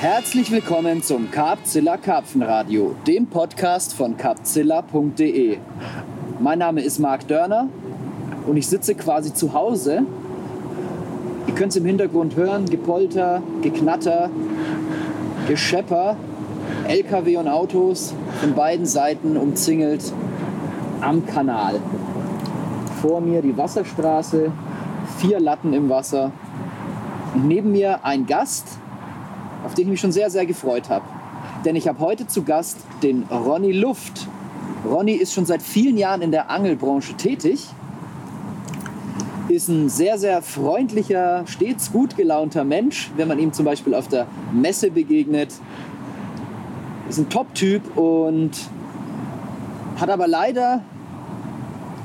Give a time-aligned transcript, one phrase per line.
[0.00, 5.58] Herzlich willkommen zum Carpzilla Karpfenradio, dem Podcast von carpzilla.de.
[6.38, 7.68] Mein Name ist Marc Dörner
[8.46, 10.06] und ich sitze quasi zu Hause.
[11.46, 14.30] Ihr könnt es im Hintergrund hören, Gepolter, Geknatter,
[15.46, 16.16] Geschepper,
[16.88, 20.14] LKW und Autos von beiden Seiten umzingelt
[21.02, 21.78] am Kanal.
[23.02, 24.50] Vor mir die Wasserstraße,
[25.18, 26.32] vier Latten im Wasser
[27.34, 28.78] und neben mir ein Gast,
[29.64, 31.04] auf den ich mich schon sehr, sehr gefreut habe.
[31.64, 34.26] Denn ich habe heute zu Gast den Ronny Luft.
[34.84, 37.66] Ronny ist schon seit vielen Jahren in der Angelbranche tätig,
[39.48, 44.08] ist ein sehr, sehr freundlicher, stets gut gelaunter Mensch, wenn man ihm zum Beispiel auf
[44.08, 45.52] der Messe begegnet.
[47.08, 48.52] Ist ein Top-Typ und
[49.96, 50.82] hat aber leider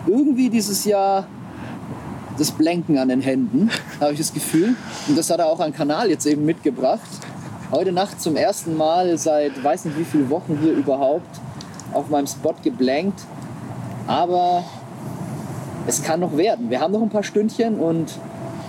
[0.08, 1.28] irgendwie dieses Jahr
[2.38, 3.70] das Blenken an den Händen,
[4.02, 4.76] habe ich das Gefühl.
[5.08, 7.08] Und das hat er auch an Kanal jetzt eben mitgebracht.
[7.76, 11.42] Heute Nacht zum ersten Mal seit weiß nicht wie vielen Wochen hier überhaupt
[11.92, 13.20] auf meinem Spot geblankt.
[14.08, 14.64] Aber
[15.86, 16.70] es kann noch werden.
[16.70, 18.14] Wir haben noch ein paar Stündchen und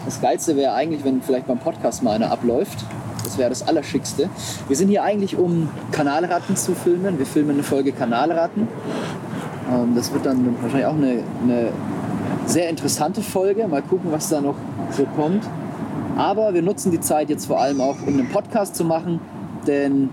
[0.06, 2.84] das Geilste wäre eigentlich, wenn vielleicht beim Podcast mal einer abläuft.
[3.22, 4.28] Das wäre das Allerschickste.
[4.66, 7.16] Wir sind hier eigentlich, um Kanalratten zu filmen.
[7.16, 8.66] Wir filmen eine Folge Kanalratten.
[9.72, 11.68] Ähm, das wird dann wahrscheinlich auch eine, eine
[12.46, 13.68] sehr interessante Folge.
[13.68, 14.56] Mal gucken, was da noch
[14.90, 15.44] so kommt.
[16.16, 19.20] Aber wir nutzen die Zeit jetzt vor allem auch, um einen Podcast zu machen,
[19.66, 20.08] denn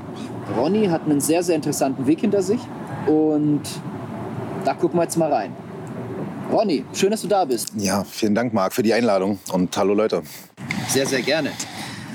[0.58, 2.60] Ronny hat einen sehr, sehr interessanten Weg hinter sich
[3.08, 3.62] und
[4.66, 5.56] da gucken wir jetzt mal rein.
[6.52, 7.72] Ronny, schön, dass du da bist.
[7.78, 10.24] Ja, vielen Dank, Marc, für die Einladung und hallo Leute.
[10.90, 11.52] Sehr, sehr gerne.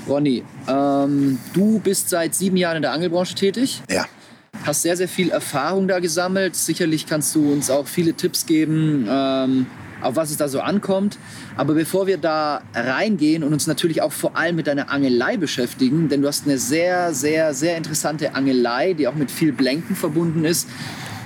[0.07, 3.81] Ronny, ähm, du bist seit sieben Jahren in der Angelbranche tätig.
[3.89, 4.05] Ja.
[4.65, 6.55] Hast sehr, sehr viel Erfahrung da gesammelt.
[6.55, 9.65] Sicherlich kannst du uns auch viele Tipps geben, ähm,
[10.01, 11.17] auf was es da so ankommt.
[11.55, 16.09] Aber bevor wir da reingehen und uns natürlich auch vor allem mit deiner Angelei beschäftigen,
[16.09, 20.45] denn du hast eine sehr, sehr, sehr interessante Angelei, die auch mit viel Blenken verbunden
[20.45, 20.67] ist,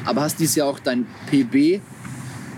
[0.06, 1.81] aber hast dieses Jahr auch dein PB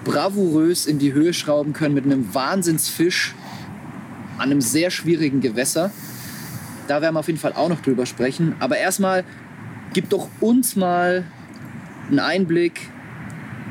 [0.04, 3.36] bravourös in die Höhe schrauben können mit einem Wahnsinnsfisch
[4.38, 5.92] an einem sehr schwierigen Gewässer.
[6.88, 8.56] Da werden wir auf jeden Fall auch noch drüber sprechen.
[8.60, 9.24] Aber erstmal,
[9.94, 11.26] gib doch uns mal
[12.10, 12.90] einen Einblick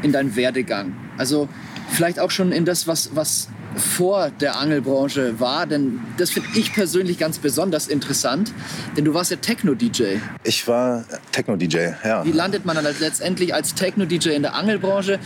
[0.02, 0.94] in deinen Werdegang.
[1.16, 1.48] Also
[1.90, 6.72] vielleicht auch schon in das, was, was vor der Angelbranche war, denn das finde ich
[6.72, 8.52] persönlich ganz besonders interessant,
[8.96, 10.16] denn du warst ja Techno-DJ.
[10.44, 12.24] Ich war Techno-DJ, ja.
[12.24, 15.18] Wie landet man dann letztendlich als Techno-DJ in der Angelbranche?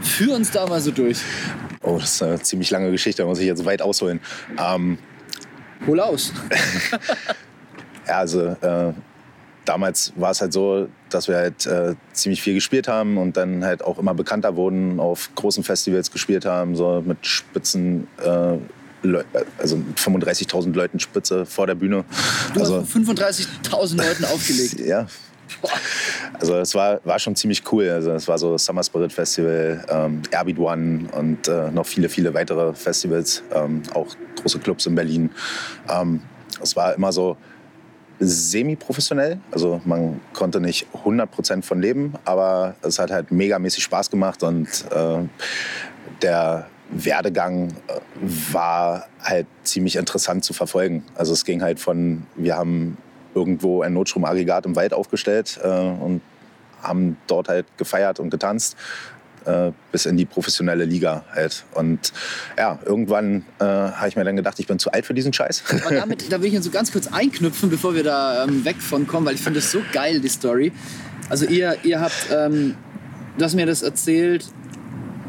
[0.00, 1.18] Führ uns da mal so durch.
[1.82, 4.20] Oh, das ist eine ziemlich lange Geschichte, da muss ich jetzt weit ausholen.
[4.58, 4.98] Ähm,
[5.86, 6.32] Hol aus.
[8.06, 8.92] ja, also äh,
[9.64, 13.64] damals war es halt so, dass wir halt äh, ziemlich viel gespielt haben und dann
[13.64, 18.08] halt auch immer bekannter wurden, auf großen Festivals gespielt haben, so mit Spitzen.
[18.22, 18.58] Äh,
[19.58, 22.04] also 35.000 Leuten Spitze vor der Bühne.
[22.54, 24.78] Du also, hast 35.000 Leuten aufgelegt.
[24.86, 25.08] ja.
[26.38, 27.88] Also es war, war schon ziemlich cool.
[27.88, 32.32] Also es war so Summer Spirit Festival, ähm, Airbeat One und äh, noch viele, viele
[32.32, 34.06] weitere Festivals, ähm, auch
[34.40, 35.30] große Clubs in Berlin.
[35.88, 36.22] Ähm,
[36.62, 37.36] es war immer so,
[38.22, 39.38] semi-professionell.
[39.50, 44.68] Also man konnte nicht 100% von leben, aber es hat halt megamäßig Spaß gemacht und
[44.90, 45.18] äh,
[46.22, 48.00] der Werdegang äh,
[48.52, 51.04] war halt ziemlich interessant zu verfolgen.
[51.14, 52.96] Also es ging halt von, wir haben
[53.34, 56.20] irgendwo ein Notstromaggregat im Wald aufgestellt äh, und
[56.82, 58.76] haben dort halt gefeiert und getanzt
[59.46, 61.64] äh, bis in die professionelle Liga halt.
[61.74, 62.12] Und
[62.56, 65.62] ja, irgendwann äh, habe ich mir dann gedacht, ich bin zu alt für diesen Scheiß.
[65.84, 68.76] Aber damit, da will ich jetzt so ganz kurz einknüpfen, bevor wir da ähm, weg
[68.80, 70.72] von kommen, weil ich finde das so geil, die Story.
[71.28, 72.76] Also ihr, ihr habt, ähm,
[73.38, 74.46] du hast mir das erzählt,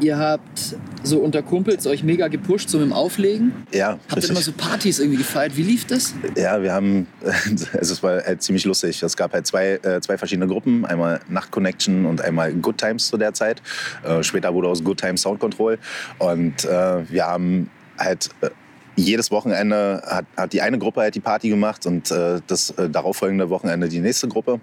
[0.00, 3.52] ihr habt so unter Kumpels euch mega gepusht, so mit dem Auflegen.
[3.72, 5.56] Ja, Habt ihr immer so Partys irgendwie gefeiert?
[5.56, 6.14] Wie lief das?
[6.36, 9.02] Ja, wir haben, also es war halt ziemlich lustig.
[9.02, 10.84] Es gab halt zwei, äh, zwei verschiedene Gruppen.
[10.84, 13.62] Einmal Nacht Connection und einmal Good Times zu der Zeit.
[14.02, 15.78] Äh, später wurde aus Good Times Sound Control.
[16.18, 18.50] Und äh, wir haben halt äh,
[18.96, 23.88] jedes Wochenende hat, hat die eine Gruppe halt die Party gemacht und das darauffolgende Wochenende
[23.88, 24.60] die nächste Gruppe.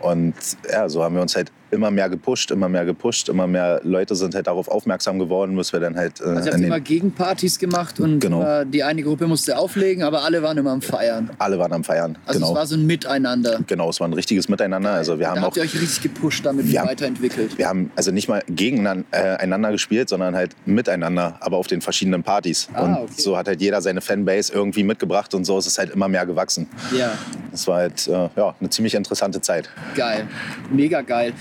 [0.00, 0.34] Und
[0.68, 4.14] ja, so haben wir uns halt immer mehr gepusht, immer mehr gepusht, immer mehr Leute
[4.14, 6.20] sind halt darauf aufmerksam geworden, bis wir dann halt.
[6.20, 8.42] Äh, Also ihr habt immer Gegenpartys gemacht und Genau.
[8.42, 11.30] äh, die eine Gruppe musste auflegen, aber alle waren immer am Feiern.
[11.38, 12.18] alle waren am Feiern.
[12.26, 12.50] Also genau.
[12.52, 13.58] es war so ein Miteinander.
[13.66, 14.90] genau, es war ein richtiges Miteinander.
[14.92, 15.56] Also wir da haben habt auch.
[15.56, 17.56] ihr euch richtig gepusht, damit Wir haben- weiterentwickelt.
[17.58, 22.22] Wir haben also nicht mal gegeneinander äh, gespielt, sondern halt miteinander, aber auf den verschiedenen
[22.22, 22.68] Partys.
[22.74, 23.12] Ah, und okay.
[23.16, 26.26] so hat halt jeder seine Fanbase irgendwie mitgebracht und so ist es halt immer mehr
[26.26, 26.66] gewachsen.
[26.96, 27.12] Ja,
[27.52, 29.70] Es war halt äh, ja, eine ziemlich interessante Zeit.
[29.94, 30.26] geil.
[30.70, 31.32] Mega geil.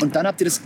[0.00, 0.60] Und dann habt ihr das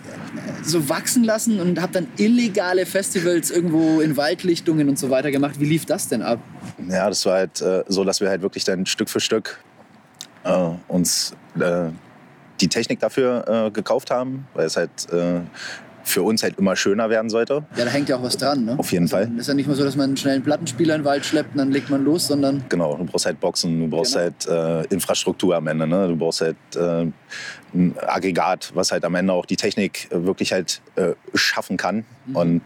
[0.63, 5.61] so wachsen lassen und habt dann illegale Festivals irgendwo in Waldlichtungen und so weiter gemacht.
[5.61, 6.41] Wie lief das denn ab?
[6.89, 9.59] Ja, das war halt äh, so, dass wir halt wirklich dann Stück für Stück
[10.45, 11.91] äh, uns äh,
[12.61, 15.41] die Technik dafür äh, gekauft haben, weil es halt äh,
[16.09, 17.65] für uns halt immer schöner werden sollte.
[17.77, 18.79] Ja, da hängt ja auch was dran, ne?
[18.79, 19.31] Auf jeden also, Fall.
[19.39, 21.59] Ist ja nicht mal so, dass man einen schnellen Plattenspieler in den Wald schleppt und
[21.59, 22.65] dann legt man los, sondern.
[22.69, 24.25] Genau, du brauchst halt Boxen, du brauchst Genau.
[24.25, 25.87] halt äh, Infrastruktur am Ende.
[25.87, 26.09] Ne?
[26.09, 27.07] Du brauchst halt äh,
[27.75, 32.05] ein Aggregat, was halt am Ende auch die Technik äh, wirklich halt äh, schaffen kann.
[32.27, 32.37] Mhm.
[32.37, 32.63] Und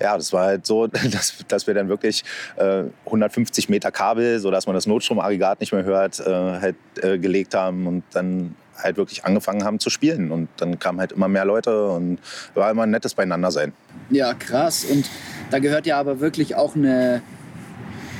[0.00, 2.24] ja, das war halt so, dass, dass wir dann wirklich
[2.56, 7.54] äh, 150 Meter Kabel, sodass man das Notstromaggregat nicht mehr hört, äh, halt äh, gelegt
[7.54, 10.30] haben und dann halt wirklich angefangen haben zu spielen.
[10.30, 12.18] Und dann kamen halt immer mehr Leute und
[12.54, 13.72] war immer ein nettes Beieinandersein.
[14.10, 14.84] Ja, krass.
[14.84, 15.04] Und
[15.50, 17.20] da gehört ja aber wirklich auch eine,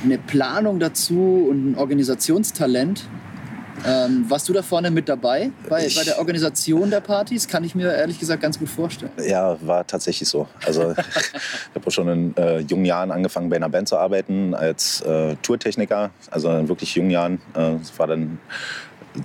[0.03, 3.05] eine Planung dazu und ein Organisationstalent.
[3.87, 7.47] Ähm, warst du da vorne mit dabei bei, Ich- bei der Organisation der Partys?
[7.47, 9.11] Kann ich mir ehrlich gesagt ganz gut vorstellen.
[9.25, 10.49] Ja, war tatsächlich so.
[10.65, 14.99] Also ich habe schon in äh, jungen Jahren angefangen, bei einer Band zu arbeiten als
[15.03, 16.09] äh, Tourtechniker.
[16.29, 17.39] Also in wirklich jungen Jahren.
[17.55, 18.39] Äh, war dann,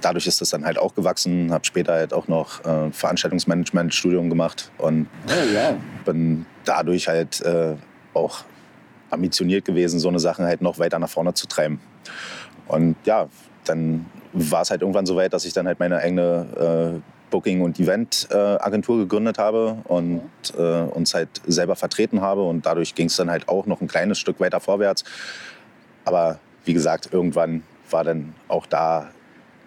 [0.01, 1.53] dadurch ist das dann halt auch gewachsen.
[1.53, 5.75] Habe später halt auch noch äh, Veranstaltungsmanagement-Studium gemacht und Oh, wow.
[6.05, 7.75] bin dadurch halt äh,
[8.15, 8.45] auch
[9.11, 11.81] ambitioniert gewesen, so eine Sache halt noch weiter nach vorne zu treiben.
[12.67, 13.29] Und ja,
[13.65, 17.63] dann war es halt irgendwann so weit, dass ich dann halt meine eigene äh, Booking-
[17.63, 20.23] und Event-Agentur gegründet habe und
[20.57, 22.43] äh, uns halt selber vertreten habe.
[22.43, 25.05] Und dadurch ging es dann halt auch noch ein kleines Stück weiter vorwärts.
[26.05, 29.11] Aber wie gesagt, irgendwann war dann auch da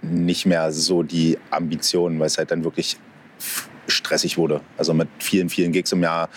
[0.01, 2.97] nicht mehr so die Ambition, weil es halt dann wirklich
[3.87, 4.61] stressig wurde.
[4.77, 6.29] Also mit vielen, vielen Gigs im Jahr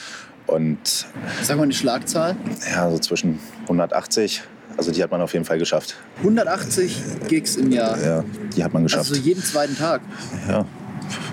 [0.47, 1.07] und
[1.43, 2.37] Sag mal eine Schlagzahl.
[2.73, 4.43] ja, so zwischen 180.
[4.77, 5.97] Also die hat man auf jeden Fall geschafft.
[6.19, 6.97] 180
[7.29, 8.01] Gigs im Jahr.
[8.03, 8.25] Ja,
[8.57, 9.11] die hat man geschafft.
[9.11, 10.01] Also jeden zweiten Tag.
[10.49, 10.65] ja,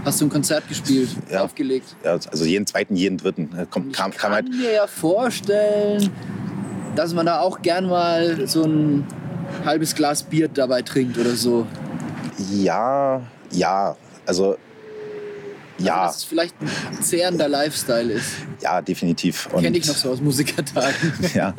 [0.04, 1.44] Hast du ein Konzert gespielt, Ja.
[1.44, 1.96] aufgelegt.
[2.04, 3.50] ja, also jeden zweiten, jeden dritten.
[3.70, 6.10] Kommt, kam, ich kam kann halt, mir ja vorstellen,
[6.96, 9.06] dass man da auch gern mal so ein
[9.66, 11.68] halbes Glas Bier dabei trinkt oder so.
[12.38, 13.96] Ja, ja,
[14.26, 14.58] also
[15.80, 18.32] ja, Dass es vielleicht ein zehrender Lifestyle ist.
[18.62, 19.48] ja, definitiv.
[19.50, 21.14] Kenne ich noch so aus Musikertagen.
[21.36, 21.54] Ja,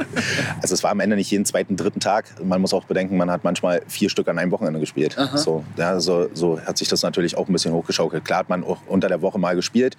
[0.61, 2.25] also es war am Ende nicht jeden zweiten, dritten Tag.
[2.43, 5.17] Man muss auch bedenken, man hat manchmal vier Stück an einem Wochenende gespielt.
[5.17, 5.37] Aha.
[5.37, 8.25] So, ja, so, so hat sich das natürlich auch ein bisschen hochgeschaukelt.
[8.25, 9.97] Klar hat man auch unter der Woche mal gespielt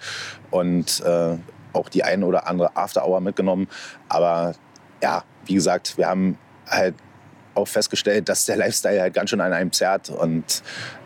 [0.50, 1.36] und äh,
[1.72, 3.68] auch die ein oder andere After-Hour mitgenommen.
[4.10, 4.54] Aber
[5.02, 6.36] ja, wie gesagt, wir haben
[6.68, 6.94] halt
[7.54, 10.62] auch festgestellt, dass der Lifestyle halt ganz schön an einem zerrt und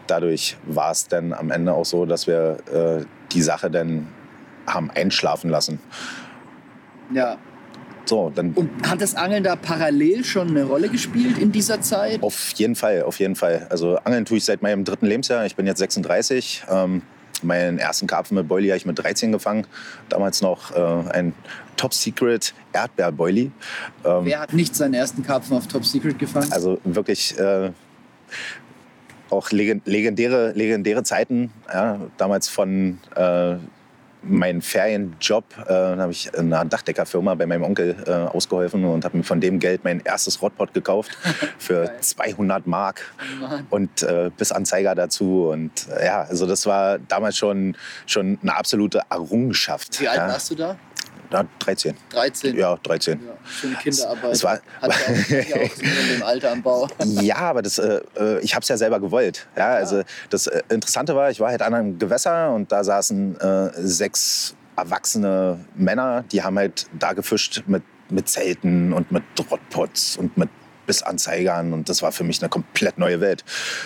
[0.07, 4.09] dadurch war es dann am Ende auch so, dass wir äh, die Sache dann
[4.67, 5.79] haben einschlafen lassen.
[7.13, 7.37] Ja.
[8.07, 12.23] So, dann Und hat das Angeln da parallel schon eine Rolle gespielt in dieser Zeit?
[12.23, 13.67] Auf jeden Fall, auf jeden Fall.
[13.71, 15.47] Also Angeln tue ich seit meinem dritten Lebensjahr.
[15.47, 16.65] Ich bin jetzt 36.
[16.71, 17.01] Ähm,
[17.45, 19.67] meinen ersten Karpfen mit Boilie habe ich mit 13 gefangen.
[20.09, 21.35] Damals noch äh, ein
[21.77, 23.51] Top Secret Erdbeer-Boilie.
[24.05, 26.53] Ähm, Wer hat nicht seinen ersten Karpfen auf Top Secret gefangen?
[26.53, 27.71] also wirklich äh,
[29.31, 31.51] auch legen- legendäre, legendäre Zeiten.
[31.73, 33.57] Ja, damals von äh,
[34.27, 39.17] meinem Ferienjob äh, habe ich in einer Dachdeckerfirma bei meinem Onkel äh, ausgeholfen und habe
[39.17, 41.17] mir von dem Geld mein erstes Rodpot gekauft
[41.59, 42.01] für Geil.
[42.01, 43.03] 200 Mark
[43.71, 45.49] und äh, bis Anzeiger dazu.
[45.49, 47.77] Und äh, ja, also das war damals schon,
[48.07, 50.01] schon eine absolute Errungenschaft.
[50.01, 50.29] Wie alt ja.
[50.29, 50.77] warst du da?
[51.33, 51.95] Ja, 13.
[52.11, 52.57] 13.
[52.57, 53.21] Ja, 13.
[53.27, 54.33] Ja, schöne Kinderarbeit.
[54.33, 56.89] Es war- Hat ja auch, ja auch in dem Alter am Bau.
[57.05, 59.47] Ja, aber das, äh, äh, ich habe es ja selber gewollt.
[59.57, 63.41] Ja, also das äh, Interessante war, ich war halt an einem Gewässer und da saßen
[63.41, 70.17] äh, sechs erwachsene Männer, die haben halt da gefischt mit, mit Zelten und mit Drottpots
[70.17, 70.49] und mit
[70.87, 73.45] Bissanzeigern und das war für mich eine komplett neue Welt.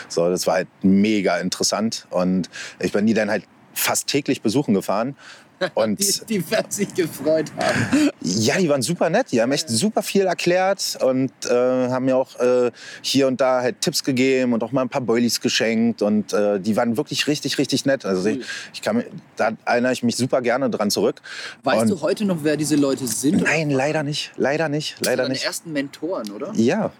[0.08, 2.48] So, das war halt mega interessant und
[2.80, 5.16] ich bin die dann halt fast täglich besuchen gefahren.
[5.74, 8.10] Und Die, die werden sich gefreut haben.
[8.20, 9.32] ja, die waren super nett.
[9.32, 11.50] Die haben echt super viel erklärt und äh,
[11.88, 12.70] haben mir auch äh,
[13.02, 16.02] hier und da halt Tipps gegeben und auch mal ein paar Boilies geschenkt.
[16.02, 18.04] Und äh, die waren wirklich richtig, richtig nett.
[18.04, 19.04] Also ich, ich kann
[19.36, 21.20] da erinnere ich mich super gerne dran zurück.
[21.64, 23.42] Weißt und du heute noch, wer diese Leute sind?
[23.42, 24.32] Nein, leider nicht.
[24.36, 25.00] Leider nicht.
[25.00, 25.42] Das Leider waren nicht.
[25.42, 26.52] deine ersten Mentoren, oder?
[26.54, 26.92] Ja.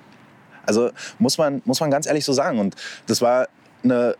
[0.67, 2.59] Also muss man, muss man ganz ehrlich so sagen.
[2.59, 2.75] Und
[3.07, 3.49] das war
[3.83, 4.17] eine,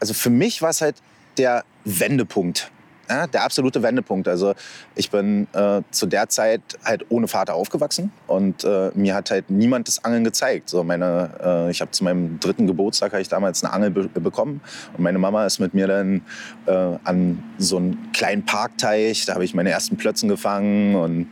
[0.00, 0.96] also für mich war es halt
[1.38, 2.70] der Wendepunkt.
[3.10, 4.28] Ja, der absolute Wendepunkt.
[4.28, 4.54] Also
[4.94, 9.50] ich bin äh, zu der Zeit halt ohne Vater aufgewachsen und äh, mir hat halt
[9.50, 10.68] niemand das Angeln gezeigt.
[10.68, 14.08] So meine, äh, ich habe zu meinem dritten Geburtstag habe ich damals eine Angel be
[14.20, 14.60] bekommen
[14.96, 16.22] und meine Mama ist mit mir dann
[16.66, 19.26] äh, an so einen kleinen Parkteich.
[19.26, 21.26] Da habe ich meine ersten Plötzen gefangen und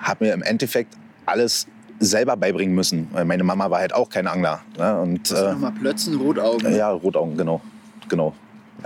[0.00, 0.94] habe mir im Endeffekt
[1.26, 1.66] alles
[2.00, 3.08] selber beibringen müssen.
[3.12, 4.60] Weil meine Mama war halt auch kein Angler.
[4.78, 5.00] Ne?
[5.00, 6.74] Und, äh, nochmal Plötzen, Rotaugen.
[6.74, 7.60] ja, Rotaugen, genau.
[8.08, 8.34] genau.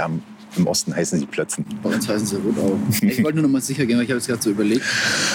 [0.04, 0.22] Im-
[0.58, 1.64] Im Osten heißen sie Plötzen.
[1.82, 2.82] Bei uns heißen sie Rotaugen.
[3.02, 4.84] Ich wollte nur noch mal sicher gehen, weil ich habe jetzt gerade so überlegt.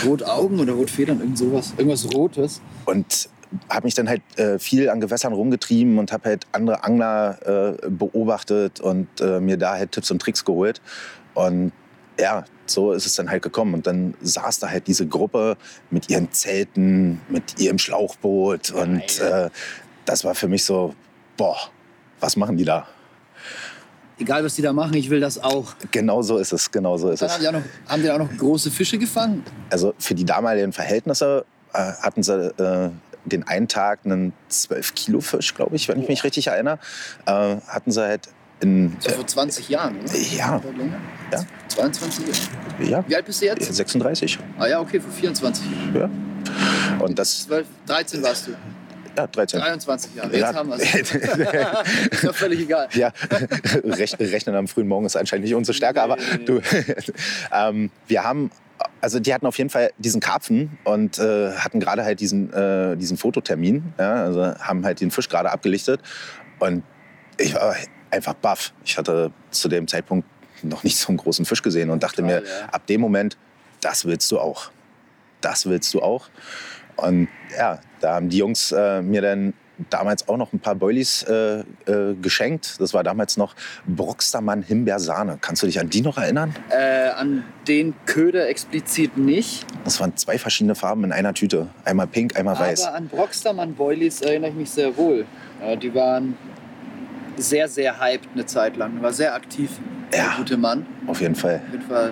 [0.06, 1.74] Rotaugen oder Rotfedern, irgend sowas.
[1.77, 2.62] Irgendwas Rotes.
[2.86, 3.30] Und
[3.70, 7.89] habe mich dann halt äh, viel an Gewässern rumgetrieben und habe halt andere Angler äh,
[7.89, 10.82] beobachtet und äh, mir da halt Tipps und Tricks geholt.
[11.34, 11.72] Und
[12.20, 13.74] ja, so ist es dann halt gekommen.
[13.74, 15.58] Und dann saß da halt diese Gruppe
[15.89, 18.72] mit ihren Zelten, mit ihrem Schlauchboot.
[18.72, 19.50] Und äh,
[20.06, 20.94] das war für mich so,
[21.38, 21.58] boah,
[22.20, 22.88] was machen die da?
[24.24, 25.74] Egal, was die da machen, ich will das auch.
[25.92, 27.30] Genau so ist es, genau so ist es.
[27.34, 29.44] haben die, auch noch, haben die auch noch große Fische gefangen?
[29.70, 32.89] Also für die damaligen Verhältnisse äh, hatten sie äh,
[33.25, 36.80] den einen Tag einen 12 Kilo Fisch, glaube ich, wenn ich mich richtig erinnere.
[37.25, 38.30] Äh, hatten sie halt
[38.62, 40.18] in, So vor 20 Jahren, oder?
[40.18, 41.00] ja, Oder länger?
[41.34, 41.44] Ja.
[41.68, 42.89] 22 Jahre.
[42.89, 43.74] ja, Wie alt bist du jetzt?
[43.74, 44.39] 36.
[44.58, 45.96] Ah ja, okay, vor 24 Jahren.
[46.98, 47.06] Ja.
[47.06, 48.51] Und das, 12, 13 warst du.
[49.17, 49.60] Ja, 13.
[49.60, 50.29] 23 Jahre.
[50.32, 50.53] Jetzt Ja.
[50.53, 50.93] haben wir es.
[52.12, 52.88] Ist doch völlig egal.
[52.93, 53.10] Ja,
[53.84, 56.62] Rech- Rechnen am frühen Morgen ist anscheinend nicht unsere Stärke, aber du,
[57.51, 58.51] ähm, wir haben,
[59.01, 62.96] also die hatten auf jeden Fall diesen Karpfen und äh, hatten gerade halt diesen, äh,
[62.98, 66.01] diesen Fototermin, ja, also haben halt den Fisch gerade abgelichtet
[66.60, 66.84] und
[67.38, 67.75] ich war
[68.12, 68.74] einfach baff.
[68.86, 70.27] Ich hatte zu dem Zeitpunkt
[70.62, 72.70] noch nicht so einen großen Fisch gesehen und dachte mir, Total, ja.
[72.70, 73.38] ab dem Moment,
[73.82, 74.70] das willst du auch.
[75.41, 76.29] Das willst du auch.
[76.96, 77.27] Und
[77.58, 79.54] ja, da haben die Jungs äh, mir dann
[79.90, 82.80] damals auch noch ein paar Boilies äh, äh, geschenkt.
[82.80, 83.56] Das war damals noch
[83.88, 85.38] Broxtermann Himbeersahne.
[85.42, 86.54] Kannst du dich an die noch erinnern?
[86.70, 89.66] Äh, an den Köder explizit nicht.
[89.84, 91.68] Das waren zwei verschiedene Farben in einer Tüte.
[91.86, 92.86] Einmal pink, einmal weiß.
[92.88, 95.26] Aber an Broxtermann Boilies erinnere ich mich sehr wohl.
[95.62, 96.38] Ja, die waren
[97.38, 99.02] sehr, sehr hyped eine Zeit lang.
[99.02, 99.72] War sehr aktiv,
[100.12, 100.34] der Ja.
[100.38, 100.86] gute Mann.
[101.08, 101.62] Auf jeden Fall.
[101.66, 102.12] Auf jeden Fall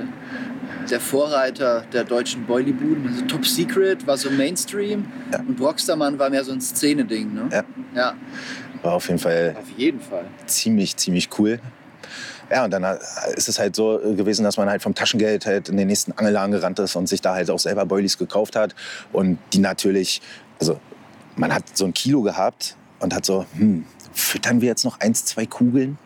[0.90, 3.08] der Vorreiter der deutschen Boilie-Buden.
[3.08, 5.40] Also Top Secret war so Mainstream Ja.
[5.40, 7.34] und Broxtermann war mehr so ein Szeneding.
[7.34, 7.50] Ne?
[7.51, 7.63] Ja.
[7.96, 8.13] ja,
[8.82, 10.25] War auf jeden Fall auf jeden Fall.
[10.48, 11.60] ziemlich, ziemlich cool.
[12.50, 12.98] Ja, und dann äh,
[13.38, 16.51] ist es halt so gewesen, dass man halt vom Taschengeld halt in den nächsten Angelladen
[16.51, 18.75] gerannt ist und sich da halt auch selber Boilies gekauft hat.
[19.13, 20.22] Und die natürlich,
[20.60, 20.80] also
[21.38, 25.24] man hat so ein Kilo gehabt und hat so, hm, füttern wir jetzt noch eins,
[25.24, 25.98] zwei Kugeln?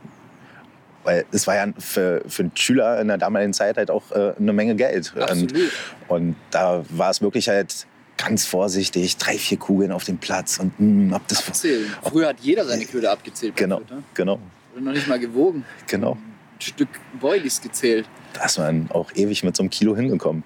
[1.06, 4.34] Weil es war ja für, für einen Schüler in der damaligen Zeit halt auch äh,
[4.38, 5.14] eine Menge Geld.
[5.16, 5.72] Und, Absolut.
[6.08, 10.78] und da war es wirklich halt ganz vorsichtig, drei, vier Kugeln auf dem Platz und
[10.78, 11.48] hm, ob das...
[11.48, 11.94] Abzählen.
[12.02, 13.56] Früher hat jeder seine Köder abgezählt.
[13.56, 14.04] Genau, Füttern.
[14.14, 14.40] genau,
[14.74, 15.66] Oder noch nicht mal gewogen.
[15.88, 16.12] genau.
[16.14, 16.88] Ein Stück
[17.20, 18.08] Boilies gezählt.
[18.34, 20.44] Da ist man auch ewig mit so einem Kilo hingekommen.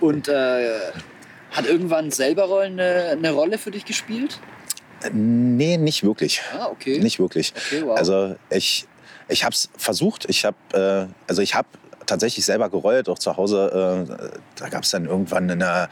[0.00, 0.80] Und äh,
[1.52, 4.40] hat irgendwann selber eine, eine Rolle für dich gespielt?
[5.12, 6.42] Nee, nicht wirklich.
[6.58, 6.98] Ah, okay.
[6.98, 7.52] Nicht wirklich.
[7.56, 7.98] Okay, wow.
[7.98, 8.86] Also ich,
[9.32, 10.26] ich habe es versucht.
[10.28, 10.56] Ich habe
[11.08, 11.68] äh, also ich habe
[12.06, 14.06] tatsächlich selber gerollt, auch zu Hause.
[14.10, 15.88] Äh, da gab es dann irgendwann in der,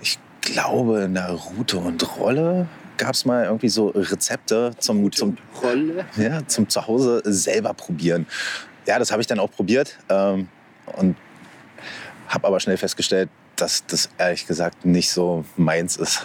[0.00, 2.68] ich glaube in Route und Rolle
[2.98, 6.04] gab es mal irgendwie so Rezepte zum, zum, Rolle.
[6.16, 8.26] ja, zum Zuhause selber probieren.
[8.86, 10.48] Ja, das habe ich dann auch probiert ähm,
[10.96, 11.16] und
[12.28, 16.24] habe aber schnell festgestellt, dass das ehrlich gesagt nicht so meins ist.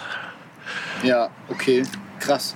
[1.02, 1.84] Ja, okay.
[2.20, 2.54] Krass.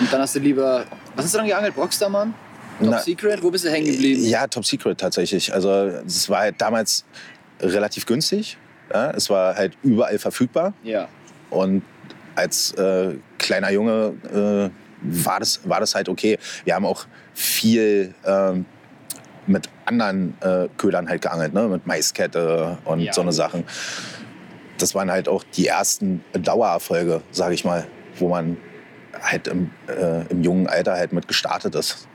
[0.00, 0.84] Und dann hast du lieber.
[1.14, 1.74] Was hast du dann geangelt?
[1.74, 2.34] Broxtermann?
[2.80, 3.42] Top Na, Secret?
[3.42, 4.24] Wo bist du hängen geblieben?
[4.24, 5.52] Ja, Top Secret tatsächlich.
[5.52, 5.70] Also
[6.06, 7.04] es war halt damals
[7.60, 8.56] relativ günstig.
[8.92, 10.74] Ja, es war halt überall verfügbar.
[10.82, 11.08] Ja.
[11.50, 11.82] Und
[12.34, 14.70] als äh, kleiner Junge äh,
[15.02, 16.38] war, das, war das halt okay.
[16.64, 18.66] Wir haben auch viel ähm,
[19.46, 21.68] mit anderen äh, Ködern halt geangelt, ne?
[21.68, 23.12] mit Maiskette und Ja.
[23.12, 23.64] so eine Sachen.
[24.78, 27.86] Das waren halt auch die ersten Dauererfolge, sage ich mal,
[28.18, 28.56] wo man
[29.22, 32.08] halt im, äh, im jungen Alter halt mit gestartet ist.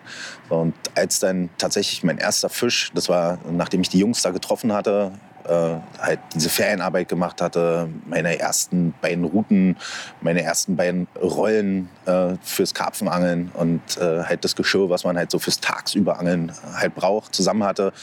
[0.50, 4.74] Und als dann tatsächlich mein erster Fisch, das war, nachdem ich die Jungs da getroffen
[4.74, 5.12] hatte,
[5.50, 9.78] äh, halt diese Ferienarbeit gemacht hatte, meine ersten beiden Routen,
[10.22, 15.32] meine ersten beiden Rollen äh, fürs Karpfenangeln und äh, halt das Geschirr, was man halt
[15.32, 17.94] so fürs Tagsüberangeln halt braucht, zusammen hatte,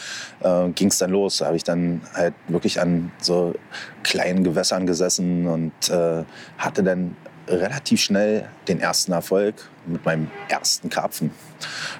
[0.41, 1.39] äh, ging es dann los.
[1.39, 3.55] Da habe ich dann halt wirklich an so
[4.03, 6.25] kleinen Gewässern gesessen und äh,
[6.59, 7.17] hatte dann
[7.49, 9.55] relativ schnell den ersten Erfolg
[9.87, 11.31] mit meinem ersten Karpfen.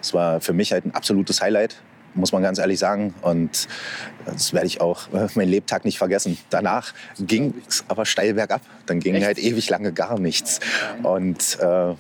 [0.01, 1.77] Das war für mich halt ein absolutes Highlight,
[2.15, 3.15] muss man ganz ehrlich sagen.
[3.23, 3.69] Und
[4.25, 6.39] das werde ich auch äh, mein Lebtag nicht vergessen.
[6.51, 8.63] Danach ging es aber steil bergab.
[8.87, 9.27] Dann ging Echt?
[9.27, 10.61] halt ewig lange gar nichts.
[11.03, 11.95] Und äh,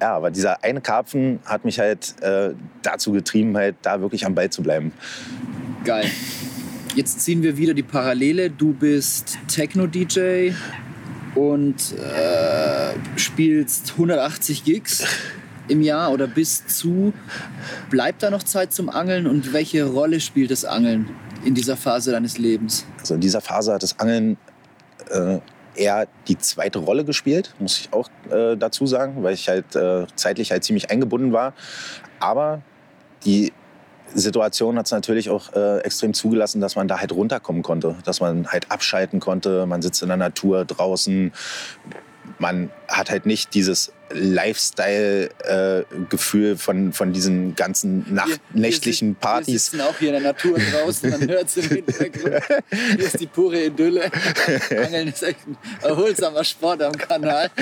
[0.00, 2.50] ja, aber dieser eine Karpfen hat mich halt äh,
[2.82, 4.92] dazu getrieben, halt da wirklich am Ball zu bleiben.
[5.84, 6.10] Geil.
[6.94, 8.50] Jetzt ziehen wir wieder die Parallele.
[8.50, 10.52] Du bist Techno-DJ
[11.34, 15.04] und äh, spielst 180 Gigs
[15.68, 17.12] im Jahr oder bis zu.
[17.90, 21.10] Bleibt da noch Zeit zum Angeln und welche Rolle spielt das Angeln
[21.44, 22.86] in dieser Phase deines Lebens?
[22.98, 24.36] Also in dieser Phase hat das Angeln
[25.10, 25.38] äh,
[25.74, 30.06] eher die zweite Rolle gespielt, muss ich auch äh, dazu sagen, weil ich halt äh,
[30.14, 31.54] zeitlich halt ziemlich eingebunden war.
[32.20, 32.62] Aber
[33.24, 33.52] die
[34.14, 38.20] Situation hat es natürlich auch äh, extrem zugelassen, dass man da halt runterkommen konnte, dass
[38.20, 39.66] man halt abschalten konnte.
[39.66, 41.32] Man sitzt in der Natur draußen,
[42.38, 49.46] man hat halt nicht dieses Lifestyle-Gefühl von, von diesen ganzen Nacht Wir- nächtlichen wir, Partys.
[49.48, 52.42] Wir sitzen auch hier in der Natur draußen, man hört es im Hintergrund.
[52.96, 54.10] Hier ist die pure Idylle.
[54.70, 57.50] Angeln ist echt ein erholsamer Sport am Kanal.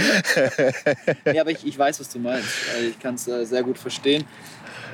[1.33, 2.49] Ja, aber ich, ich weiß, was du meinst.
[2.89, 4.25] Ich kann es äh, sehr gut verstehen.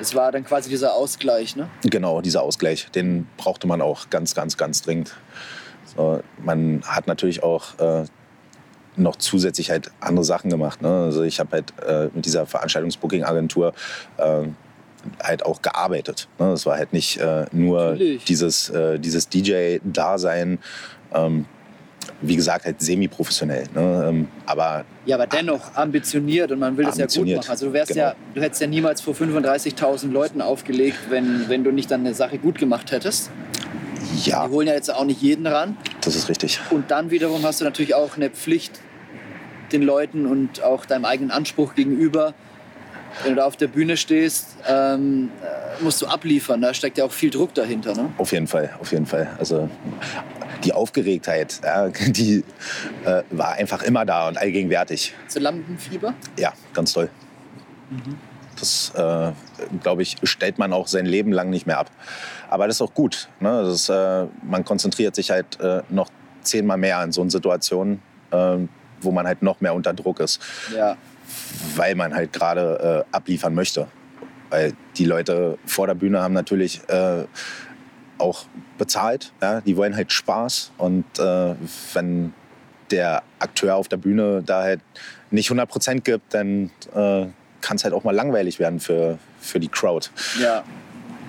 [0.01, 1.69] Es war dann quasi dieser Ausgleich, ne?
[1.83, 5.15] Genau, dieser Ausgleich, den brauchte man auch ganz, ganz, ganz dringend.
[5.97, 8.05] So, man hat natürlich auch äh,
[8.97, 10.83] noch zusätzlich halt andere Sachen gemacht.
[10.83, 11.05] Ne?
[11.05, 13.73] Also ich habe halt äh, mit dieser Veranstaltungsbooking-Agentur
[14.19, 14.43] äh,
[15.23, 16.29] halt auch gearbeitet.
[16.39, 16.53] Ne?
[16.53, 18.25] Es war halt nicht äh, nur Natürlich.
[18.25, 20.59] dieses, äh, dieses DJ-Dasein.
[21.15, 21.47] Ähm,
[22.21, 23.65] wie gesagt, halt semi-professionell.
[23.75, 24.07] Ne?
[24.09, 27.51] Ähm, aber Ja, aber dennoch ambitioniert und man will das ja gut machen.
[27.51, 28.07] Also du wärst genau.
[28.07, 32.15] ja, du hättest ja niemals vor 35.000 Leuten aufgelegt, wenn, wenn du nicht dann eine
[32.15, 33.31] Sache gut gemacht hättest.
[34.25, 35.77] ja, Die holen ja jetzt auch nicht jeden ran.
[36.01, 36.61] das ist richtig.
[36.71, 38.81] Und dann wiederum hast du natürlich auch eine Pflicht
[39.73, 42.35] den Leuten und auch deinem eigenen Anspruch gegenüber.
[43.23, 46.61] Wenn du da auf der Bühne stehst, ähm, äh, musst du abliefern.
[46.61, 47.95] Da steckt ja auch viel Druck dahinter.
[47.95, 48.11] Ne?
[48.19, 49.29] Auf jeden Fall, auf jeden Fall.
[49.39, 49.69] Also
[50.65, 52.45] die Aufgeregtheit, ja, die
[53.05, 55.15] äh, war einfach immer da und allgegenwärtig.
[55.27, 56.15] So Lampenfieber?
[56.39, 57.11] Ja, ganz toll.
[58.59, 59.33] Das, äh,
[59.83, 61.91] glaube ich, stellt man auch sein Leben lang nicht mehr ab.
[62.51, 63.29] Aber das ist auch gut.
[63.41, 63.63] Ne?
[63.65, 66.09] Das äh, man konzentriert sich halt äh, noch
[66.43, 68.01] zehnmal mehr in so einer Situation,
[68.31, 68.59] äh,
[69.01, 70.41] wo man halt noch mehr unter Druck ist,
[70.75, 70.97] Ja.
[71.77, 73.89] weil man halt gerade äh, abliefern möchte.
[74.51, 77.25] Weil die Leute vor der Bühne haben natürlich äh,
[78.19, 78.47] auch
[78.79, 79.33] bezahlt.
[79.43, 79.61] Ja?
[79.61, 80.73] Die wollen halt Spaß.
[80.79, 81.55] Und äh,
[81.93, 82.33] wenn
[82.91, 84.81] der Akteur auf der Bühne da halt
[85.31, 87.27] nicht 100 Prozent gibt, dann äh,
[87.61, 90.09] kann es halt auch mal langweilig werden für, für die Crowd.
[90.41, 90.65] Ja.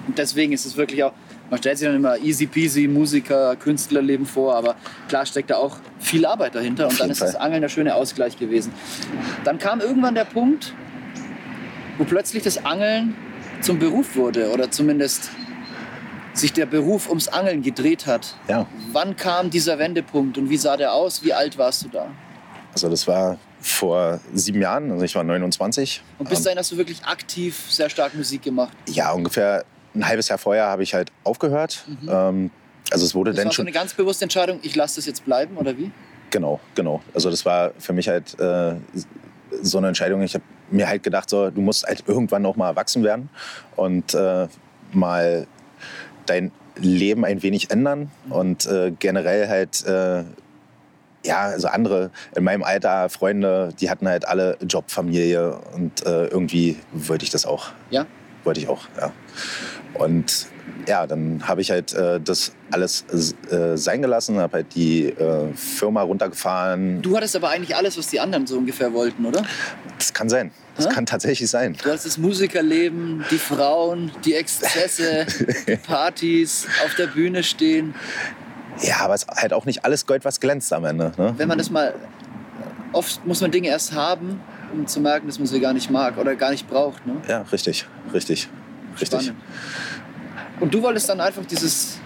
[0.07, 1.11] Und deswegen ist es wirklich auch,
[1.49, 4.75] man stellt sich dann immer easy peasy Musiker, Künstlerleben vor, aber
[5.07, 7.35] klar steckt da auch viel Arbeit dahinter und dann ist das.
[7.35, 8.71] Angeln der schöne Ausgleich gewesen.
[9.43, 10.73] Dann kam irgendwann der Punkt,
[11.97, 13.15] wo plötzlich das Angeln
[13.61, 15.31] zum Beruf wurde oder zumindest
[16.33, 18.35] sich der Beruf ums Angeln gedreht hat.
[18.47, 21.23] Ja, Wann kam dieser Wendepunkt und wie sah der aus?
[21.23, 22.07] Wie alt warst du da?
[22.71, 26.01] also das war vor sieben Jahren, also ich war 29.
[26.19, 28.71] Und bis Ähm, dahin hast du wirklich aktiv sehr stark Musik gemacht.
[28.87, 31.85] ja, ungefähr ein halbes Jahr vorher habe ich halt aufgehört.
[32.07, 32.51] Ähm,
[32.91, 35.05] also es wurde Das dann war so schon eine ganz bewusste Entscheidung, ich lasse das
[35.05, 35.91] jetzt bleiben oder wie?
[36.31, 37.01] Genau, genau.
[37.13, 38.75] Also das war für mich halt äh,
[39.61, 40.21] so eine Entscheidung.
[40.21, 43.29] Ich habe mir halt gedacht, so, du musst halt irgendwann noch mal erwachsen werden
[43.75, 44.47] und äh,
[44.91, 45.47] mal
[46.25, 50.23] dein Leben ein wenig ändern und äh, generell halt äh,
[51.25, 56.27] ja, also andere in meinem Alter, Freunde, die hatten halt alle Job, Familie und äh,
[56.27, 57.71] irgendwie wollte ich das auch.
[57.89, 58.05] Ja?
[58.43, 59.11] Wollte ich auch, ja.
[59.95, 60.47] Und
[60.87, 63.05] ja, dann habe ich halt äh, das alles
[63.51, 67.01] äh, sein gelassen, habe halt die äh, Firma runtergefahren.
[67.01, 69.43] Du hattest aber eigentlich alles, was die anderen so ungefähr wollten, oder?
[69.97, 70.51] Das kann sein.
[70.75, 70.93] Das Hä?
[70.93, 71.75] kann tatsächlich sein.
[71.81, 75.25] Du hattest das Musikerleben, die Frauen, die Exzesse,
[75.67, 77.93] die Partys, auf der Bühne stehen.
[78.81, 81.11] Ja, aber es ist halt auch nicht alles Gold, was glänzt am Ende.
[81.17, 81.33] Ne?
[81.37, 81.93] Wenn man das mal.
[82.91, 84.41] Oft muss man Dinge erst haben,
[84.73, 87.05] um zu merken, dass man sie gar nicht mag oder gar nicht braucht.
[87.05, 87.17] Ne?
[87.27, 88.49] Ja, richtig, richtig,
[89.01, 89.21] richtig.
[89.21, 89.41] Spannend.
[90.59, 91.99] Und du wolltest dann einfach dieses,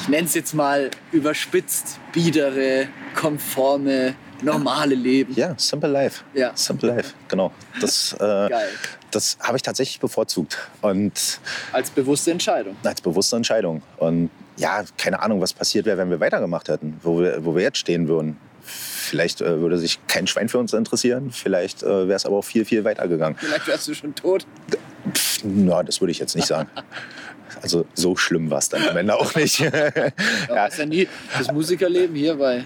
[0.00, 5.34] ich nenne es jetzt mal überspitzt, biedere, konforme, normale Leben.
[5.34, 6.24] Ja, Simple Life.
[6.34, 6.52] Ja.
[6.54, 7.52] Simple Life, genau.
[7.80, 8.48] Das, äh,
[9.10, 10.58] das habe ich tatsächlich bevorzugt.
[10.82, 11.40] Und
[11.72, 12.76] Als bewusste Entscheidung.
[12.82, 13.82] als bewusste Entscheidung.
[13.98, 17.62] Und ja, keine Ahnung, was passiert wäre, wenn wir weitergemacht hätten, wo wir, wo wir
[17.62, 18.36] jetzt stehen würden.
[18.62, 21.30] Vielleicht äh, würde sich kein Schwein für uns interessieren.
[21.30, 23.36] Vielleicht äh, wäre es aber auch viel, viel weiter gegangen.
[23.38, 24.44] Vielleicht wärst du schon tot.
[25.46, 26.68] Na, das würde ich jetzt nicht sagen.
[27.62, 29.60] Also so schlimm war es dann am Ende auch nicht.
[29.60, 29.70] Ja.
[30.48, 32.64] ja, Ist ja nie das Musikerleben hier bei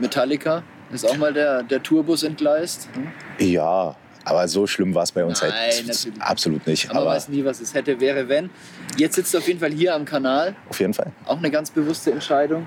[0.00, 0.64] Metallica.
[0.90, 2.88] Ist auch mal der, der Tourbus entgleist.
[2.94, 3.12] Hm?
[3.38, 6.20] ja, aber so schlimm war es bei uns Nein, halt natürlich.
[6.22, 6.86] absolut nicht.
[6.86, 8.50] Aber man Aber weiß nie, was es hätte, wäre, wenn.
[8.96, 10.56] Jetzt sitzt du auf jeden Fall hier am Kanal.
[10.68, 11.12] auf jeden Fall.
[11.26, 12.66] Auch eine ganz bewusste Entscheidung.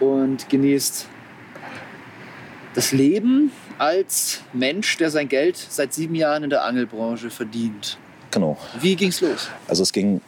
[0.00, 1.06] Und genießt
[2.74, 7.98] das Leben als Mensch, der sein Geld seit sieben Jahren in der Angelbranche verdient.
[8.32, 8.56] Genau.
[8.80, 9.48] Wie ging's los?
[9.68, 10.20] Also es ging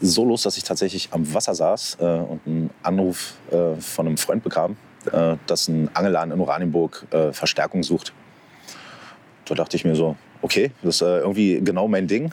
[0.00, 4.16] so los, dass ich tatsächlich am Wasser saß äh, und einen Anruf äh, von einem
[4.16, 4.76] Freund bekam,
[5.12, 8.12] äh, dass ein Angelladen in Oranienburg äh, Verstärkung sucht.
[9.44, 12.32] Da dachte ich mir so, okay, das ist äh, irgendwie genau mein Ding.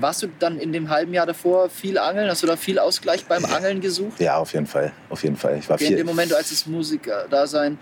[0.00, 2.30] Warst du dann in dem halben Jahr davor viel angeln?
[2.30, 4.20] Hast du da viel Ausgleich beim Angeln gesucht?
[4.20, 5.58] Ja, auf jeden Fall, auf jeden Fall.
[5.58, 7.78] Ich war In viel, dem Moment, als das Musiker-Dasein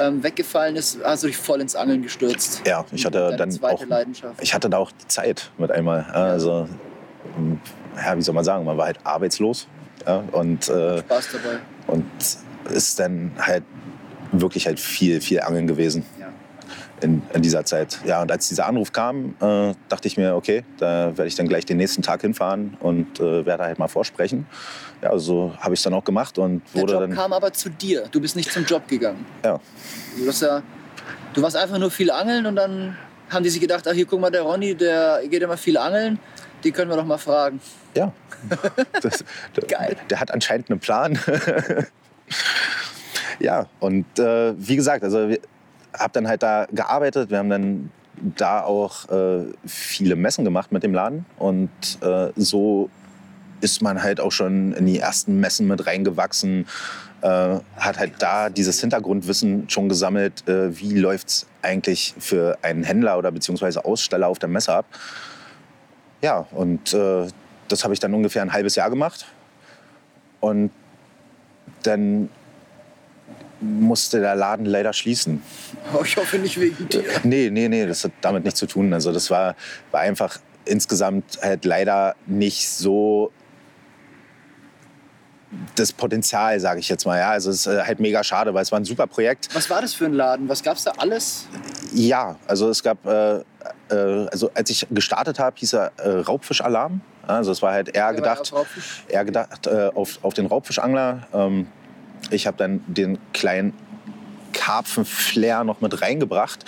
[0.00, 2.62] ähm, weggefallen ist, hast du dich voll ins Angeln gestürzt.
[2.66, 4.42] ja, ich hatte dann auch, Leidenschaft.
[4.42, 6.04] ich hatte da auch Zeit mit einmal.
[6.12, 6.68] Also,
[7.96, 9.66] ja, wie soll man sagen, man war halt arbeitslos
[10.06, 11.58] ja, und äh, Spaß dabei.
[11.86, 12.06] und
[12.70, 13.64] ist dann halt
[14.32, 16.04] wirklich halt viel, viel Angeln gewesen.
[17.00, 17.98] In, in dieser Zeit.
[18.04, 21.48] Ja, und als dieser Anruf kam, äh, dachte ich mir, okay, da werde ich dann
[21.48, 24.46] gleich den nächsten Tag hinfahren und äh, werde halt mal vorsprechen.
[25.02, 27.14] Ja, so habe ich es dann auch gemacht und Der wurde Job dann.
[27.14, 28.04] kam aber zu dir.
[28.10, 29.24] Du bist nicht zum Job gegangen.
[29.44, 29.58] Ja,
[30.18, 30.62] Du warst, ja,
[31.32, 32.96] du warst einfach nur viel angeln und dann
[33.30, 36.18] haben die sich gedacht, ach hier guck mal, der Ronny, der geht immer viel angeln.
[36.64, 37.60] Die können wir doch mal fragen.
[37.94, 38.12] ja.
[39.02, 39.22] Das,
[39.56, 39.96] der, Geil.
[40.08, 41.18] der hat anscheinend einen Plan.
[43.38, 45.30] ja, und äh, wie gesagt, also
[45.98, 47.30] habe dann halt da gearbeitet.
[47.30, 47.90] Wir haben dann
[48.36, 51.70] da auch äh, viele Messen gemacht mit dem Laden und
[52.02, 52.90] äh, so
[53.60, 56.66] ist man halt auch schon in die ersten Messen mit reingewachsen,
[57.22, 62.82] äh, hat halt da dieses Hintergrundwissen schon gesammelt, äh, wie läuft es eigentlich für einen
[62.82, 64.86] Händler oder beziehungsweise Aussteller auf der Messe ab.
[66.22, 67.26] Ja, und äh,
[67.68, 69.26] das habe ich dann ungefähr ein halbes Jahr gemacht.
[70.40, 70.70] Und
[71.82, 72.30] dann
[73.60, 75.42] musste der Laden leider schließen.
[75.94, 77.04] Oh, ich hoffe nicht wegen dir.
[77.22, 78.92] Nee, nee, nee, das hat damit nichts zu tun.
[78.92, 79.54] Also das war,
[79.90, 83.32] war einfach insgesamt halt leider nicht so
[85.74, 87.18] das Potenzial, sage ich jetzt mal.
[87.18, 89.48] Ja, also es ist äh, halt mega schade, weil es war ein super Projekt.
[89.52, 90.48] Was war das für ein Laden?
[90.48, 91.46] Was gab's da alles?
[91.92, 93.42] Ja, also es gab, äh, äh,
[94.30, 97.00] also als ich gestartet habe, hieß er äh, Raubfischalarm.
[97.26, 98.52] Also es war halt eher gedacht,
[99.08, 101.26] eher gedacht äh, auf, auf den Raubfischangler.
[101.32, 101.66] Ähm,
[102.30, 103.72] ich habe dann den kleinen
[104.52, 106.64] Karpfenflair noch mit reingebracht.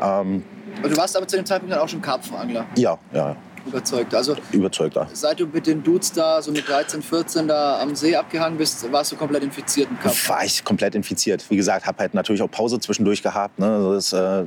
[0.00, 0.44] Ähm,
[0.82, 2.64] Du warst aber zu dem Zeitpunkt dann auch schon Karpfenangler.
[2.76, 4.14] ja, ja, Überzeugt.
[4.14, 5.06] Also überzeugter.
[5.12, 8.90] seit du mit den Dudes da so mit 13, 14 da am See abgehangen bist,
[8.90, 10.30] warst du komplett infiziert mit Karpfen.
[10.30, 11.44] war ich komplett infiziert.
[11.50, 13.58] Wie gesagt, habe halt natürlich auch Pause zwischendurch gehabt.
[13.58, 13.66] Ne?
[13.66, 14.44] Also das, äh,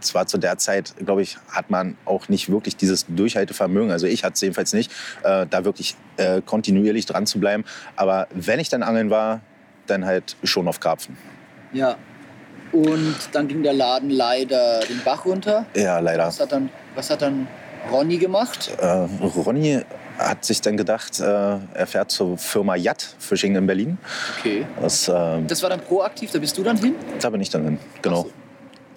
[0.00, 3.92] das war zu der Zeit, glaube ich, hat man auch nicht wirklich dieses Durchhaltevermögen.
[3.92, 4.90] Also ich hatte es jedenfalls nicht,
[5.22, 7.64] äh, da wirklich äh, kontinuierlich dran zu bleiben.
[7.94, 9.40] Aber wenn ich dann angeln war,
[9.90, 11.16] dann halt schon auf Karpfen.
[11.72, 11.96] Ja.
[12.72, 15.64] Und dann ging der Laden leider den Bach runter.
[15.74, 16.26] Ja, leider.
[16.26, 17.48] Was hat dann, was hat dann
[17.90, 18.70] Ronny gemacht?
[18.78, 19.80] Äh, Ronny
[20.18, 23.98] hat sich dann gedacht, äh, er fährt zur Firma Yacht Fishing in Berlin.
[24.38, 24.66] Okay.
[24.80, 26.94] Das, äh, Das war dann proaktiv, da bist du dann hin?
[27.20, 28.26] Da bin ich dann hin, genau.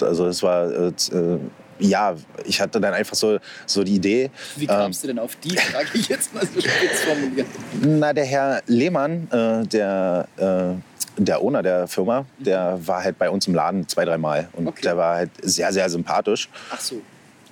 [0.01, 1.39] Also es war, äh, äh,
[1.81, 2.15] ja,
[2.45, 4.29] ich hatte dann einfach so, so die Idee.
[4.55, 7.47] Wie ähm, kamst du denn auf die, frage ich jetzt mal so spitz formuliert.
[7.81, 13.29] Na, der Herr Lehmann, äh, der, äh, der Owner der Firma, der war halt bei
[13.29, 14.47] uns im Laden zwei, dreimal.
[14.53, 14.81] Und Okay.
[14.83, 16.47] der war halt sehr, sehr sympathisch.
[16.71, 17.01] Ach so.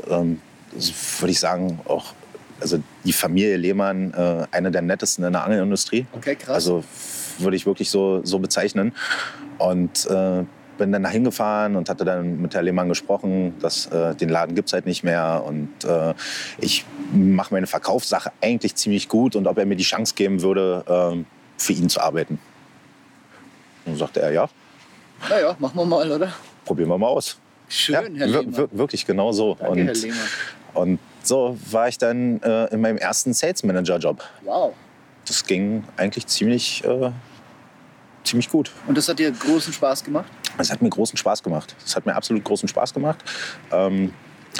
[0.09, 0.41] Ähm,
[0.73, 2.13] das würde ich sagen, auch
[2.61, 6.05] also die Familie Lehmann, äh, eine der nettesten in der Angelindustrie.
[6.11, 6.55] Okay, krass.
[6.55, 6.83] Also
[7.37, 8.93] würde ich wirklich so, so bezeichnen.
[9.57, 10.43] Und äh,
[10.79, 14.55] bin dann da hingefahren und hatte dann mit Herrn Lehmann gesprochen, dass äh, den Laden
[14.55, 15.43] gibt es halt nicht mehr.
[15.45, 16.15] Und äh,
[16.57, 20.83] ich mache meine Verkaufssache eigentlich ziemlich gut und ob er mir die Chance geben würde,
[20.89, 21.25] ähm,
[21.57, 22.39] für ihn zu arbeiten.
[23.85, 24.49] Und sagte er, ja,
[25.29, 26.33] naja, machen wir mal, oder?
[26.65, 27.37] probieren wir mal aus.
[27.67, 28.57] Schön, ja, Herr Lehmann.
[28.57, 29.55] wir- wirklich genau so.
[29.55, 30.17] Danke, und, Herr Lehmann.
[30.75, 34.23] und so war ich dann äh, in meinem ersten Sales Manager Job.
[34.43, 34.73] Wow.
[35.27, 37.11] Das ging eigentlich ziemlich, äh,
[38.29, 38.71] ziemlich gut.
[38.87, 40.31] Und das hat dir großen Spaß gemacht?
[40.57, 41.75] Es hat mir großen Spaß gemacht.
[41.85, 43.17] Es hat mir absolut großen Spaß gemacht.
[43.71, 44.13] Ähm,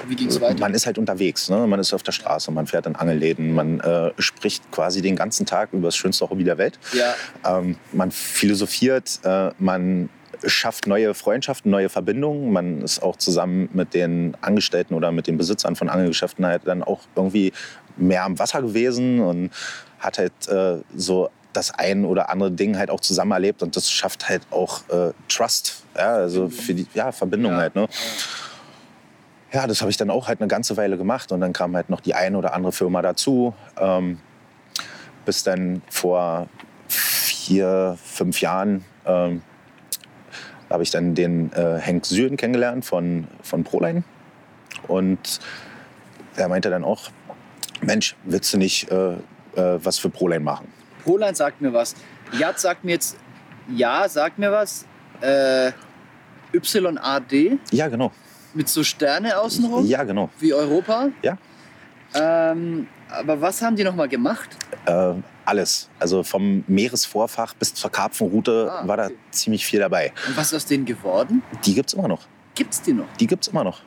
[0.08, 0.60] Wie ging es weiter?
[0.60, 1.66] man ist halt unterwegs, ne?
[1.68, 5.46] man ist auf der Straße, man fährt in Angelläden, man äh, spricht quasi den ganzen
[5.46, 6.80] Tag über das schönste Hobby der Welt.
[6.94, 10.10] Ja, Ähm, man philosophiert, äh, man
[10.46, 12.54] schafft neue Freundschaften, neue Verbindungen.
[12.54, 16.82] Man ist auch zusammen mit den Angestellten oder mit den Besitzern von Angelgeschäften halt dann
[16.82, 17.52] auch irgendwie
[17.98, 19.52] mehr am Wasser gewesen und
[20.00, 23.90] hat halt äh, so das ein oder andere Ding halt auch zusammen erlebt und das
[23.92, 27.58] schafft halt auch äh, Trust, ja, also für die ja, Verbindung Ja.
[27.58, 27.76] halt.
[27.76, 27.88] Ne?
[29.52, 31.90] Ja, das habe ich dann auch halt eine ganze Weile gemacht und dann kam halt
[31.90, 34.20] noch die eine oder andere Firma dazu, ähm,
[35.26, 36.48] bis dann vor
[36.88, 39.42] vier, fünf Jahren ähm,
[40.70, 44.04] habe ich dann den äh, Henk Süren kennengelernt von, von Proline
[44.88, 45.40] und
[46.36, 47.10] er meinte dann auch,
[47.82, 49.18] Mensch, willst du nicht äh, äh,
[49.56, 50.68] was für Proline machen?
[51.04, 51.96] Proline sagt mir was.
[52.34, 53.18] Yad sagt mir jetzt,
[53.68, 54.86] ja, sagt mir was.
[55.22, 55.72] Äh,
[56.52, 58.12] YAD Ja, genau.
[58.54, 60.30] mit so Sterne außenrum, Ja, genau.
[60.40, 61.10] wie Europa.
[61.22, 61.38] Ja.
[62.16, 64.50] Ähm, aber was haben die noch mal gemacht?
[64.86, 65.14] Äh,
[65.46, 65.90] alles.
[66.00, 69.18] Also vom Meeresvorfach bis zur Karpfenroute Ah, war da okay.
[69.32, 70.12] ziemlich viel dabei.
[70.28, 71.44] Und was ist aus denen geworden?
[71.66, 72.22] Die gibt's immer noch.
[72.56, 73.06] Gibt's die noch?
[73.20, 73.82] Die gibt's immer noch.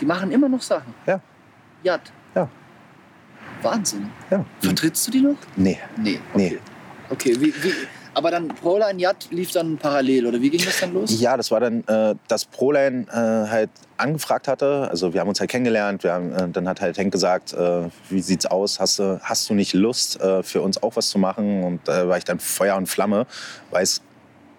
[0.00, 0.94] Die machen immer noch Sachen.
[1.06, 1.20] Ja.
[1.84, 2.12] Yad.
[3.62, 4.10] Wahnsinn.
[4.30, 4.44] Ja.
[4.60, 5.36] Vertrittst du die noch?
[5.56, 5.78] Nee.
[5.96, 6.20] Nee.
[6.34, 6.46] Nee.
[6.46, 6.58] Okay.
[7.10, 7.72] Okay, wie, wie,
[8.14, 11.20] aber dann Proline Yad lief dann parallel, oder wie ging das dann los?
[11.20, 14.88] Ja, das war dann, äh, dass Proline äh, halt angefragt hatte.
[14.90, 16.04] Also wir haben uns halt kennengelernt.
[16.04, 18.80] Wir haben, äh, dann hat halt Henk gesagt, äh, wie sieht's aus?
[18.80, 21.64] Hast du, hast du nicht Lust, äh, für uns auch was zu machen?
[21.64, 23.26] Und da war ich dann Feuer und Flamme,
[23.70, 24.02] weil es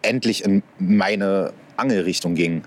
[0.02, 2.64] endlich in meine Angelrichtung ging.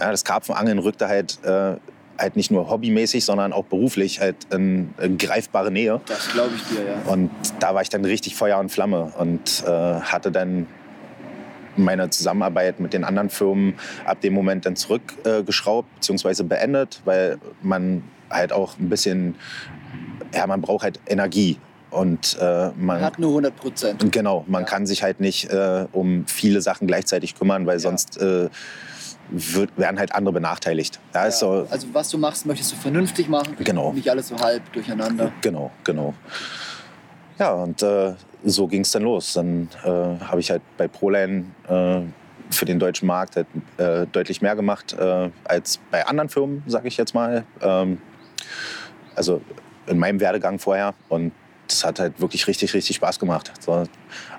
[0.00, 1.76] Ja, das Karpfenangeln rückte halt, äh,
[2.18, 6.00] halt nicht nur hobbymäßig, sondern auch beruflich halt in, in greifbare Nähe.
[6.06, 7.12] Das glaube ich dir, ja.
[7.12, 10.66] Und da war ich dann richtig Feuer und Flamme und äh, hatte dann
[11.76, 13.74] meine Zusammenarbeit mit den anderen Firmen
[14.04, 16.44] ab dem Moment dann zurückgeschraubt äh, bzw.
[16.44, 19.34] beendet, weil man halt auch ein bisschen,
[20.32, 21.58] ja, man braucht halt Energie.
[21.90, 24.12] Und äh, man hat nur 100 Prozent.
[24.12, 24.68] Genau, man ja.
[24.68, 27.80] kann sich halt nicht äh, um viele Sachen gleichzeitig kümmern, weil ja.
[27.80, 28.48] sonst äh,
[29.30, 31.00] wird, werden halt andere benachteiligt.
[31.14, 33.56] Ja, so also was du machst, möchtest du vernünftig machen.
[33.58, 33.92] Genau.
[33.92, 35.32] Nicht alles so halb durcheinander.
[35.40, 36.14] Genau, genau.
[37.38, 39.32] Ja, und äh, so ging es dann los.
[39.32, 42.00] Dann äh, habe ich halt bei Proline äh,
[42.50, 43.46] für den deutschen Markt halt,
[43.78, 47.44] äh, deutlich mehr gemacht äh, als bei anderen Firmen, sage ich jetzt mal.
[47.60, 48.00] Ähm,
[49.16, 49.40] also
[49.86, 50.94] in meinem Werdegang vorher.
[51.08, 51.32] Und
[51.68, 53.52] das hat halt wirklich richtig, richtig Spaß gemacht.
[53.60, 53.84] So,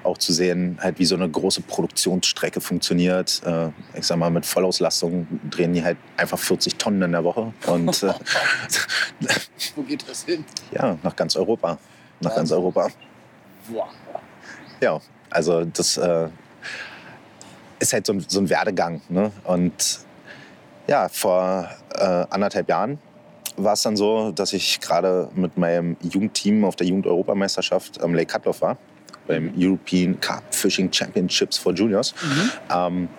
[0.04, 3.42] auch zu sehen, halt, wie so eine große Produktionsstrecke funktioniert.
[3.46, 7.54] Äh, ich sag mal, mit Vollauslastung drehen die halt einfach 40 Tonnen in der Woche.
[7.68, 8.14] Und, äh,
[9.76, 10.46] Wo geht das hin?
[10.72, 11.78] Ja, nach ganz Europa.
[12.22, 12.38] Nach ja.
[12.38, 12.90] ganz Europa.
[13.70, 13.88] Wow.
[14.82, 16.30] Ja, also das äh,
[17.80, 19.02] ist halt so ein, so ein Werdegang.
[19.10, 19.32] Ne?
[19.44, 20.00] Und
[20.88, 23.00] ja, vor äh, anderthalb Jahren
[23.58, 28.32] war es dann so, dass ich gerade mit meinem Jugendteam auf der Jugend-Europameisterschaft am Lake
[28.32, 28.78] Cutloff war,
[29.28, 32.14] beim European Carp Fishing Championships for Juniors.
[32.22, 32.52] Mhm.
[32.70, 33.10] Ähm,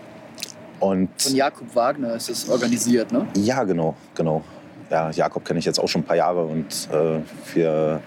[0.79, 3.27] und Von Jakob Wagner ist es organisiert, ne?
[3.35, 4.45] Ja, genau, genau.
[4.91, 7.21] Ja, Jakob kenne ich jetzt auch schon ein paar Jahre und äh,
[7.55, 8.01] wir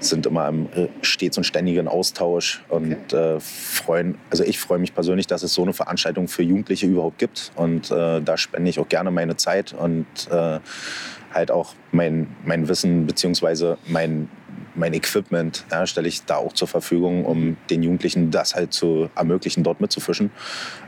[0.00, 3.36] sind immer im äh, stets und ständigen Austausch und okay.
[3.36, 7.18] äh, freuen, also ich freue mich persönlich, dass es so eine Veranstaltung für Jugendliche überhaupt
[7.18, 10.58] gibt und äh, da spende ich auch gerne meine Zeit und äh,
[11.34, 13.76] halt auch mein, mein Wissen bzw.
[13.86, 14.28] mein,
[14.76, 19.10] mein Equipment ja, stelle ich da auch zur Verfügung, um den Jugendlichen das halt zu
[19.16, 20.30] ermöglichen, dort mitzufischen.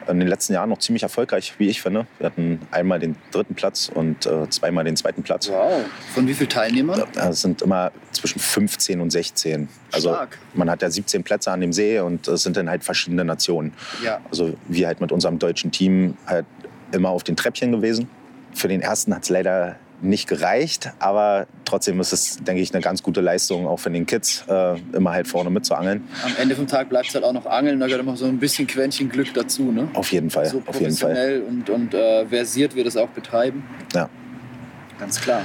[0.06, 2.06] In den letzten Jahren noch ziemlich erfolgreich, wie ich finde.
[2.18, 5.48] Wir hatten einmal den dritten Platz und äh, zweimal den zweiten Platz.
[5.48, 5.84] Wow.
[6.14, 7.02] Von wie vielen Teilnehmern?
[7.12, 9.68] Das sind immer zwischen 15 und 16.
[9.92, 10.38] Also Stark.
[10.54, 13.72] man hat ja 17 Plätze an dem See und es sind dann halt verschiedene Nationen.
[14.02, 14.20] Ja.
[14.30, 16.46] Also wir halt mit unserem deutschen Team halt
[16.92, 18.08] immer auf den Treppchen gewesen.
[18.54, 22.82] Für den ersten hat es leider nicht gereicht, aber trotzdem ist es, denke ich, eine
[22.82, 26.06] ganz gute Leistung auch für den Kids, äh, immer halt vorne mitzuangeln.
[26.24, 28.38] Am Ende vom Tag bleibt es halt auch noch angeln, da gehört immer so ein
[28.38, 29.88] bisschen Quäntchen Glück dazu, ne?
[29.94, 31.42] Auf jeden Fall, so auf jeden Fall.
[31.48, 33.64] und, und äh, versiert wir das auch betreiben.
[33.94, 34.08] Ja.
[34.98, 35.42] Ganz klar.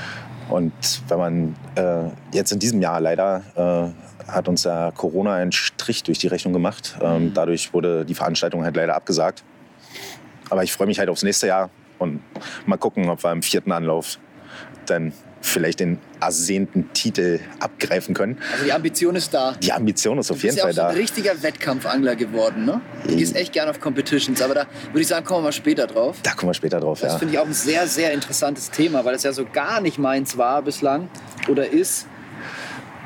[0.49, 0.73] Und
[1.07, 3.93] wenn man äh, jetzt in diesem Jahr leider
[4.25, 6.97] äh, hat uns ja Corona einen Strich durch die Rechnung gemacht.
[7.01, 7.33] Ähm, mhm.
[7.33, 9.43] Dadurch wurde die Veranstaltung halt leider abgesagt.
[10.49, 12.21] Aber ich freue mich halt aufs nächste Jahr und
[12.65, 14.19] mal gucken, ob wir im vierten Anlauf
[14.89, 18.37] dann vielleicht den ersehnten Titel abgreifen können.
[18.53, 19.53] Also die Ambition ist da.
[19.61, 20.73] Die Ambition ist auf jeden Fall da.
[20.73, 22.81] Du bist ja auch so ein richtiger Wettkampfangler geworden, ne?
[23.05, 25.85] Du gehst echt gerne auf Competitions, aber da würde ich sagen, kommen wir mal später
[25.85, 26.17] drauf.
[26.23, 27.13] Da kommen wir später drauf, das ja.
[27.13, 29.97] Das finde ich auch ein sehr, sehr interessantes Thema, weil es ja so gar nicht
[29.99, 31.09] meins war bislang
[31.49, 32.07] oder ist.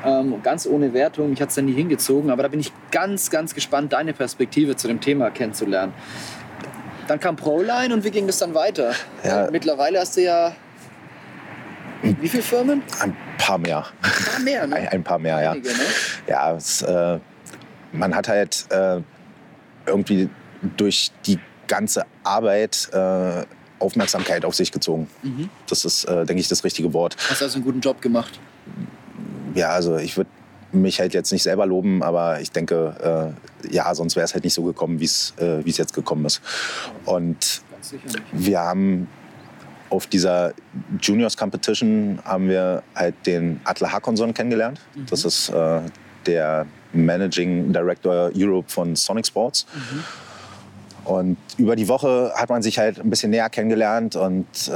[0.04, 3.30] Ähm, ganz ohne Wertung, mich hat es da nie hingezogen, aber da bin ich ganz,
[3.30, 5.92] ganz gespannt, deine Perspektive zu dem Thema kennenzulernen.
[7.08, 8.92] Dann kam Proline und wie ging das dann weiter?
[9.24, 9.48] Ja.
[9.50, 10.54] Mittlerweile hast du ja
[12.02, 12.82] wie viele Firmen?
[13.00, 13.86] Ein paar mehr.
[14.02, 14.76] Ein paar mehr, ne?
[14.76, 15.50] Ein, ein paar mehr, ja.
[15.52, 15.74] Einige, ne?
[16.26, 17.18] Ja, es, äh,
[17.92, 19.00] man hat halt äh,
[19.86, 20.28] irgendwie
[20.76, 23.44] durch die ganze Arbeit äh,
[23.78, 25.08] Aufmerksamkeit auf sich gezogen.
[25.22, 25.48] Mhm.
[25.68, 27.16] Das ist, äh, denke ich, das richtige Wort.
[27.28, 28.38] Hast du also einen guten Job gemacht?
[29.54, 30.30] Ja, also ich würde
[30.72, 33.34] mich halt jetzt nicht selber loben, aber ich denke,
[33.64, 36.42] äh, ja, sonst wäre es halt nicht so gekommen, wie es äh, jetzt gekommen ist.
[37.04, 37.62] Und
[38.32, 39.08] wir haben
[39.90, 40.52] auf dieser
[41.00, 44.80] Juniors Competition haben wir halt den Atle Hakonson kennengelernt.
[44.94, 45.06] Mhm.
[45.06, 45.80] Das ist äh,
[46.26, 49.66] der Managing Director Europe von Sonic Sports.
[49.74, 50.04] Mhm.
[51.04, 54.72] Und über die Woche hat man sich halt ein bisschen näher kennengelernt und äh,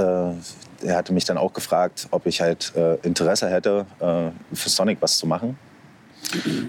[0.84, 4.98] er hatte mich dann auch gefragt, ob ich halt äh, Interesse hätte, äh, für Sonic
[5.00, 5.58] was zu machen.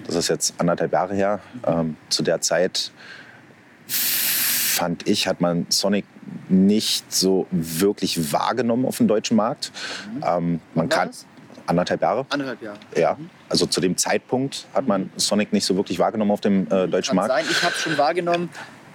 [0.06, 1.40] Das ist jetzt anderthalb Jahre her.
[1.66, 2.92] Ähm, zu der Zeit
[4.74, 6.06] fand ich, hat man Sonic
[6.50, 9.72] nicht so wirklich wahrgenommen auf dem deutschen Markt.
[10.14, 10.24] Mhm.
[10.26, 11.12] Ähm, man kann
[11.66, 12.26] anderthalb Jahre.
[12.30, 12.80] Anderthalb Jahre.
[12.98, 13.30] Ja, mhm.
[13.50, 17.18] also zu dem Zeitpunkt hat man Sonic nicht so wirklich wahrgenommen auf dem äh, deutschen
[17.18, 17.32] kann Markt.
[17.32, 17.46] Sein.
[17.50, 18.50] Ich habe es schon wahrgenommen,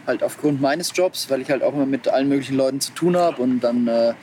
[0.06, 3.16] halt aufgrund meines Jobs, weil ich halt auch immer mit allen möglichen Leuten zu tun
[3.16, 4.14] habe und dann äh,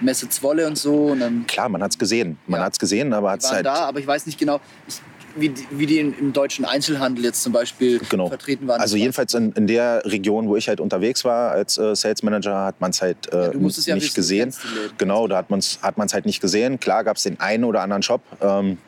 [0.00, 1.06] Messe Zwolle und so.
[1.06, 2.38] Und dann Klar, man hat es gesehen.
[2.46, 2.66] Man ja.
[2.66, 3.66] hat es gesehen, aber hat es halt.
[3.66, 4.60] da, aber ich weiß nicht genau.
[4.88, 5.00] Ich,
[5.36, 8.28] wie, wie die im deutschen Einzelhandel jetzt zum Beispiel genau.
[8.28, 8.80] vertreten waren.
[8.80, 12.64] Also jedenfalls in, in, der Region, wo ich halt unterwegs war als äh, Sales Manager,
[12.64, 14.54] hat man es halt äh, ja, nicht ja wissen, gesehen.
[14.98, 16.78] Genau, da hat man es hat halt nicht gesehen.
[16.80, 18.22] Klar gab es den einen oder anderen Shop.
[18.40, 18.78] Ähm,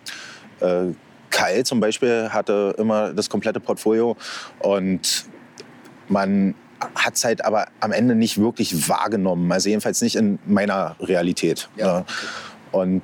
[0.61, 0.93] äh,
[1.31, 4.17] KL zum Beispiel hatte immer das komplette Portfolio
[4.61, 5.27] und
[6.09, 6.55] man
[6.95, 9.51] hat es halt aber am Ende nicht wirklich wahrgenommen.
[9.51, 11.69] Also jedenfalls nicht in meiner Realität.
[11.77, 12.01] Ja.
[12.01, 12.05] Äh,
[12.73, 13.03] Und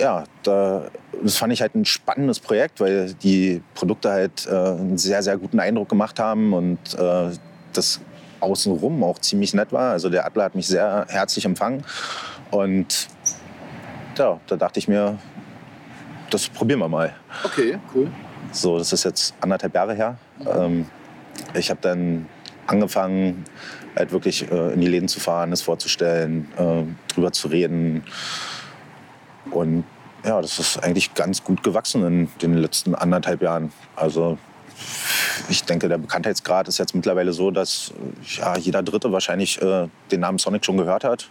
[0.00, 0.88] ja, da,
[1.22, 5.36] das fand ich halt ein spannendes Projekt, weil die Produkte halt äh, einen sehr, sehr
[5.36, 7.30] guten Eindruck gemacht haben und äh,
[7.72, 8.00] das
[8.40, 9.92] außenrum auch ziemlich nett war.
[9.92, 11.84] Also der Adler hat mich sehr herzlich empfangen.
[12.50, 13.08] Und
[14.16, 15.18] ja, da dachte ich mir,
[16.30, 17.14] das probieren wir mal.
[17.44, 18.10] Okay, cool.
[18.52, 20.16] So, das ist jetzt anderthalb Jahre her.
[20.46, 20.86] Ähm,
[21.54, 22.26] ich habe dann
[22.66, 23.44] angefangen,
[23.96, 28.02] halt wirklich äh, in die Läden zu fahren, es vorzustellen, äh, drüber zu reden.
[29.50, 29.84] Und
[30.24, 33.72] ja, das ist eigentlich ganz gut gewachsen in den letzten anderthalb Jahren.
[33.96, 34.38] Also
[35.48, 37.92] ich denke, der Bekanntheitsgrad ist jetzt mittlerweile so, dass
[38.36, 41.28] ja, jeder Dritte wahrscheinlich äh, den Namen Sonic schon gehört hat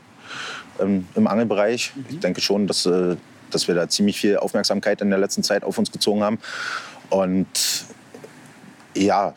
[0.80, 1.94] ähm, im Angelbereich.
[2.10, 3.16] Ich denke schon, dass, äh,
[3.52, 6.40] dass wir da ziemlich viel Aufmerksamkeit in der letzten Zeit auf uns gezogen haben.
[7.10, 7.86] Und
[8.96, 9.34] ja,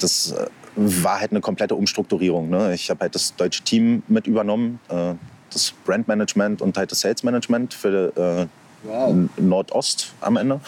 [0.00, 2.48] das äh, war halt eine komplette Umstrukturierung.
[2.50, 2.74] Ne?
[2.74, 5.14] Ich habe halt das deutsche Team mit übernommen, äh,
[5.54, 8.46] das Brandmanagement und halt das Sales Management für äh,
[8.84, 9.14] Wow.
[9.38, 10.60] Nordost am Ende.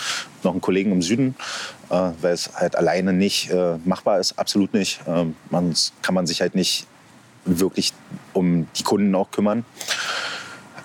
[0.43, 1.37] Noch einen Kollegen im Süden,
[1.91, 5.01] äh, weil es halt alleine nicht äh, machbar ist, absolut nicht.
[5.07, 6.87] Ähm, man kann man sich halt nicht
[7.45, 7.93] wirklich
[8.33, 9.65] um die Kunden auch kümmern.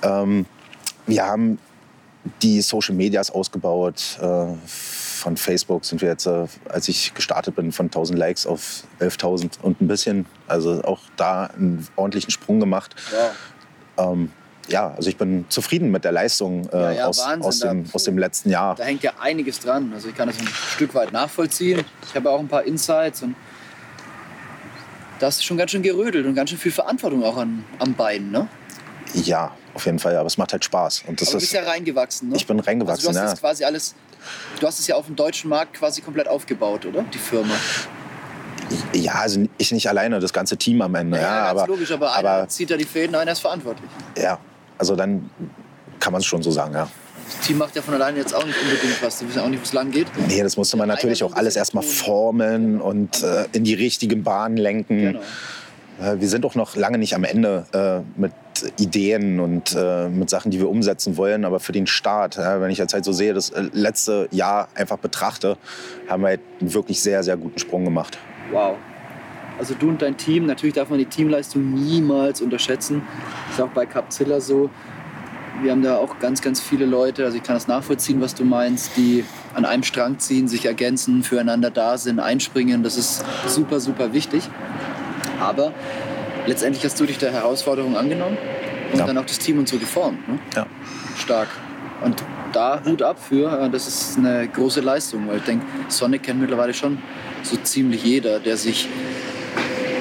[0.03, 0.45] Ähm,
[1.07, 1.57] wir haben
[2.41, 4.19] die Social Medias ausgebaut.
[4.21, 8.83] Äh, von Facebook sind wir jetzt, äh, als ich gestartet bin, von 1000 Likes auf
[8.99, 10.25] 11.000 und ein bisschen.
[10.47, 12.95] Also auch da einen ordentlichen Sprung gemacht.
[13.11, 13.31] Wow.
[13.97, 14.31] Ähm,
[14.67, 17.83] ja, also ich bin zufrieden mit der Leistung äh, Ja, ja, aus, Wahnsinn, aus, dem,
[17.85, 18.75] da- aus dem letzten Jahr.
[18.75, 19.91] Da hängt ja einiges dran.
[19.93, 21.83] Also ich kann das ein Stück weit nachvollziehen.
[22.07, 23.35] Ich habe auch ein paar Insights und
[25.19, 28.31] da ist schon ganz schön gerödelt und ganz schön viel Verantwortung auch an, am Bein,
[28.31, 28.47] ne?
[29.13, 30.15] Ja, auf jeden Fall.
[30.15, 31.03] Aber es macht halt Spaß.
[31.07, 32.35] Und das Aber du bist ist, ja reingewachsen, ne?
[32.37, 33.31] ich bin reingewachsen, Also du hast ja.
[33.31, 33.95] das quasi alles,
[34.59, 37.03] du hast es ja auf dem deutschen Markt quasi komplett aufgebaut, oder?
[37.13, 37.53] Die Firma.
[38.93, 41.17] Ja, also ich nicht alleine, das ganze Team am Ende.
[41.17, 43.89] Ja, ganz aber, logisch, aber einer aber zieht da die Fäden, einer ist verantwortlich.
[44.17, 44.37] ja,
[44.77, 45.29] also dann
[45.99, 46.87] kann man es schon so sagen, ja.
[47.37, 49.19] Das Team macht ja von alleine jetzt auch nicht unbedingt was.
[49.19, 50.07] Die wissen auch nicht, wo es lang geht.
[50.27, 51.93] Nee, das musste man Ja, natürlich auch alles es erstmal tun.
[51.93, 54.99] formeln und äh, in die richtigen Bahnen lenken.
[54.99, 55.19] Genau.
[56.01, 58.33] Äh, Wir sind auch noch lange nicht am Ende äh, mit
[58.79, 61.45] Ideen und äh, mit Sachen, die wir umsetzen wollen.
[61.45, 64.67] Aber für den Start, ja, wenn ich jetzt halt so sehe, das äh, letzte Jahr
[64.75, 65.57] einfach betrachte,
[66.09, 68.17] haben wir halt einen wirklich sehr, sehr guten Sprung gemacht.
[68.51, 68.77] Wow.
[69.59, 73.03] Also du und dein Team, natürlich darf man die Teamleistung niemals unterschätzen.
[73.47, 74.69] Das ist auch bei Capzilla so.
[75.61, 78.43] Wir haben da auch ganz, ganz viele Leute, also ich kann das nachvollziehen, was du
[78.43, 82.81] meinst, die an einem Strang ziehen, sich ergänzen, füreinander da sind, einspringen.
[82.81, 84.49] Das ist super, super wichtig.
[85.39, 85.71] Aber
[86.47, 88.37] letztendlich hast du dich der Herausforderung angenommen
[88.91, 89.05] und Ja.
[89.05, 90.27] dann auch das Team und so geformt.
[90.27, 90.39] Ne?
[90.55, 90.65] Ja.
[91.17, 91.49] Stark.
[92.03, 96.23] Und da Hut ab für, äh, das ist eine große Leistung, weil ich denke, Sonic
[96.23, 96.97] kennt mittlerweile schon
[97.43, 98.87] so ziemlich jeder, der sich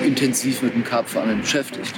[0.04, 1.94] intensiv mit dem Karpfenangeln beschäftigt.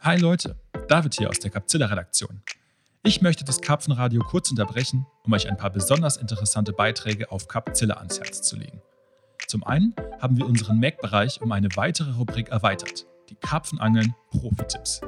[0.00, 0.56] Hi Leute,
[0.88, 2.42] David hier aus der Capzilla-Redaktion.
[3.02, 7.94] Ich möchte das Karpfenradio kurz unterbrechen, um euch ein paar besonders interessante Beiträge auf Capzilla
[7.96, 8.80] ans Herz zu legen.
[9.46, 15.00] Zum einen haben wir unseren Mac-Bereich um eine weitere Rubrik erweitert, die Karpfenangeln Profi-Tipps.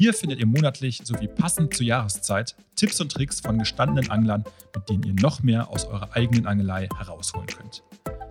[0.00, 4.88] Hier findet ihr monatlich sowie passend zur Jahreszeit Tipps und Tricks von gestandenen Anglern, mit
[4.88, 7.82] denen ihr noch mehr aus eurer eigenen Angelei herausholen könnt.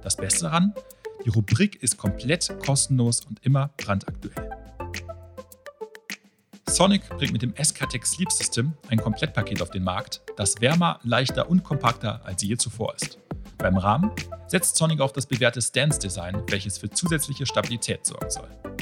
[0.01, 0.73] Das Beste daran,
[1.25, 4.49] die Rubrik ist komplett kostenlos und immer brandaktuell.
[6.69, 11.49] Sonic bringt mit dem SKTech Sleep System ein Komplettpaket auf den Markt, das wärmer, leichter
[11.49, 13.17] und kompakter als je zuvor ist.
[13.58, 14.12] Beim Rahmen
[14.47, 18.77] setzt Sonic auf das bewährte Stance-Design, welches für zusätzliche Stabilität sorgen soll.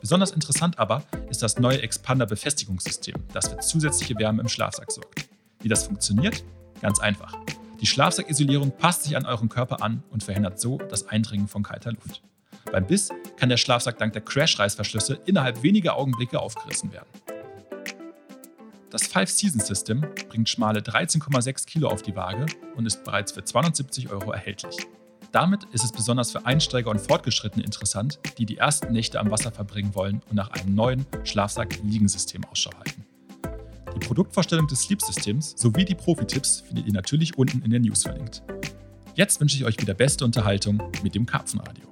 [0.00, 5.28] Besonders interessant aber ist das neue Expander-Befestigungssystem, das für zusätzliche Wärme im Schlafsack sorgt.
[5.60, 6.44] Wie das funktioniert?
[6.80, 7.34] Ganz einfach.
[7.80, 11.92] Die Schlafsackisolierung passt sich an euren Körper an und verhindert so das Eindringen von kalter
[11.92, 12.22] Luft.
[12.70, 17.08] Beim Biss kann der Schlafsack dank der Crash-Reißverschlüsse innerhalb weniger Augenblicke aufgerissen werden.
[18.90, 22.46] Das Five Season System bringt schmale 13,6 Kilo auf die Waage
[22.76, 24.76] und ist bereits für 270 Euro erhältlich.
[25.32, 29.52] Damit ist es besonders für Einsteiger und Fortgeschrittene interessant, die die ersten Nächte am Wasser
[29.52, 33.04] verbringen wollen und nach einem neuen Schlafsack-Liegensystem Ausschau halten.
[33.94, 38.42] Die Produktvorstellung des Sleep-Systems sowie die Profi-Tipps findet ihr natürlich unten in den News verlinkt.
[39.14, 41.87] Jetzt wünsche ich euch wieder beste Unterhaltung mit dem Karpfenradio.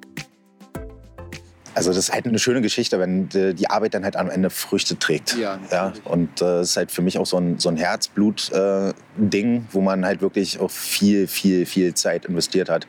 [1.77, 4.49] Also das ist halt eine schöne Geschichte, wenn äh, die Arbeit dann halt am Ende
[4.49, 5.37] Früchte trägt.
[5.37, 9.67] Ja, ja und äh, es ist halt für mich auch so ein, so ein Herzblut-Ding,
[9.73, 12.87] wo man halt wirklich auch viel, viel, viel Zeit investiert hat.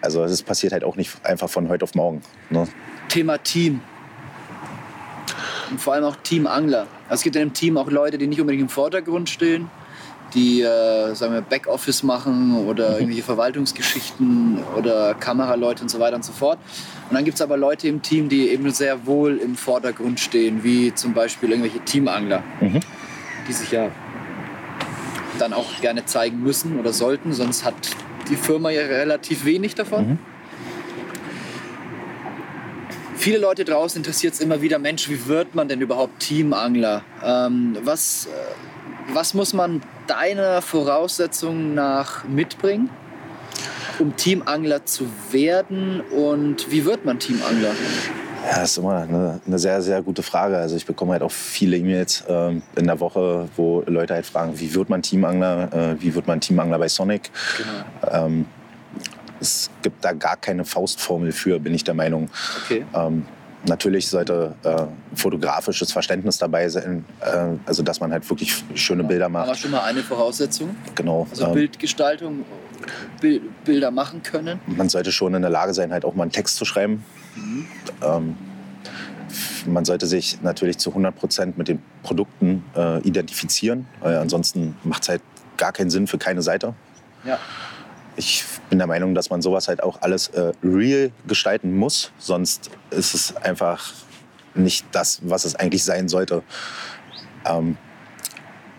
[0.00, 2.22] Also es passiert halt auch nicht einfach von heute auf morgen.
[2.50, 2.68] Ne?
[3.08, 3.80] Thema Team.
[5.68, 6.86] Und vor allem auch Teamangler.
[7.08, 9.68] Also es gibt in einem Team auch Leute, die nicht unbedingt im Vordergrund stehen,
[10.36, 12.94] die äh, sagen wir, Backoffice machen oder Mhm.
[12.96, 16.58] irgendwelche Verwaltungsgeschichten oder Kameraleute und so weiter und so fort.
[17.08, 20.62] Und dann gibt es aber Leute im Team, die eben sehr wohl im Vordergrund stehen,
[20.62, 22.80] wie zum Beispiel irgendwelche Teamangler, Mhm.
[23.48, 23.88] die sich ja
[25.38, 27.74] dann auch gerne zeigen müssen oder sollten, sonst hat
[28.28, 30.08] die Firma ja relativ wenig davon.
[30.08, 30.18] Mhm.
[33.16, 37.02] Viele Leute draußen interessiert es immer wieder, Mensch, wie wird man denn überhaupt Teamangler?
[37.24, 38.28] Ähm, was, äh,
[39.12, 42.90] was muss man deiner Voraussetzung nach mitbringen,
[43.98, 46.00] um Teamangler zu werden?
[46.00, 47.72] Und wie wird man Teamangler?
[48.44, 50.56] Ja, das ist immer eine, eine sehr, sehr gute Frage.
[50.56, 54.58] Also ich bekomme halt auch viele E-Mails ähm, in der Woche, wo Leute halt fragen,
[54.60, 57.30] wie wird man Teamangler, äh, wie wird man Teamangler bei Sonic.
[57.56, 58.26] Genau.
[58.26, 58.46] Ähm,
[59.40, 62.30] es gibt da gar keine Faustformel für, bin ich der Meinung.
[62.64, 62.84] Okay.
[62.94, 63.26] Ähm,
[63.68, 69.26] natürlich sollte äh, fotografisches Verständnis dabei sein, äh, also dass man halt wirklich schöne Bilder
[69.26, 69.58] Aber macht.
[69.58, 70.76] schon mal eine Voraussetzung.
[70.94, 71.26] Genau.
[71.30, 72.44] Also ähm, Bildgestaltung,
[73.20, 74.60] Bil Bilder machen können.
[74.66, 77.04] man sollte schon in der Lage sein, halt auch mal einen Text zu schreiben.
[78.02, 78.36] Ähm,
[79.66, 83.86] man sollte sich natürlich zu 100 Prozent mit den Produkten äh, identifizieren.
[84.00, 85.22] Weil ansonsten macht es halt
[85.56, 86.74] gar keinen Sinn für keine Seite.
[87.24, 87.38] Ja.
[88.16, 92.12] Ich bin der Meinung, dass man sowas halt auch alles äh, real gestalten muss.
[92.18, 93.92] Sonst ist es einfach
[94.54, 96.42] nicht das, was es eigentlich sein sollte.
[97.44, 97.76] Ähm,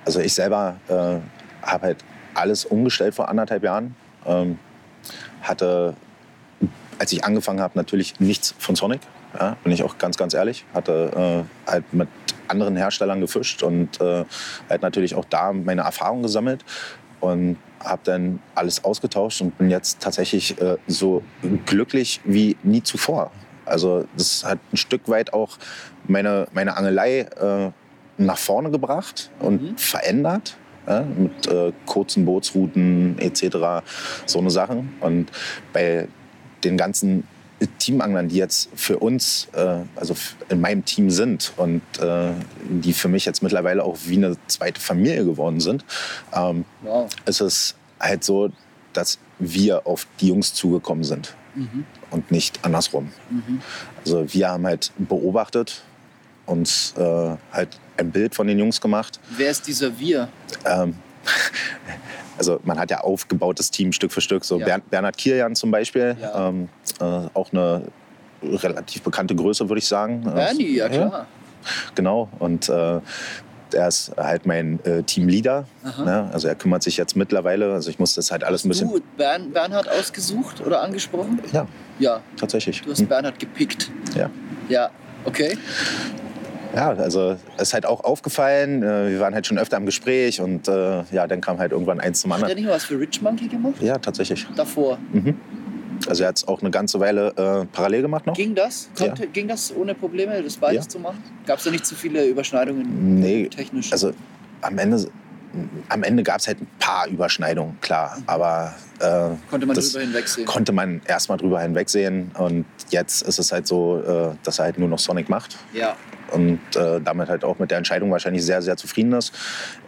[0.05, 1.19] also ich selber äh,
[1.67, 1.97] habe halt
[2.33, 3.95] alles umgestellt vor anderthalb Jahren.
[4.25, 4.57] Ähm,
[5.41, 5.95] hatte,
[6.99, 9.01] als ich angefangen habe, natürlich nichts von Sonic.
[9.39, 10.65] Ja, bin ich auch ganz, ganz ehrlich.
[10.73, 12.07] Hatte äh, halt mit
[12.47, 14.25] anderen Herstellern gefischt und äh,
[14.69, 16.63] halt natürlich auch da meine Erfahrungen gesammelt
[17.19, 21.23] und habe dann alles ausgetauscht und bin jetzt tatsächlich äh, so
[21.65, 23.31] glücklich wie nie zuvor.
[23.65, 25.57] Also das hat ein Stück weit auch
[26.07, 27.71] meine, meine Angelei äh,
[28.17, 29.77] nach vorne gebracht und Mhm.
[29.77, 30.57] verändert.
[30.87, 33.83] Ja, mit äh, kurzen Bootsrouten etc.
[34.25, 34.93] So eine Sachen.
[35.01, 35.29] Und
[35.73, 36.07] bei
[36.63, 37.25] den ganzen
[37.79, 40.15] Teamanglern, die jetzt für uns, äh, also
[40.49, 42.31] in meinem Team sind und äh,
[42.69, 45.83] die für mich jetzt mittlerweile auch wie eine zweite Familie geworden sind,
[46.33, 47.09] ähm, Wow.
[47.25, 48.49] ist es halt so,
[48.93, 51.85] dass wir auf die Jungs zugekommen sind Mhm.
[52.11, 53.11] und nicht andersrum.
[53.31, 53.61] Mhm.
[54.05, 55.81] Also wir haben halt beobachtet,
[56.45, 59.19] uns äh, halt ein Bild von den Jungs gemacht.
[59.35, 60.29] Wer ist dieser Wir?
[60.65, 60.95] Ähm,
[62.37, 64.45] also man hat ja aufgebautes Team Stück für Stück.
[64.45, 64.65] So Ja.
[64.65, 66.49] Bern, Bernhard Kilian zum Beispiel, Ja.
[66.49, 66.69] ähm,
[66.99, 67.03] äh,
[67.33, 67.83] auch eine
[68.43, 70.21] relativ bekannte Größe, würde ich sagen.
[70.23, 71.27] Bernie, ja klar.
[71.95, 72.29] Genau.
[72.39, 72.99] Und äh,
[73.73, 75.65] der ist halt mein äh, Teamleader.
[76.05, 76.29] Ne?
[76.31, 77.73] Also er kümmert sich jetzt mittlerweile.
[77.73, 78.89] Also ich muss das halt alles ein bisschen.
[78.89, 81.41] Du Bern, Bernhard ausgesucht oder angesprochen?
[81.51, 81.67] Ja,
[81.99, 82.81] Ja, tatsächlich.
[82.83, 83.07] du hast Hm.
[83.07, 83.91] Bernhard gepickt.
[84.15, 84.29] Ja.
[84.69, 84.89] Ja,
[85.25, 85.57] okay.
[86.77, 88.83] Ja, also es ist halt auch aufgefallen.
[88.83, 91.99] Äh, wir waren halt schon öfter im Gespräch und äh, ja, dann kam halt irgendwann
[91.99, 92.63] eins zum Hat er anderen.
[92.63, 93.81] nicht was für Rich Monkey gemacht?
[93.81, 94.45] Ja, tatsächlich.
[94.55, 94.99] Davor.
[95.11, 95.35] Mhm.
[96.07, 98.35] Also er hat es auch eine ganze Weile äh, parallel gemacht noch.
[98.35, 98.91] Ging das?
[98.95, 100.89] Konnte, Ging das ohne Probleme, das beides Ja.
[100.89, 101.17] zu machen?
[101.47, 103.91] Gab es da nicht zu viele Überschneidungen Nee, technisch?
[103.91, 104.11] Also
[104.61, 105.07] am Ende,
[105.89, 108.19] am Ende gab es halt ein paar Überschneidungen, klar.
[108.27, 110.45] Aber äh, Konnte man drüber hinwegsehen?
[110.45, 112.29] konnte man erstmal drüber hinwegsehen.
[112.37, 115.57] Und jetzt ist es halt so, äh, dass er halt nur noch Sonic macht.
[115.73, 115.95] Ja.
[116.31, 119.31] Und äh, damit halt auch mit der Entscheidung wahrscheinlich sehr, sehr zufrieden ist.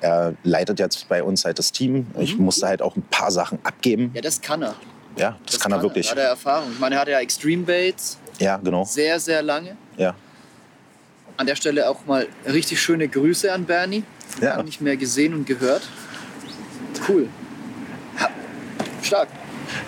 [0.02, 2.08] Er leitet jetzt bei uns halt das Team.
[2.18, 2.46] Ich Mhm.
[2.46, 4.12] musste halt auch ein paar Sachen abgeben.
[4.14, 4.76] ja, das kann er.
[5.18, 6.10] Ja, das, kann er wirklich.
[6.10, 6.72] Hat er Erfahrung.
[6.72, 8.86] Ich meine, er hatte ja Extreme Baits Ja, genau.
[8.86, 9.76] sehr, sehr lange.
[9.98, 10.16] Ja.
[11.36, 14.04] An der Stelle auch mal richtig schöne Grüße an Bernie.
[14.42, 14.52] Ja.
[14.52, 15.82] Lange nicht mehr gesehen und gehört.
[17.08, 17.28] Cool.
[18.20, 18.30] Ja.
[19.02, 19.28] Stark.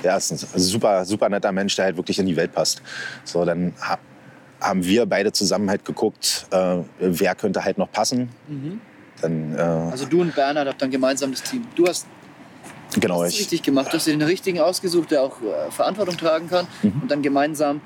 [0.04, 2.82] Ja, ist ein super, super netter Mensch, der halt wirklich in die Welt passt.
[3.24, 3.98] So, dann ha
[4.62, 8.30] haben wir beide zusammen halt geguckt, äh, wer könnte halt noch passen.
[9.22, 11.66] Dann, äh, Also du und Bernhard habt dann gemeinsam das Team.
[11.76, 12.08] Du hast
[13.00, 13.88] genau, das ich, richtig gemacht.
[13.92, 16.68] Du hast dir den richtigen ausgesucht, der auch äh, Verantwortung tragen kann.
[16.82, 17.02] Mhm.
[17.02, 17.82] Und dann gemeinsam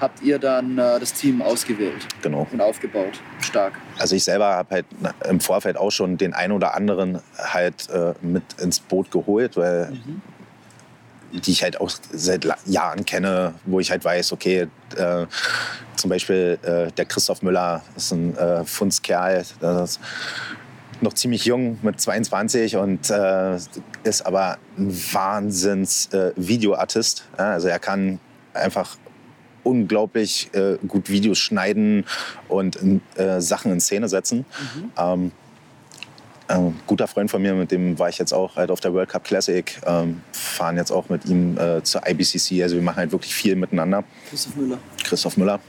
[0.00, 2.46] habt ihr dann äh, das Team ausgewählt genau.
[2.50, 3.20] und aufgebaut.
[3.40, 3.74] Stark.
[3.98, 4.86] Also ich selber habe halt
[5.28, 9.92] im Vorfeld auch schon den einen oder anderen halt äh, mit ins Boot geholt, weil
[11.32, 15.26] die ich halt auch seit Jahren kenne, wo ich halt weiß, okay, äh,
[15.98, 18.64] zum Beispiel äh, der Christoph Müller ist ein äh,
[19.84, 20.00] ist
[21.00, 23.56] noch ziemlich jung mit 22 und äh,
[24.02, 27.24] ist aber ein Wahnsinns äh, Videoartist.
[27.38, 28.18] Ja, also er kann
[28.52, 28.96] einfach
[29.62, 32.04] unglaublich äh, gut Videos schneiden
[32.48, 32.78] und
[33.16, 34.44] äh, Sachen in Szene setzen.
[34.96, 35.32] Ähm,
[36.48, 39.08] ein guter Freund von mir, mit dem war ich jetzt auch halt auf der World
[39.08, 42.62] Cup Classic, ähm, fahren jetzt auch mit ihm äh, zur IBCC.
[42.62, 44.04] Also wir machen halt wirklich viel miteinander.
[44.28, 44.78] Christoph Müller.
[45.04, 45.60] Christoph Müller,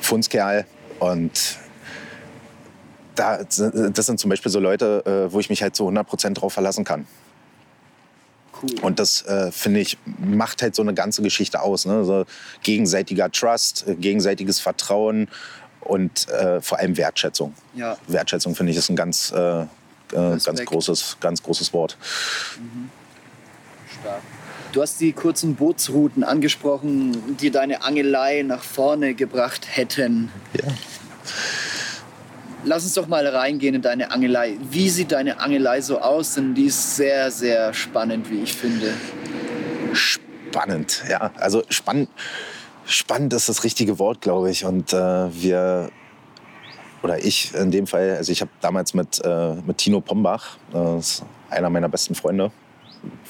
[0.00, 0.64] Fundskerl
[0.98, 1.58] und
[3.14, 6.52] da, das sind zum Beispiel so Leute, äh, wo ich mich halt zu 100% drauf
[6.52, 7.06] verlassen kann.
[8.62, 8.70] Cool.
[8.82, 11.84] Und das, äh, finde ich, macht halt so eine ganze Geschichte aus.
[11.84, 12.04] Ne?
[12.04, 12.24] So
[12.62, 15.28] gegenseitiger Trust, äh, gegenseitiges Vertrauen
[15.80, 17.54] und äh, vor allem Wertschätzung.
[17.74, 17.96] ja.
[18.06, 19.66] Wertschätzung, finde ich, ist ein ganz, äh, äh,
[20.12, 21.96] ganz, großes, ganz großes Wort.
[24.00, 24.22] Stark.
[24.72, 30.30] Du hast die kurzen Bootsrouten angesprochen, die deine Angelei nach vorne gebracht hätten.
[30.52, 30.68] Ja.
[32.64, 34.58] Lass uns doch mal reingehen in deine Angelei.
[34.70, 36.34] Wie sieht deine Angelei so aus?
[36.34, 38.92] Denn die ist sehr, sehr spannend, wie ich finde.
[39.92, 41.30] Spannend, ja.
[41.36, 42.10] Also spannend,
[42.88, 44.64] spannend ist das richtige Wort, glaube ich.
[44.64, 45.90] Und äh, wir,
[47.02, 51.00] oder ich in dem Fall, also ich habe damals mit, äh, mit Tino Pombach, äh,
[51.50, 52.50] einer meiner besten Freunde,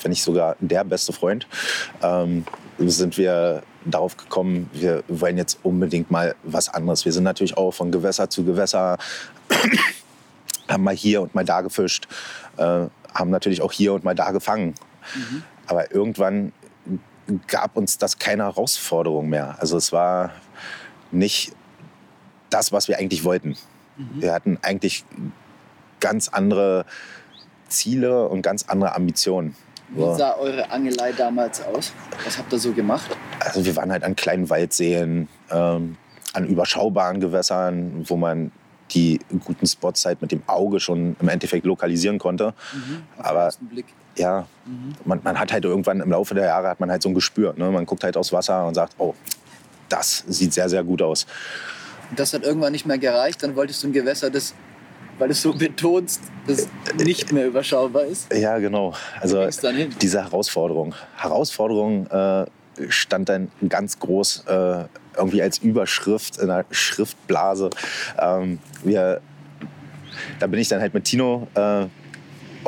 [0.00, 1.46] wenn nicht sogar der beste Freund,
[2.02, 2.44] ähm,
[2.78, 7.04] sind wir darauf gekommen, wir wollen jetzt unbedingt mal was anderes.
[7.04, 8.98] Wir sind natürlich auch von Gewässer zu Gewässer,
[10.68, 12.06] haben mal hier und mal da gefischt,
[12.56, 14.74] äh, haben natürlich auch hier und mal da gefangen.
[15.66, 16.52] Aber irgendwann
[17.46, 19.56] gab uns das keine Herausforderung mehr.
[19.60, 20.32] Also es war
[21.10, 21.52] nicht
[22.50, 23.56] das, was wir eigentlich wollten.
[24.14, 25.04] Wir hatten eigentlich
[26.00, 26.84] ganz andere
[27.68, 29.56] Ziele und ganz andere Ambitionen.
[29.90, 31.92] Wie sah eure Angelei damals aus?
[32.24, 33.16] Was habt ihr so gemacht?
[33.40, 35.96] Also wir waren halt an kleinen Waldseen, ähm,
[36.34, 38.52] an überschaubaren Gewässern, wo man
[38.90, 42.54] die guten Spots halt mit dem Auge schon im Endeffekt lokalisieren konnte.
[43.18, 43.86] Aber Ersten Blick.
[44.18, 44.46] Ja,
[45.04, 47.54] man, man hat halt irgendwann im Laufe der Jahre hat man halt so ein Gespür.
[47.56, 47.70] Ne?
[47.70, 49.14] Man guckt halt aufs Wasser und sagt, oh,
[49.88, 51.26] das sieht sehr, sehr gut aus.
[52.10, 53.42] Und das hat irgendwann nicht mehr gereicht.
[53.42, 54.54] Dann wolltest du ein Gewässer, das,
[55.18, 58.32] weil du es so betonst, das nicht mehr überschaubar ist.
[58.32, 58.94] Ja, genau.
[59.20, 59.48] Also
[60.00, 60.94] diese Herausforderung.
[61.16, 62.46] Herausforderung äh,
[62.88, 64.84] stand dann ganz groß äh,
[65.16, 67.70] irgendwie als Überschrift in der Schriftblase.
[68.18, 69.20] Ähm, wir,
[70.38, 71.86] da bin ich dann halt mit Tino äh,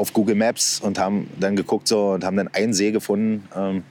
[0.01, 3.47] auf Google Maps und haben dann geguckt so und haben dann einen See gefunden.
[3.55, 3.85] Ähm,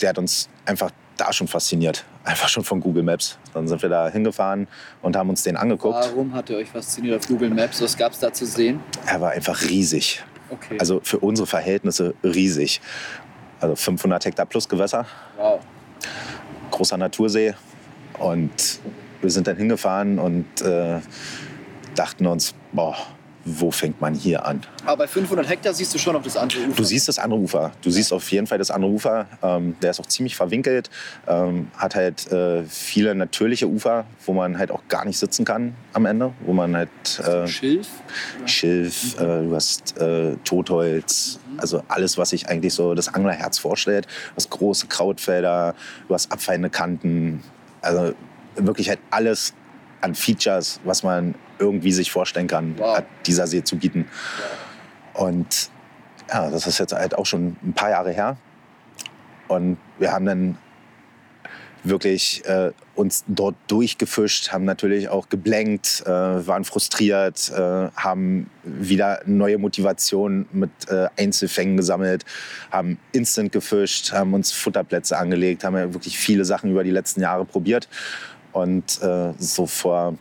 [0.00, 2.04] der hat uns einfach da schon fasziniert.
[2.24, 3.38] Einfach schon von Google Maps.
[3.54, 4.68] Dann sind wir da hingefahren
[5.00, 6.10] und haben uns den angeguckt.
[6.10, 7.80] Warum hat ihr euch fasziniert auf Google Maps?
[7.80, 8.80] Was gab es da zu sehen?
[9.06, 10.22] Er war einfach riesig.
[10.50, 10.76] Okay.
[10.78, 12.82] Also für unsere Verhältnisse riesig.
[13.60, 15.06] Also 500 Hektar plus Gewässer,
[15.38, 15.60] wow.
[16.70, 17.54] großer Natursee.
[18.18, 18.80] Und
[19.22, 21.00] wir sind dann hingefahren und äh,
[21.94, 22.94] dachten uns, boah,
[23.44, 24.62] wo fängt man hier an?
[24.84, 26.76] Aber bei 500 Hektar siehst du schon auf das andere Ufer.
[26.76, 27.72] Du siehst das andere Ufer.
[27.82, 29.26] Du siehst auf jeden Fall das andere Ufer.
[29.42, 30.90] Ähm, der ist auch ziemlich verwinkelt.
[31.26, 35.74] Ähm, hat halt äh, viele natürliche Ufer, wo man halt auch gar nicht sitzen kann
[35.92, 36.32] am Ende.
[36.40, 36.88] Wo man halt
[37.20, 37.88] äh, Schilf.
[38.46, 44.06] Schilf, äh, du hast äh, Totholz, also alles, was sich eigentlich so das Anglerherz vorstellt.
[44.06, 45.74] Du hast große Krautfelder,
[46.06, 47.42] du hast abfallende Kanten.
[47.80, 48.14] Also
[48.56, 49.54] wirklich halt alles
[50.00, 52.98] an Features, was man irgendwie sich vorstellen kann, Wow.
[52.98, 54.06] hat dieser See zu bieten.
[55.14, 55.70] Und
[56.30, 58.36] ja, das ist jetzt halt auch schon ein paar Jahre her.
[59.48, 60.58] Und wir haben dann
[61.84, 69.20] wirklich äh, uns dort durchgefischt, haben natürlich auch geblenkt, äh, waren frustriert, äh, haben wieder
[69.24, 72.24] neue Motivation mit äh, Einzelfängen gesammelt,
[72.70, 77.20] haben instant gefischt, haben uns Futterplätze angelegt, haben ja wirklich viele Sachen über die letzten
[77.20, 77.88] Jahre probiert.
[78.52, 80.14] Und äh, so vor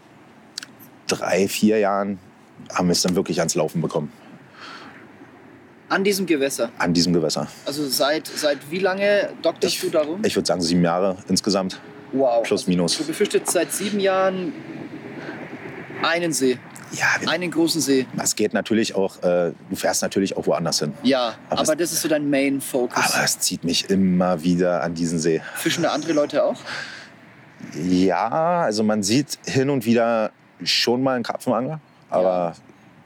[1.08, 2.20] drei, vier Jahren
[2.74, 4.12] haben wir es dann wirklich ans Laufen bekommen,
[5.90, 6.70] An diesem Gewässer.
[6.80, 7.48] an diesem Gewässer.
[7.66, 10.24] Also seit, seit wie lange dokterst Ich, du darum?
[10.26, 11.80] ich würde sagen sieben Jahre insgesamt.
[12.12, 12.44] wow.
[12.44, 12.98] plus, minus.
[12.98, 14.52] Du befischst jetzt seit sieben Jahren
[16.04, 16.58] einen See,
[16.92, 18.06] Ja, wir- einen großen See.
[18.22, 20.94] es geht natürlich auch, äh, du fährst natürlich auch woanders hin.
[21.04, 23.14] Ja, Aber aber, es- das ist so dein Main Focus.
[23.14, 25.42] Aber es zieht mich immer wieder an diesen See.
[25.56, 26.60] Fischen da andere Leute auch?
[27.74, 30.32] Ja, also man sieht hin und wieder
[30.64, 31.80] schon mal einen Karpfenangler,
[32.10, 32.54] aber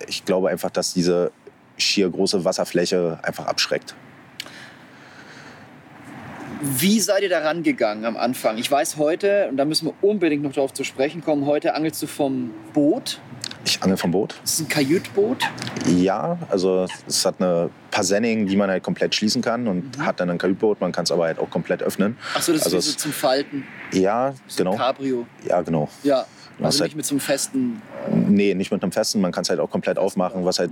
[0.08, 1.32] ich glaube einfach, dass diese
[1.78, 3.96] schier große Wasserfläche einfach abschreckt.
[6.64, 8.58] Wie seid ihr da rangegangen am Anfang?
[8.60, 12.02] Ich weiß heute, und da müssen wir unbedingt noch darauf zu sprechen kommen, heute angelst
[12.04, 13.20] du vom Boot.
[13.66, 14.36] Ich angel vom Boot.
[14.42, 15.44] Das ist ein Kajütboot.
[15.88, 20.30] Ja, also es hat eine Pasenning, die man halt komplett schließen kann und hat dann
[20.30, 20.82] ein Kajütboot.
[20.82, 22.18] Man kann es aber halt auch komplett öffnen.
[22.36, 23.66] Achso, das Also ist so zum Falten.
[23.92, 24.76] Ja, So genau.
[24.76, 25.26] Cabrio.
[25.48, 25.90] Ja, genau.
[26.04, 26.26] Ja,
[26.68, 27.82] also halt- nicht mit so einem festen.
[28.28, 29.22] Nee, nicht mit einem festen.
[29.22, 30.72] Man kann es halt auch komplett aufmachen, was halt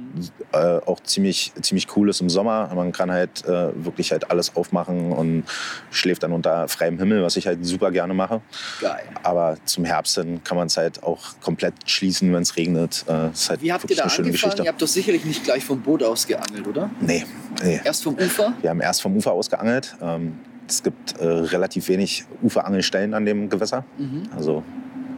[0.52, 2.72] äh, auch ziemlich, ziemlich cool ist im Sommer.
[2.74, 5.44] Man kann halt äh, wirklich halt alles aufmachen und
[5.92, 8.42] schläft dann unter freiem Himmel, was ich halt super gerne mache.
[8.82, 9.04] Geil.
[9.24, 13.06] Aber zum Herbst hin kann man es halt auch komplett schließen, wenn es regnet.
[13.08, 14.32] Äh, ist halt Wie habt ihr da angefangen?
[14.32, 14.64] Geschichte.
[14.64, 16.90] Ihr habt doch sicherlich nicht gleich vom Boot aus geangelt, oder?
[17.02, 17.26] Nee,
[17.64, 17.80] nee.
[17.84, 18.54] Erst vom Ufer?
[18.62, 19.96] Wir haben erst vom Ufer aus geangelt.
[20.02, 23.86] Ähm, es gibt äh, relativ wenig Uferangelstellen an dem Gewässer.
[23.98, 24.24] Mhm.
[24.36, 24.64] Also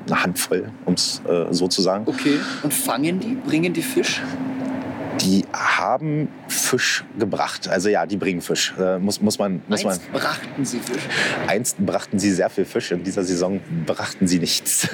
[0.07, 2.05] eine Handvoll, um es äh, so zu sagen.
[2.07, 2.39] Okay.
[2.63, 3.35] Und fangen die?
[3.35, 4.21] Bringen die Fisch?
[5.19, 7.67] Die haben Fisch gebracht.
[7.67, 8.73] Also ja, die bringen Fisch.
[8.79, 10.21] Äh, muss, muss man, muss Einst man.
[10.21, 11.03] brachten sie Fisch.
[11.47, 12.91] Einst brachten sie sehr viel Fisch.
[12.91, 14.87] In dieser Saison brachten sie nichts.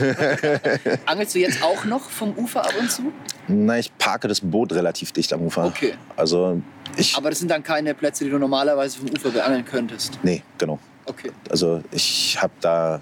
[1.06, 3.14] Angelst du jetzt auch noch vom Ufer ab und zu?
[3.48, 5.66] Na, ich parke das Boot relativ dicht am Ufer.
[5.66, 5.94] Okay.
[6.16, 6.62] Also
[6.98, 7.16] ich.
[7.16, 10.20] Aber das sind dann keine Plätze, die du normalerweise vom Ufer beangeln könntest.
[10.24, 10.80] Nee, genau.
[11.06, 11.32] Okay.
[11.50, 13.02] Also ich habe da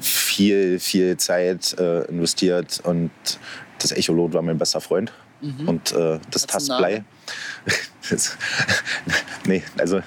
[0.00, 3.10] viel, viel Zeit äh, investiert und
[3.78, 5.12] das Echolot war mein bester Freund.
[5.40, 5.68] Mhm.
[5.68, 7.04] Und äh, das Tastblei.
[9.46, 10.00] nee, also.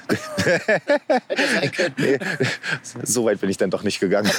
[1.98, 2.18] nee,
[3.04, 4.32] so weit bin ich dann doch nicht gegangen.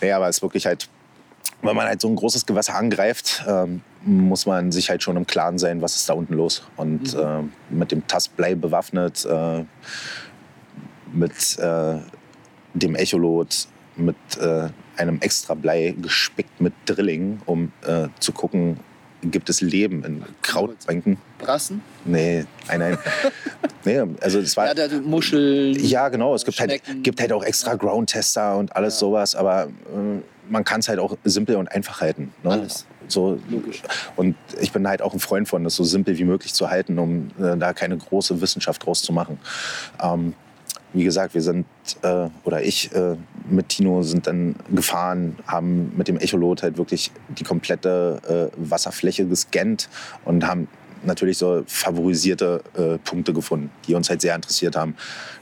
[0.00, 0.88] nee, aber es ist wirklich halt,
[1.62, 5.26] wenn man halt so ein großes Gewässer angreift, ähm, muss man sich halt schon im
[5.26, 6.62] Klaren sein, was ist da unten los.
[6.76, 7.20] Und mhm.
[7.20, 9.64] äh, mit dem Tastblei bewaffnet, äh,
[11.12, 11.98] mit äh,
[12.74, 18.78] dem Echolot, mit äh, einem extra Blei gespickt mit Drilling, um äh, zu gucken,
[19.22, 21.18] gibt es Leben in Krautbänken.
[21.38, 21.82] Brassen?
[22.04, 22.98] Nee, nein, nein.
[23.84, 24.66] nee, also es war.
[24.66, 25.74] Ja, da Muscheln.
[25.84, 26.34] Ja, genau.
[26.34, 29.00] Es gibt halt, gibt halt auch extra Ground-Tester und alles ja.
[29.00, 29.70] sowas, aber äh,
[30.48, 32.32] man kann es halt auch simpel und einfach halten.
[32.42, 32.52] Ne?
[32.52, 32.86] Alles.
[33.08, 33.82] So, Logisch.
[34.16, 36.98] Und ich bin halt auch ein Freund von, das so simpel wie möglich zu halten,
[36.98, 39.38] um äh, da keine große Wissenschaft draus zu machen.
[40.02, 40.34] Ähm,
[40.92, 41.66] wie gesagt, wir sind,
[42.02, 43.16] äh, oder ich äh,
[43.48, 49.26] mit Tino sind dann gefahren, haben mit dem Echolot halt wirklich die komplette äh, Wasserfläche
[49.26, 49.88] gescannt
[50.24, 50.68] und haben
[51.04, 54.96] natürlich so favorisierte äh, Punkte gefunden, die uns halt sehr interessiert haben.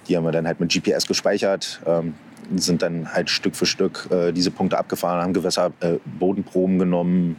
[0.09, 2.15] Die haben wir dann halt mit GPS gespeichert, ähm,
[2.57, 7.37] sind dann halt Stück für Stück äh, diese Punkte abgefahren, haben Gewässer äh, Bodenproben genommen,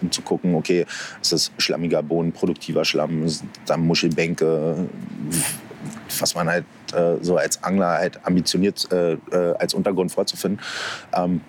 [0.00, 0.86] um zu gucken, okay,
[1.20, 4.88] ist das schlammiger Boden, produktiver Schlamm, ist da Muschelbänke,
[6.18, 6.64] was man halt
[6.94, 10.60] äh, so als Angler halt ambitioniert äh, äh, als Untergrund vorzufinden,
[11.14, 11.40] ähm,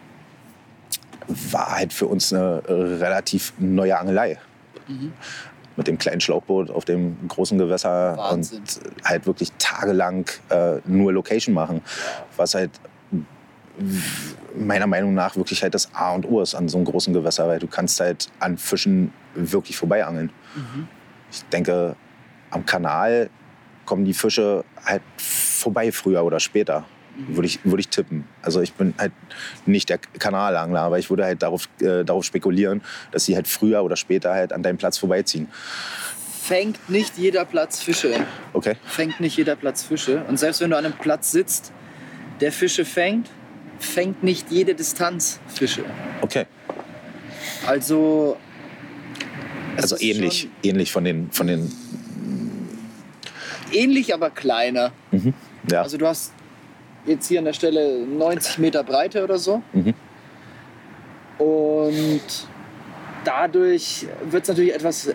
[1.27, 4.37] war halt für uns eine äh, relativ neue Angelei.
[4.87, 5.13] Mhm.
[5.77, 8.59] Mit dem kleinen Schlauchboot auf dem großen Gewässer Wahnsinn.
[8.59, 11.81] und halt wirklich tagelang äh, nur Location machen,
[12.37, 12.71] was halt
[14.55, 17.47] meiner Meinung nach wirklich halt das A und O ist an so einem großen Gewässer,
[17.47, 20.31] weil du kannst halt an Fischen wirklich vorbei angeln.
[20.55, 20.87] Mhm.
[21.29, 21.95] Ich denke,
[22.51, 23.29] am Kanal
[23.85, 26.85] kommen die Fische halt vorbei früher oder später.
[27.17, 27.35] Mhm.
[27.35, 28.25] Würde ich, würde ich tippen.
[28.41, 29.13] Also ich bin halt
[29.65, 32.81] nicht der Kanalangler, aber ich würde halt darauf, äh, darauf spekulieren,
[33.11, 35.47] dass sie halt früher oder später halt an deinem Platz vorbeiziehen.
[36.43, 38.13] Fängt nicht jeder Platz Fische.
[38.53, 38.75] Okay.
[38.85, 40.23] Fängt nicht jeder Platz Fische.
[40.27, 41.71] Und selbst wenn du an einem Platz sitzt,
[42.39, 43.29] der Fische fängt,
[43.79, 45.83] fängt nicht jede Distanz Fische.
[46.21, 46.45] Okay.
[47.65, 48.37] Also.
[49.77, 51.71] Also ähnlich, ähnlich von den, von den
[53.75, 54.91] ähnlich, aber kleiner.
[55.11, 55.33] Mhm.
[55.71, 55.81] Ja.
[55.81, 56.33] Also du hast
[57.05, 59.61] jetzt hier an der Stelle 90 Meter Breite oder so.
[59.73, 59.93] Mhm.
[61.37, 62.47] Und
[63.23, 65.13] dadurch wird es natürlich etwas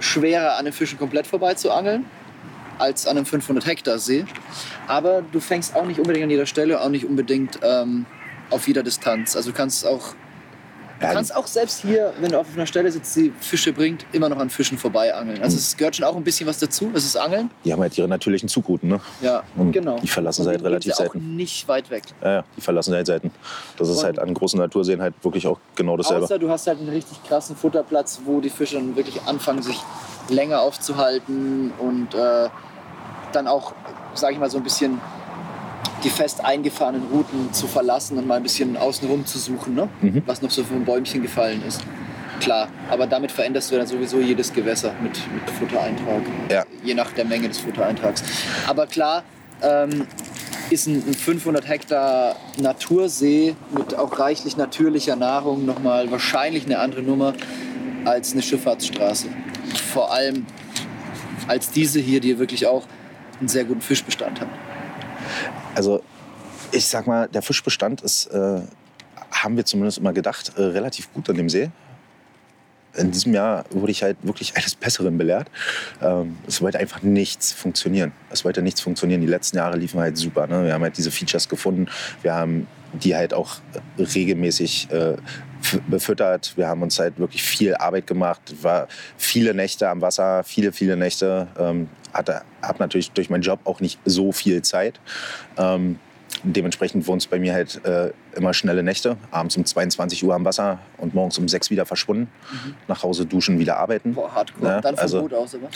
[0.00, 2.04] schwerer, an den Fischen komplett vorbei zu angeln,
[2.78, 4.24] als an einem 500 Hektar See.
[4.88, 8.06] Aber du fängst auch nicht unbedingt an jeder Stelle, auch nicht unbedingt ähm,
[8.50, 9.36] auf jeder Distanz.
[9.36, 10.14] Also du kannst auch
[11.08, 14.28] Du kannst auch selbst hier, wenn du auf einer Stelle sitzt, die Fische bringt, immer
[14.28, 15.42] noch an Fischen vorbei angeln.
[15.42, 16.90] Also es gehört schon auch ein bisschen was dazu.
[16.94, 17.50] Das ist Angeln.
[17.64, 19.00] Die haben halt ihre natürlichen Zugrouten, ne?
[19.20, 19.98] Ja, Und genau.
[19.98, 21.18] Die verlassen sie halt relativ selten.
[21.20, 21.36] selten.
[21.36, 22.04] nicht weit weg.
[22.22, 23.30] Ja, ja, die verlassen sie halt selten.
[23.76, 26.24] Das ist Und- halt an großen Naturseen halt wirklich auch genau dasselbe.
[26.24, 29.78] Außer du hast halt einen richtig krassen Futterplatz, wo die Fische dann wirklich anfangen, sich
[30.28, 32.48] länger aufzuhalten und äh,
[33.32, 33.72] dann auch,
[34.14, 35.00] sage ich mal, so ein bisschen
[36.04, 39.88] die fest eingefahrenen Routen zu verlassen und mal ein bisschen außenrum zu suchen, ne?
[40.00, 40.22] Mhm.
[40.26, 41.80] was noch so vom Bäumchen gefallen ist.
[42.40, 46.64] Klar, aber damit veränderst du dann sowieso jedes Gewässer mit, mit Futtereintrag, Ja.
[46.82, 48.22] je nach der Menge des Futtereintrags.
[48.66, 49.22] Aber klar,
[49.62, 50.06] ähm,
[50.70, 57.02] ist ein, ein 500 Hektar Natursee mit auch reichlich natürlicher Nahrung nochmal wahrscheinlich eine andere
[57.02, 57.34] Nummer
[58.04, 59.28] als eine Schifffahrtsstraße.
[59.92, 60.46] Vor allem
[61.46, 62.84] als diese hier, die wirklich auch
[63.38, 64.48] einen sehr guten Fischbestand hat.
[65.74, 66.02] Also
[66.72, 68.60] ich sag mal, der Fischbestand ist, äh,
[69.30, 71.70] haben wir zumindest immer gedacht, äh, relativ gut an dem See.
[72.94, 75.48] In diesem Jahr wurde ich halt wirklich eines Besseren belehrt.
[76.02, 78.12] Ähm, es wollte einfach nichts funktionieren.
[78.30, 79.20] Es wollte nichts funktionieren.
[79.20, 80.46] Die letzten Jahre liefen halt super.
[80.46, 80.64] Ne?
[80.64, 81.86] Wir haben halt diese Features gefunden.
[82.22, 83.56] Wir haben die halt auch
[83.98, 85.16] regelmäßig äh,
[85.88, 86.52] befüttert.
[86.56, 88.40] Wir haben uns halt wirklich viel Arbeit gemacht.
[88.62, 91.48] War viele Nächte am Wasser, viele, viele Nächte.
[91.58, 95.00] Ähm, hatte, hab natürlich durch meinen Job auch nicht so viel Zeit.
[95.56, 95.98] Ähm,
[96.42, 99.16] dementsprechend wurden es bei mir halt äh, immer schnelle Nächte.
[99.30, 102.28] Abends um 22 Uhr am Wasser und morgens um 6 wieder verschwunden.
[102.88, 104.14] Nach Hause duschen, wieder arbeiten.
[104.14, 104.66] Boah, hardcore.
[104.68, 105.68] Ja, Dann vom also- Boot aus, aber.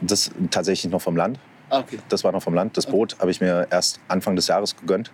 [0.00, 1.38] Das tatsächlich noch vom Land.
[1.70, 1.98] Ah, okay.
[2.08, 2.76] Das war noch vom Land.
[2.76, 5.10] Das Boot habe ich mir erst Anfang des Jahres gegönnt.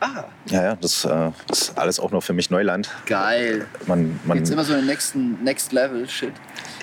[0.00, 2.90] Ah, Ja, ja, das äh, ist alles auch noch für mich Neuland.
[3.06, 3.66] geil.
[3.86, 6.32] Man, man, Jetzt immer so den nächsten Next Level Shit.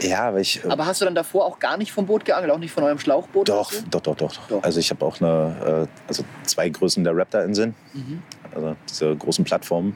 [0.01, 0.63] Ja, weil ich.
[0.63, 2.83] äh, Aber hast du dann davor auch gar nicht vom Boot geangelt, auch nicht von
[2.83, 3.49] eurem Schlauchboot?
[3.49, 3.81] Doch, so?
[3.89, 4.63] doch, doch, doch, Doch.
[4.63, 7.75] Also ich habe auch eine, äh, also zwei Größen der Raptor-Inseln.
[7.93, 8.21] Mhm.
[8.55, 9.95] Also diese großen Plattformen.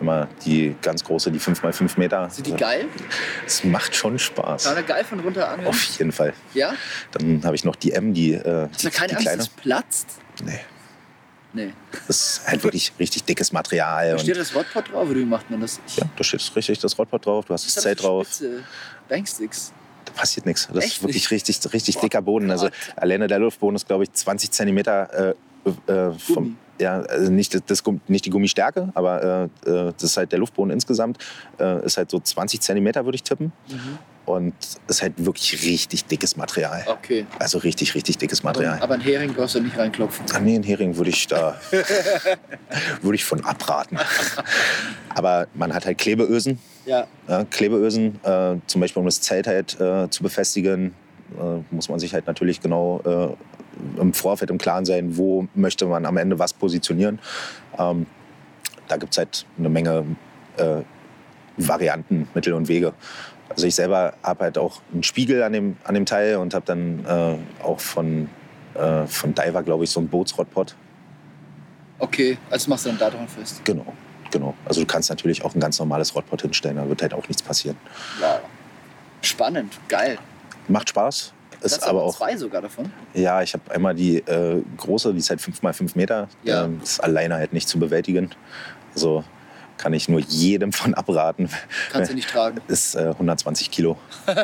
[0.00, 2.28] Immer die ganz große, die 5x5 Meter.
[2.30, 2.86] Sind die geil?
[3.46, 4.64] Es macht schon Spaß.
[4.64, 5.68] Kann man geil von runter angeln?
[5.68, 6.34] Auf jeden Fall.
[6.54, 6.74] Ja?
[7.12, 9.38] Dann habe ich noch die M, die, äh, Ist da die, keine die Angst, kleine.
[9.38, 10.06] dass es platzt?
[10.44, 10.60] Nee,
[11.56, 11.72] Nee.
[12.06, 14.12] das ist halt wirklich richtig dickes Material.
[14.12, 15.80] Da steht das Rodpot drauf oder wie macht man das?
[15.86, 18.26] Ich, ja, da steht richtig das Rodpod drauf, du hast das Zelt drauf.
[18.26, 18.62] Spitze
[19.08, 19.72] Banksticks.
[20.04, 20.68] Da passiert nichts.
[20.72, 22.50] Das Echt ist wirklich richtig, richtig Boah, dicker Boden.
[22.50, 22.74] Also Gott.
[22.96, 25.34] alleine der Luftboden ist, glaube ich, 20 Zentimeter
[25.64, 26.18] äh, äh, Gummi.
[26.18, 26.58] vom.
[26.78, 30.70] Ja, also nicht, das, nicht die Gummistärke, aber äh, äh, das ist halt der Luftboden
[30.70, 31.18] insgesamt.
[31.58, 33.52] Äh, ist halt so 20 Zentimeter, würde ich tippen.
[33.68, 33.98] Mhm.
[34.26, 34.54] Und
[34.88, 36.84] ist halt wirklich richtig dickes Material.
[36.88, 37.26] Okay.
[37.38, 38.80] Also richtig, richtig dickes Aber, Material.
[38.80, 40.26] aber ein Hering brauchst du nicht reinklopfen.
[40.34, 41.54] Ah, nee, einen Hering würde ich da
[43.02, 43.98] würde ich von abraten.
[45.14, 46.58] Aber man hat halt Klebeösen.
[46.86, 47.06] Ja.
[47.28, 50.92] Ja, Klebeösen, äh, zum Beispiel um das Zelt halt äh, zu befestigen,
[51.70, 56.06] muss man sich halt natürlich genau äh, im Vorfeld im Klaren sein, wo möchte man
[56.06, 57.18] am Ende was positionieren.
[57.78, 58.06] Ähm,
[58.88, 60.04] da gibt es halt eine Menge
[60.56, 60.82] äh,
[61.56, 62.92] Varianten, Mittel und Wege.
[63.48, 66.66] Also ich selber habe halt auch einen Spiegel an dem, an dem Teil und habe
[66.66, 68.28] dann äh, auch von,
[68.74, 70.76] äh, von Diver, glaube ich, so einen Bootsrodpot.
[71.98, 73.64] Okay, also machst du dann da dran fest.
[73.64, 73.86] Genau,
[74.30, 74.54] genau.
[74.66, 77.42] Also du kannst natürlich auch ein ganz normales Rodpot hinstellen, da wird halt auch nichts
[77.42, 77.76] passieren.
[78.20, 78.40] Wow.
[79.22, 80.18] Spannend, geil.
[80.68, 81.32] Macht Spaß.
[81.62, 82.92] Ist aber auch zwei sogar davon.
[83.14, 86.28] Ja, ich habe einmal die äh, große, die ist halt 5 x 5 Meter.
[86.42, 86.64] Ja.
[86.64, 88.30] Ähm, ist alleine halt nicht zu bewältigen.
[88.94, 89.24] Also
[89.78, 91.48] kann ich nur jedem von abraten.
[91.92, 92.60] Kannst du nicht tragen.
[92.68, 93.98] Ist äh, 120 Kilo.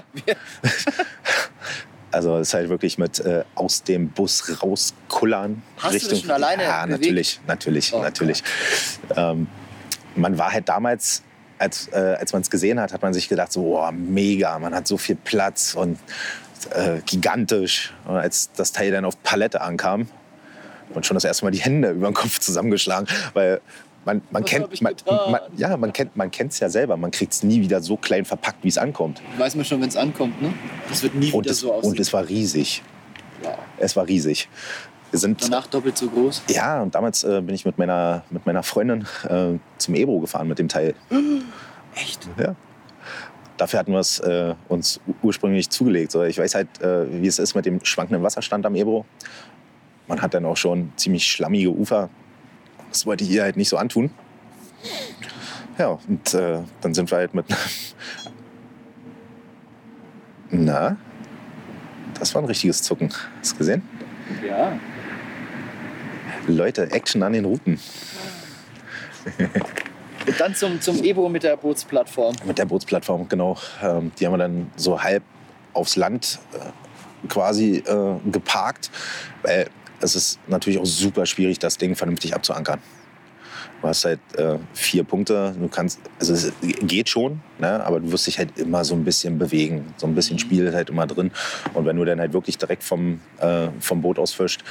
[2.10, 5.62] also ist halt wirklich mit äh, aus dem Bus rauskullern.
[5.78, 7.00] Hast du das schon alleine Ja, bewegt?
[7.00, 8.42] natürlich, natürlich, Oh natürlich.
[9.16, 9.46] Ähm,
[10.16, 11.22] man war halt damals,
[11.58, 14.74] als, äh, als man es gesehen hat, hat man sich gedacht, so oh, mega, man
[14.74, 15.98] hat so viel Platz und
[16.74, 17.92] äh, gigantisch.
[18.06, 20.02] Und als das Teil dann auf Palette ankam,
[20.88, 23.60] hat man schon das erste Mal die Hände über den Kopf zusammengeschlagen, weil
[24.04, 24.94] man, man Was kennt, man,
[25.30, 26.96] man, ja, man kennt, man kennt's ja selber.
[26.96, 29.22] Man kriegt es nie wieder so klein verpackt, wie es ankommt.
[29.38, 30.52] Weiß man schon, wenn es ankommt, ne?
[30.88, 31.92] Das wird nie Und wieder es, so aussehen.
[31.92, 32.82] und es war riesig.
[33.42, 33.54] wow.
[33.78, 34.48] Es war riesig.
[35.12, 36.42] Wir sind Danach doppelt so groß.
[36.48, 40.48] ja, und damals äh, bin ich mit meiner, mit meiner Freundin äh, zum Ebro gefahren
[40.48, 40.94] mit dem Teil.
[41.94, 42.26] Echt?
[42.38, 42.56] Ja.
[43.58, 46.12] Dafür hatten wir es äh, uns ursprünglich zugelegt.
[46.12, 49.04] So, ich weiß halt, äh, wie es ist mit dem schwankenden Wasserstand am Ebro.
[50.08, 52.08] Man hat dann auch schon ziemlich schlammige Ufer.
[52.88, 54.10] Das wollte ich ihr halt nicht so antun.
[55.76, 57.44] Ja, und äh, dann sind wir halt mit.
[60.50, 60.96] Na,
[62.18, 63.12] das war ein richtiges Zucken.
[63.40, 63.82] Hast du gesehen?
[64.46, 64.78] Ja.
[66.46, 67.78] Leute, Action an den Routen.
[70.26, 72.36] Und dann zum, zum Ebo mit der Bootsplattform.
[72.44, 73.56] Mit der Bootsplattform, genau.
[73.82, 75.22] Ähm, die haben wir dann so halb
[75.72, 78.90] aufs Land äh, quasi äh, geparkt.
[79.42, 79.68] Weil
[80.00, 82.80] es ist natürlich auch super schwierig, das Ding vernünftig abzuankern.
[83.80, 85.56] Du hast halt äh, vier Punkte.
[85.58, 87.84] Du kannst, also es geht schon, ne?
[87.84, 89.92] aber du wirst dich halt immer so ein bisschen bewegen.
[89.96, 91.32] So ein bisschen Spiel ist halt immer drin.
[91.74, 94.62] Und wenn du dann halt wirklich direkt vom, äh, vom Boot aus fischst,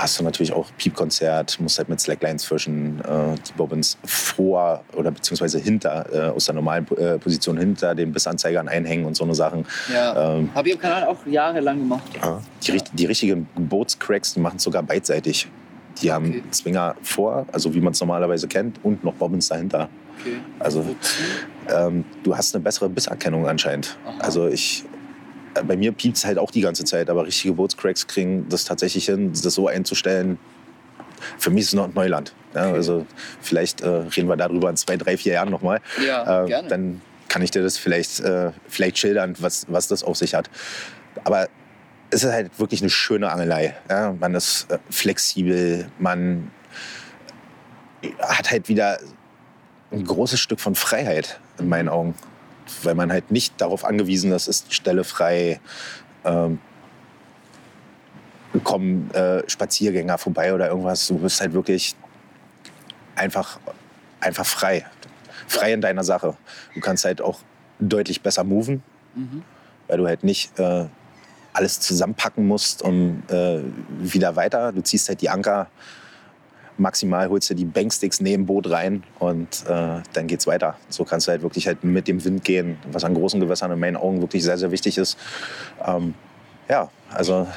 [0.00, 5.10] hast du natürlich auch Piepkonzert, musst halt mit Slacklines fischen, äh, die Bobbins vor oder
[5.10, 9.34] beziehungsweise hinter, äh, aus der normalen äh, Position hinter den Bissanzeigern einhängen und so eine
[9.34, 9.66] Sachen.
[9.92, 10.36] Ja.
[10.36, 12.02] Ähm, Habe ich im Kanal auch jahrelang gemacht.
[12.66, 15.48] die, richt- die richtigen Bootscracks, die machen es sogar beidseitig.
[16.02, 16.42] Die haben Okay.
[16.50, 19.88] Zwinger vor, also wie man es normalerweise kennt, und noch Bobbins dahinter.
[20.20, 20.36] Okay.
[20.58, 20.84] Also
[21.68, 23.98] ähm, du hast eine bessere Bisserkennung anscheinend.
[24.06, 24.14] Aha.
[24.20, 24.84] Also ich,
[25.66, 29.06] bei mir piept es halt auch die ganze Zeit, aber richtige Bootscracks kriegen das tatsächlich
[29.06, 30.38] hin, das so einzustellen.
[31.38, 32.34] Für mich ist es noch Neuland.
[32.54, 32.74] Ja, Okay.
[32.76, 33.06] Also
[33.40, 35.80] vielleicht äh, reden wir darüber in zwei, drei, vier Jahren nochmal.
[36.06, 36.68] Ja, Äh, gerne.
[36.68, 40.50] dann kann ich dir das vielleicht, äh, vielleicht schildern, was, was das auf sich hat.
[41.24, 41.48] Aber
[42.10, 43.76] es ist halt wirklich eine schöne Angelei.
[43.88, 44.14] Ja?
[44.18, 46.50] Man ist äh, flexibel, man
[48.20, 48.98] hat halt wieder
[49.92, 52.14] ein großes Stück von Freiheit in meinen Augen.
[52.82, 55.60] Weil man halt nicht darauf angewiesen ist, ist Stelle frei,
[56.24, 56.58] ähm,
[58.64, 61.06] kommen äh, Spaziergänger vorbei oder irgendwas.
[61.06, 61.94] Du bist halt wirklich
[63.14, 63.60] einfach,
[64.20, 64.84] einfach frei.
[65.46, 66.36] Frei in deiner Sache.
[66.74, 67.40] Du kannst halt auch
[67.78, 68.82] deutlich besser moven,
[69.14, 69.42] Mhm.
[69.88, 70.86] weil du halt nicht äh,
[71.52, 73.60] alles zusammenpacken musst und äh,
[73.98, 74.70] wieder weiter.
[74.72, 75.68] Du ziehst halt die Anker,
[76.80, 80.76] maximal holst du die Banksticks neben Boot rein und äh, dann geht's weiter.
[80.88, 83.78] So kannst du halt wirklich halt mit dem Wind gehen, was an großen Gewässern in
[83.78, 85.16] meinen Augen wirklich sehr, sehr wichtig ist.
[85.86, 86.14] Ähm,
[86.68, 87.48] Ja, also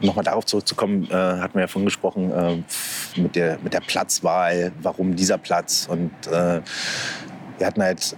[0.00, 4.72] nochmal darauf zurückzukommen, äh, hatten wir ja vorhin gesprochen, äh, mit, der, mit der Platzwahl,
[4.80, 5.86] warum dieser Platz.
[5.86, 6.62] Und äh,
[7.58, 8.16] wir hatten halt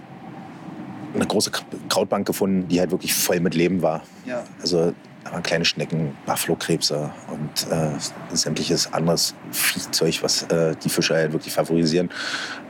[1.13, 1.51] eine große
[1.89, 4.03] Krautbank gefunden, die halt wirklich voll mit Leben war.
[4.25, 4.43] Ja.
[4.61, 4.93] Also
[5.31, 7.91] waren kleine Schnecken, Buffalo-Krebse und äh,
[8.35, 12.09] sämtliches anderes Viehzeug, was äh, die Fische halt wirklich favorisieren.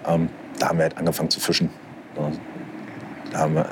[0.05, 0.29] Ähm,
[0.59, 1.69] da haben wir halt angefangen zu fischen.
[3.31, 3.69] Da haben wir,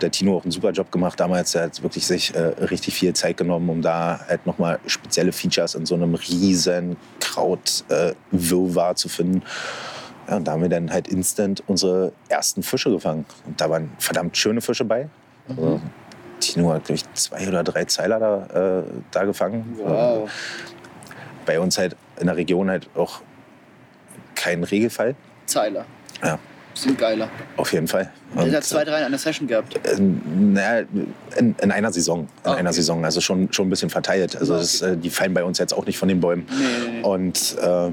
[0.00, 1.54] der Tino auch einen super Job gemacht damals.
[1.54, 5.74] Er hat wirklich sich äh, richtig viel Zeit genommen, um da halt nochmal spezielle Features
[5.74, 9.42] in so einem riesen Krautwirrwarr zu finden.
[10.28, 13.26] Ja, und da haben wir dann halt instant unsere ersten Fische gefangen.
[13.44, 15.08] Und da waren verdammt schöne Fische bei.
[15.48, 15.80] Also,
[16.42, 19.76] Tino hat, glaube ich, zwei oder drei Zeiler da, äh, da gefangen.
[19.78, 20.30] Wow.
[21.46, 23.20] Bei uns halt in der Region halt auch
[24.34, 25.14] kein Regelfall.
[25.46, 25.84] Zeiler.
[26.22, 26.38] Ja,
[26.74, 27.28] Sind geiler.
[27.56, 28.10] auf jeden Fall.
[28.34, 29.74] Und, hat zwei, drei in einer Session gehabt.
[29.86, 30.84] äh, naja,
[31.36, 32.20] in, in einer Saison.
[32.20, 32.60] In Ah, okay.
[32.60, 33.04] einer Saison.
[33.04, 34.36] Also schon, schon ein bisschen verteilt.
[34.36, 36.46] Also Ah, das, äh, die fallen bei uns jetzt auch nicht von den Bäumen.
[36.48, 37.02] Nee, nee.
[37.02, 37.90] Und äh,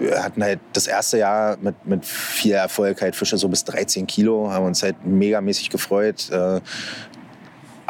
[0.00, 4.06] wir hatten halt das erste Jahr mit, mit viel Erfolg halt Fische so bis 13
[4.06, 6.30] Kilo, haben uns halt megamäßig gefreut.
[6.30, 6.60] Äh,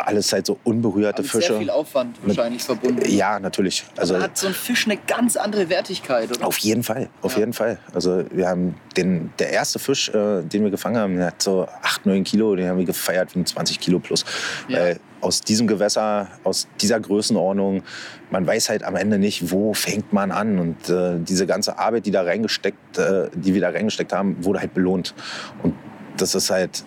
[0.07, 1.49] alles halt so unberührte Mit Fische.
[1.49, 3.03] sehr viel Aufwand wahrscheinlich verbunden.
[3.09, 3.85] Ja, natürlich.
[3.97, 6.47] Also da hat so ein Fisch eine ganz andere Wertigkeit, oder?
[6.47, 7.39] auf jeden Fall, auf Ja.
[7.41, 7.79] jeden Fall.
[7.95, 11.67] Also wir haben den, der erste Fisch, äh, den wir gefangen haben, der hat so
[11.83, 14.25] 8, 9 Kilo, den haben wir gefeiert mit 20 Kilo plus.
[14.69, 14.79] Ja.
[14.81, 17.83] Weil aus diesem Gewässer, aus dieser Größenordnung,
[18.31, 20.59] man weiß halt am Ende nicht, wo fängt man an.
[20.59, 24.61] Und äh, diese ganze Arbeit, die da reingesteckt, äh, die wir da reingesteckt haben, wurde
[24.61, 25.15] halt belohnt.
[25.63, 25.75] Und
[26.17, 26.85] das ist halt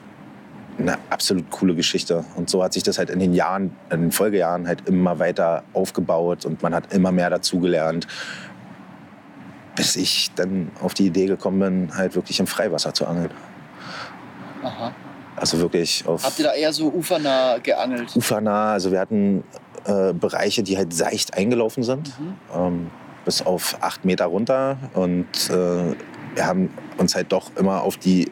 [0.80, 2.24] eine absolut coole Geschichte.
[2.36, 5.64] Und so hat sich das halt in den Jahren, in den Folgejahren halt immer weiter
[5.74, 8.08] aufgebaut und man hat immer mehr dazugelernt,
[9.76, 13.32] bis ich dann auf die Idee gekommen bin, halt wirklich im Freiwasser zu angeln.
[14.64, 14.94] Aha.
[15.36, 18.16] Also wirklich auf Habt ihr da eher so ufernah geangelt?
[18.16, 18.74] ufernah.
[18.74, 19.44] Also wir hatten
[19.86, 22.12] äh, Bereiche, die halt seicht eingelaufen sind,
[22.56, 22.90] ähm,
[23.26, 24.78] bis auf acht Meter runter.
[24.94, 25.96] Und äh,
[26.36, 28.32] wir haben uns halt doch immer auf die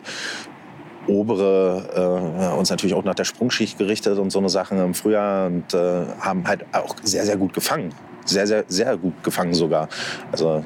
[1.08, 5.48] obere, äh, uns natürlich auch nach der Sprungschicht gerichtet und so eine Sachen im Frühjahr
[5.48, 7.94] und äh, haben halt auch sehr, sehr gut gefangen.
[8.26, 9.90] Sehr, sehr, sehr gut gefangen sogar.
[10.32, 10.64] Also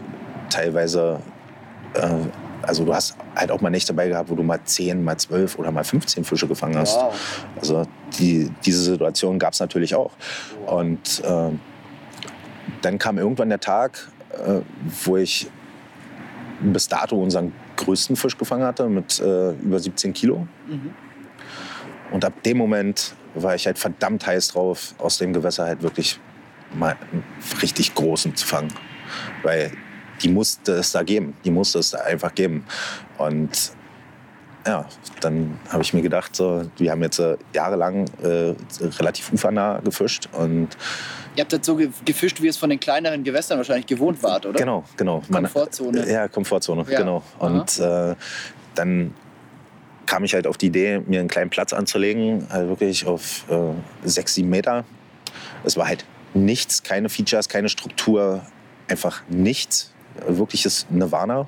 [0.50, 1.20] teilweise,
[1.94, 2.16] äh,
[2.62, 5.58] also du hast halt auch mal Nächte dabei gehabt, wo du mal 10, mal 12
[5.58, 6.98] oder mal 15 Fische gefangen hast.
[6.98, 7.16] Wow.
[7.60, 7.84] Also
[8.20, 10.12] die, diese Situation gab es natürlich auch.
[10.66, 11.52] Und äh,
[12.82, 14.62] dann kam irgendwann der Tag, äh,
[15.06, 15.48] wo ich
[16.62, 20.48] bis dato unseren größten Fisch gefangen hatte mit äh, über 17 Kilo.
[20.68, 20.94] Mhm.
[22.12, 26.20] Und ab dem Moment war ich halt verdammt heiß drauf, aus dem Gewässer halt wirklich
[26.74, 27.24] mal einen
[27.62, 28.74] richtig großen zu fangen.
[29.44, 29.72] Weil
[30.22, 31.36] die musste es da geben.
[31.44, 32.66] Die musste es da einfach geben.
[33.18, 33.72] Und
[34.66, 34.86] ja,
[35.22, 40.30] dann habe ich mir gedacht, so, wir haben jetzt äh, jahrelang äh, relativ ufernah gefischt
[40.32, 40.70] und
[41.36, 44.46] Ihr habt das so ge- gefischt, wie es von den kleineren Gewässern wahrscheinlich gewohnt wart,
[44.46, 44.58] oder?
[44.60, 45.22] genau, genau.
[45.32, 46.10] Komfortzone.
[46.10, 46.98] ja, Komfortzone, Ja.
[47.00, 47.24] genau.
[47.40, 48.16] Und äh,
[48.76, 49.14] dann
[50.06, 54.08] kam ich halt auf die Idee, mir einen kleinen Platz anzulegen, halt wirklich auf äh,
[54.08, 54.86] sechs, sieben Meter.
[55.64, 58.46] Es war halt nichts, keine Features, keine Struktur,
[58.88, 59.92] einfach nichts.
[60.28, 61.48] Wirkliches Nirvana.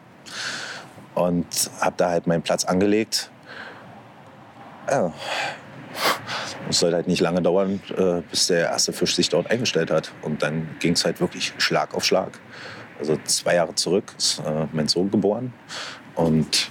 [1.15, 1.45] Und
[1.79, 3.29] habe da halt meinen Platz angelegt.
[4.89, 5.13] Ja.
[6.69, 10.11] Es sollte halt nicht lange dauern, äh, bis der erste Fisch sich dort eingestellt hat.
[10.21, 12.39] Und dann ging es halt wirklich Schlag auf Schlag.
[12.99, 15.53] Also zwei Jahre zurück ist äh, mein Sohn geboren.
[16.15, 16.69] Und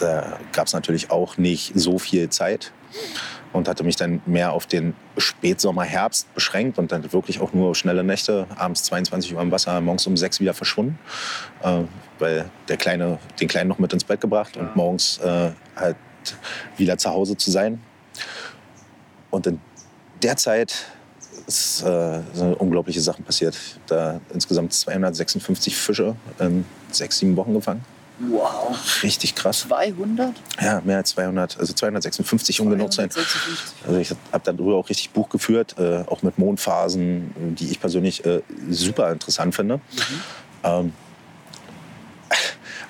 [0.00, 2.72] da gab es natürlich auch nicht so viel Zeit.
[3.52, 7.74] Und hatte mich dann mehr auf den Spätsommer, Herbst beschränkt und dann wirklich auch nur
[7.74, 10.98] schnelle Nächte, abends 22 Uhr im Wasser, morgens um 6 wieder verschwunden.
[11.62, 11.84] Äh,
[12.18, 15.96] weil der Kleine, den Kleinen noch mit ins Bett gebracht und morgens äh, halt
[16.76, 17.80] wieder zu Hause zu sein.
[19.30, 19.60] Und in
[20.22, 20.86] der Zeit
[21.46, 23.56] ist, äh, sind unglaubliche Sachen passiert.
[23.86, 27.84] Da insgesamt 256 Fische in sechs, sieben Wochen gefangen.
[28.20, 28.76] Wow.
[29.02, 29.60] Richtig krass.
[29.60, 30.34] 200?
[30.60, 33.10] Ja, mehr als 200, also 256 um genau zu sein.
[33.10, 33.86] 256.
[33.86, 38.24] Also ich habe darüber auch richtig Buch geführt, äh, auch mit Mondphasen, die ich persönlich
[38.26, 39.80] äh, super interessant finde.
[40.64, 40.92] Ähm,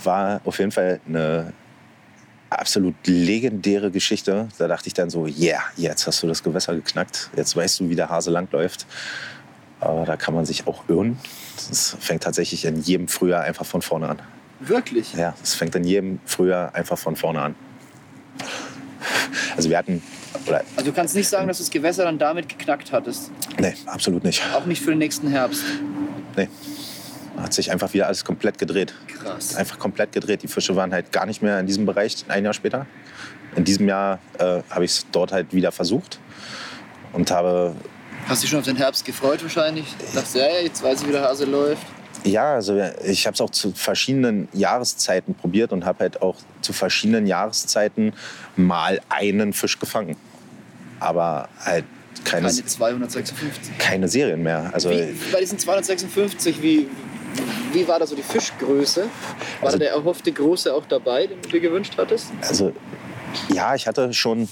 [0.02, 1.52] war auf jeden Fall eine
[2.50, 4.48] absolut legendäre Geschichte.
[4.58, 7.88] Da dachte ich dann so, yeah, jetzt hast du das Gewässer geknackt, jetzt weißt du,
[7.88, 8.86] wie der Hase langläuft.
[9.80, 11.18] Aber da kann man sich auch irren.
[11.68, 14.18] Das fängt tatsächlich in jedem Frühjahr einfach von vorne an.
[14.60, 15.14] Wirklich?
[15.14, 17.54] Ja, es fängt in jedem Frühjahr einfach von vorne an.
[19.56, 20.02] Also wir hatten,
[20.46, 23.30] oder, Also du kannst nicht sagen, dass du das Gewässer dann damit geknackt hattest.
[23.58, 24.42] nee, absolut nicht.
[24.54, 25.62] Auch nicht für den nächsten Herbst.
[26.36, 26.48] Nee.
[27.42, 28.94] Hat sich einfach wieder alles komplett gedreht.
[29.06, 29.56] Krass.
[29.56, 30.42] Einfach komplett gedreht.
[30.42, 32.86] Die Fische waren halt gar nicht mehr in diesem Bereich ein Jahr später.
[33.56, 36.18] In diesem Jahr äh, habe ich es dort halt wieder versucht
[37.12, 37.74] und habe
[38.26, 39.86] Hast du dich schon auf den Herbst gefreut wahrscheinlich?
[40.14, 41.82] Dachtest du, ja, ja, jetzt weiß ich, wie der Hase läuft.
[42.24, 46.72] Ja, also ich habe es auch zu verschiedenen Jahreszeiten probiert und habe halt auch zu
[46.72, 48.12] verschiedenen Jahreszeiten
[48.56, 50.16] mal einen Fisch gefangen.
[51.00, 51.84] Aber halt
[52.24, 53.78] keine, Keine 256.
[53.78, 54.70] keine Serien mehr.
[54.72, 56.88] Also Wie, bei diesen 256, wie,
[57.72, 59.02] wie war da so die Fischgröße?
[59.02, 62.30] War Also- da der erhoffte Große auch dabei, den du dir gewünscht hattest?
[62.42, 62.72] Also
[63.52, 64.48] ja, ich hatte schon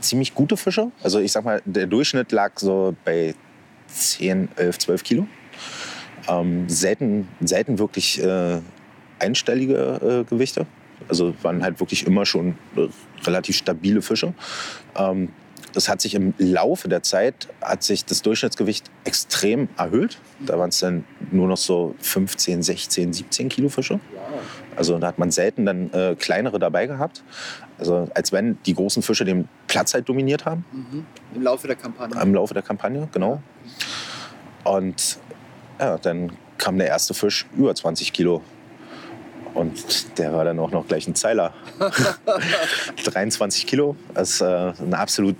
[0.00, 0.90] ziemlich gute Fische.
[1.02, 3.34] Also ich sag mal, der Durchschnitt lag so bei
[3.88, 5.26] 10, 11, 12 Kilo.
[6.28, 8.60] Ähm, selten, selten wirklich äh,
[9.18, 10.66] einstellige äh, Gewichte.
[11.08, 12.88] Also waren halt wirklich immer schon äh,
[13.24, 14.34] relativ stabile Fische.
[14.96, 15.28] Ähm,
[15.76, 20.18] das hat sich im Laufe der Zeit hat sich das Durchschnittsgewicht extrem erhöht.
[20.40, 24.00] Da waren es dann nur noch so 15, 16, 17 Kilo Fische.
[24.74, 27.22] Also da hat man selten dann äh, kleinere dabei gehabt.
[27.78, 30.64] Also als wenn die großen Fische den Platz halt dominiert haben
[31.34, 32.22] Im Laufe der Kampagne.
[32.22, 33.42] im Laufe der Kampagne, genau.
[34.64, 35.18] Und
[35.78, 38.40] ja, dann kam der erste Fisch über 20 Kilo.
[39.52, 41.52] Und der war dann auch noch gleich ein Zeiler.
[43.04, 43.94] 23 Kilo.
[44.14, 45.36] Das ist äh, ein absolut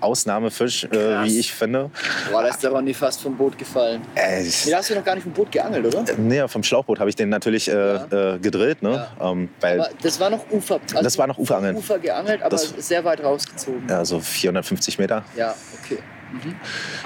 [0.00, 1.90] Ausnahmefisch, äh, wie ich finde.
[2.30, 4.02] Boah, da ist der Ronny fast vom Boot gefallen.
[4.14, 6.04] Äh, Nee, da hast du noch gar nicht vom Boot geangelt, oder?
[6.18, 8.34] nee, vom Schlauchboot habe ich den natürlich äh, Ja.
[8.34, 9.06] äh, gedrillt, ne?
[9.20, 10.80] Ähm, weil Aber das war noch Ufer.
[10.90, 11.76] Also Das war noch Uferangeln.
[11.76, 13.82] Ufer geangelt, aber Das- sehr weit rausgezogen.
[13.88, 15.24] ja, so 450 Meter.
[15.36, 15.98] Ja, okay.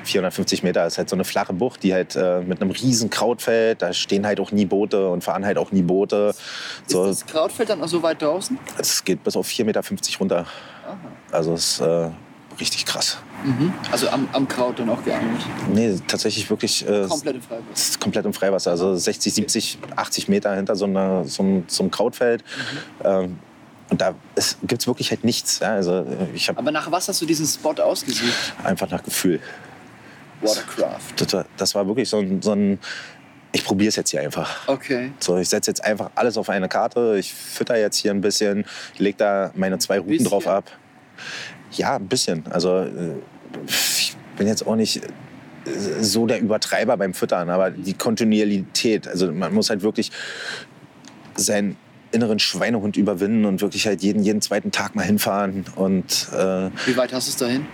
[0.05, 3.82] 450 Meter ist halt so eine flache Bucht, die halt äh, mit einem riesen Krautfeld,
[3.82, 6.34] da stehen halt auch nie Boote und fahren halt auch nie Boote.
[6.86, 8.59] So, Ist das Krautfeld dann auch so weit draußen?
[8.78, 9.82] es geht bis auf 4,50 Meter
[10.20, 10.47] runter.
[11.30, 12.09] Also es ist äh,
[12.61, 13.18] richtig krass.
[13.92, 15.40] Also am, am Kraut dann auch geangelt.
[15.72, 17.64] Nee, tatsächlich wirklich äh, Komplett im Freiwasser.
[17.72, 18.70] es ist komplett im Freiwasser.
[18.72, 22.42] Also 60, 70, 80 Meter hinter so, einer, so, einem, so einem Krautfeld.
[23.04, 23.38] Ähm,
[23.90, 24.14] und da
[24.62, 25.61] gibt es wirklich halt nichts.
[25.61, 25.74] Ja?
[25.74, 26.04] Also äh,
[26.34, 28.54] ich habe Aber nach was hast du diesen Spot ausgesucht?
[28.64, 29.40] einfach nach Gefühl.
[30.42, 31.00] Watercraft.
[31.16, 32.78] Das war, das war wirklich so ein, so ein
[33.52, 34.68] ich probiere es jetzt hier einfach.
[34.68, 35.11] Okay.
[35.20, 37.16] So, ich setze jetzt einfach alles auf eine Karte.
[37.18, 38.66] Ich fütter jetzt hier ein bisschen,
[38.98, 40.28] lege da meine zwei Routen Bisschen?
[40.28, 40.70] drauf ab.
[41.72, 42.44] Ja, ein bisschen.
[42.50, 43.14] Also äh,
[43.66, 45.10] ich bin jetzt auch nicht äh,
[46.00, 49.06] so der Übertreiber beim Füttern, aber die Kontinuität.
[49.08, 50.10] Also man muss halt wirklich
[51.36, 51.76] seinen
[52.10, 55.66] inneren Schweinehund überwinden und wirklich halt jeden, jeden zweiten Tag mal hinfahren.
[55.76, 57.66] Und äh, Wie weit hast du es dahin?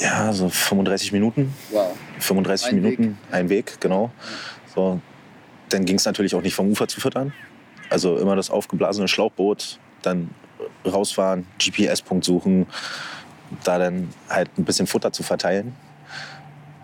[0.00, 1.54] ja, so 35 Minuten.
[1.70, 1.96] Wow.
[2.18, 3.16] 35 Ein Minuten, Weg.
[3.30, 4.10] ein Weg, genau.
[4.74, 5.00] So,
[5.68, 7.32] dann ging es natürlich auch nicht vom Ufer zu füttern.
[7.90, 10.30] Also immer das aufgeblasene Schlauchboot, dann
[10.84, 12.66] rausfahren, GPS-Punkt suchen,
[13.64, 15.74] da dann halt ein bisschen Futter zu verteilen.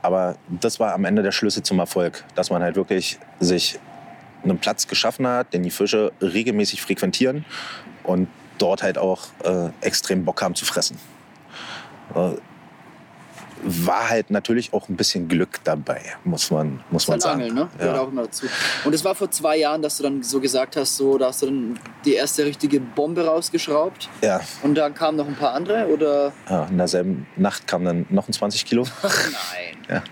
[0.02, 3.78] Aber das war am Ende der Schlüssel zum Erfolg, dass man halt wirklich sich
[4.42, 7.44] einen Platz geschaffen hat, den die Fische regelmäßig frequentieren
[8.04, 8.28] und
[8.58, 10.98] dort halt auch äh, extrem Bock haben zu fressen.
[13.62, 17.42] War halt natürlich auch ein bisschen Glück dabei, muss man, muss man sagen.
[17.42, 17.68] Angeln, ne?
[17.78, 18.00] Ja.
[18.00, 18.46] auch immer dazu.
[18.84, 21.42] Und es war vor zwei Jahren, dass du dann so gesagt hast, so, da hast
[21.42, 24.08] du dann die erste richtige Bombe rausgeschraubt.
[24.22, 26.32] Ja, Und dann kamen noch ein paar andere, oder?
[26.48, 28.86] ja, in derselben Nacht kam dann noch ein 20 Kilo.
[29.02, 29.76] Nein.
[29.88, 30.02] Ja.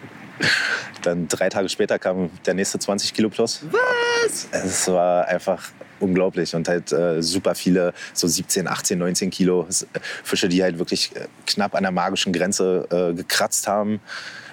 [1.02, 3.60] Dann drei Tage später kam der nächste 20 Kilo plus.
[3.70, 4.48] Was?
[4.50, 5.62] Es war einfach
[6.00, 9.86] unglaublich und halt äh, super viele, so 17, 18, 19 Kilo S-
[10.24, 14.00] Fische, die halt wirklich äh, knapp an der magischen Grenze äh, gekratzt haben.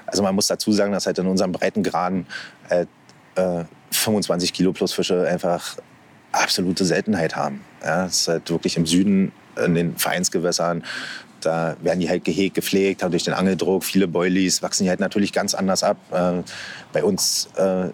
[0.05, 2.27] Also man muss dazu sagen, dass halt in unserem Breitengraden
[2.69, 2.85] äh,
[3.91, 5.77] 25 Kilo plus Fische einfach
[6.31, 7.61] absolute Seltenheit haben.
[7.83, 9.31] Ja, es ist halt wirklich im Süden
[9.63, 10.83] in den Vereinsgewässern
[11.45, 14.99] da werden die halt gehegt, gepflegt, haben durch den Angeldruck, viele Boilies, wachsen die halt
[14.99, 15.97] natürlich ganz anders ab.
[16.11, 16.41] Äh,
[16.91, 17.89] bei uns äh,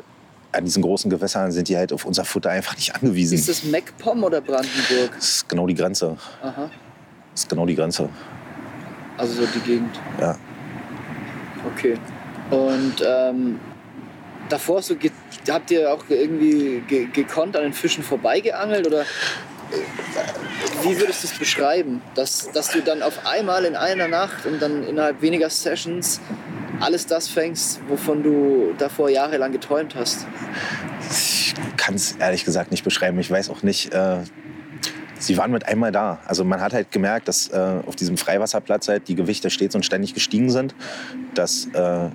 [0.52, 3.36] an diesen großen Gewässern sind die halt auf unser Futter einfach nicht angewiesen.
[3.36, 5.12] Ist das MacPom oder Brandenburg?
[5.16, 6.18] Das ist genau die Grenze.
[6.42, 6.70] Aha.
[7.32, 8.10] Das ist genau die Grenze.
[9.18, 10.00] Also so die Gegend.
[10.20, 10.38] Ja.
[11.74, 11.98] Okay.
[12.50, 13.60] Und ähm,
[14.50, 14.96] davor so
[15.50, 19.06] habt ihr auch irgendwie ge gekonnt an den Fischen vorbeigeangelt oder
[20.84, 24.62] wie würdest du es beschreiben, dass, dass du dann auf einmal in einer Nacht und
[24.62, 26.20] dann innerhalb weniger Sessions
[26.80, 30.26] alles das fängst, wovon du davor jahrelang geträumt hast?
[31.10, 33.20] Ich kann es ehrlich gesagt nicht beschreiben.
[33.20, 33.94] Ich weiß auch nicht.
[33.94, 34.24] Äh,
[35.20, 36.20] sie waren mit einmal da.
[36.26, 39.86] Also man hat halt gemerkt, dass äh, auf diesem Freiwasserplatz halt die Gewichte stets und
[39.86, 40.76] ständig gestiegen sind,
[41.36, 42.10] dass äh,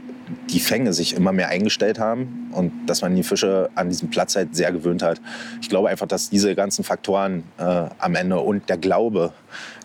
[0.50, 4.34] die Fänge sich immer mehr eingestellt haben und dass man die Fische an diesem Platz
[4.36, 5.20] halt sehr gewöhnt hat.
[5.60, 7.62] Ich glaube einfach, dass diese ganzen Faktoren äh,
[7.98, 9.32] am Ende und der Glaube,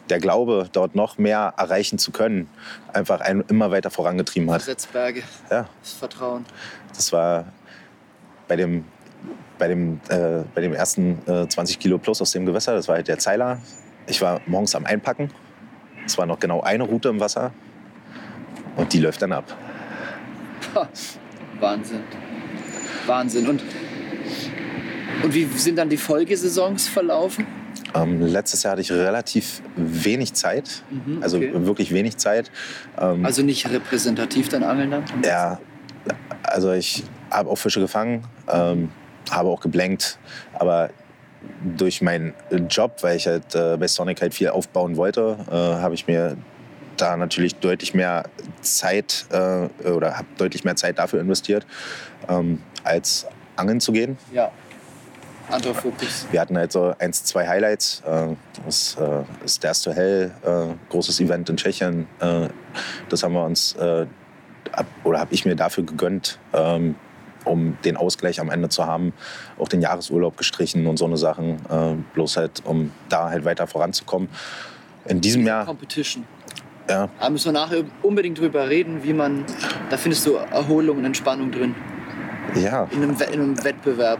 [0.09, 2.49] der Glaube, dort noch mehr erreichen zu können,
[2.91, 4.63] einfach einen immer weiter vorangetrieben hat.
[4.63, 6.45] Setzberge, Ja, das Vertrauen.
[6.95, 7.45] das war
[8.47, 8.83] bei dem,
[9.57, 12.73] bei dem, äh, bei dem ersten äh, 20 Kilo plus aus dem Gewässer.
[12.73, 13.59] Das war halt der Zeiler.
[14.07, 15.29] Ich war morgens am Einpacken.
[16.05, 17.53] Es war noch genau eine Route im Wasser.
[18.75, 19.45] Und die läuft dann ab.
[21.59, 22.01] Wahnsinn.
[23.05, 23.47] Wahnsinn.
[23.47, 23.63] Und,
[25.23, 27.45] und wie sind dann die Folgesaisons verlaufen?
[27.93, 31.51] Ähm, letztes Jahr hatte ich relativ wenig Zeit, Mhm, also okay.
[31.53, 32.49] wirklich wenig Zeit.
[32.97, 35.03] Ähm, Also nicht repräsentativ dann Angeln dann?
[35.25, 35.59] Ja,
[36.43, 38.89] also ich habe auch Fische gefangen, ähm,
[39.29, 40.19] habe auch geblenkt,
[40.53, 40.89] aber
[41.75, 42.33] durch meinen
[42.69, 46.37] Job, weil ich halt äh, bei Sonic halt viel aufbauen wollte, äh, habe ich mir
[46.97, 48.23] da natürlich deutlich mehr
[48.61, 51.65] Zeit äh, oder habe deutlich mehr Zeit dafür investiert,
[52.29, 53.25] ähm, als
[53.55, 54.17] angeln zu gehen.
[54.31, 54.51] Ja.
[55.49, 56.27] Anderer Fokus.
[56.31, 58.01] Wir hatten halt so eins, zwei Highlights.
[58.05, 58.35] Äh,
[58.65, 62.07] Das äh, ist Stairs to Hell, äh, großes Event in Tschechien.
[62.19, 62.47] Äh,
[63.09, 64.05] Das haben wir uns, äh,
[64.71, 66.95] ab- oder habe ich mir dafür gegönnt, ähm,
[67.43, 69.11] um den Ausgleich am Ende zu haben.
[69.57, 71.57] Auch den Jahresurlaub gestrichen und so eine Sachen.
[72.13, 74.29] Bloß halt, um da halt weiter voranzukommen.
[75.05, 76.23] In diesem Jahr, Competition.
[76.89, 79.45] Ja, Da müssen wir nachher unbedingt drüber reden, wie man.
[79.89, 81.75] Da findest du Erholung und Entspannung drin.
[82.55, 84.19] ja, In einem, We- in einem Wettbewerb.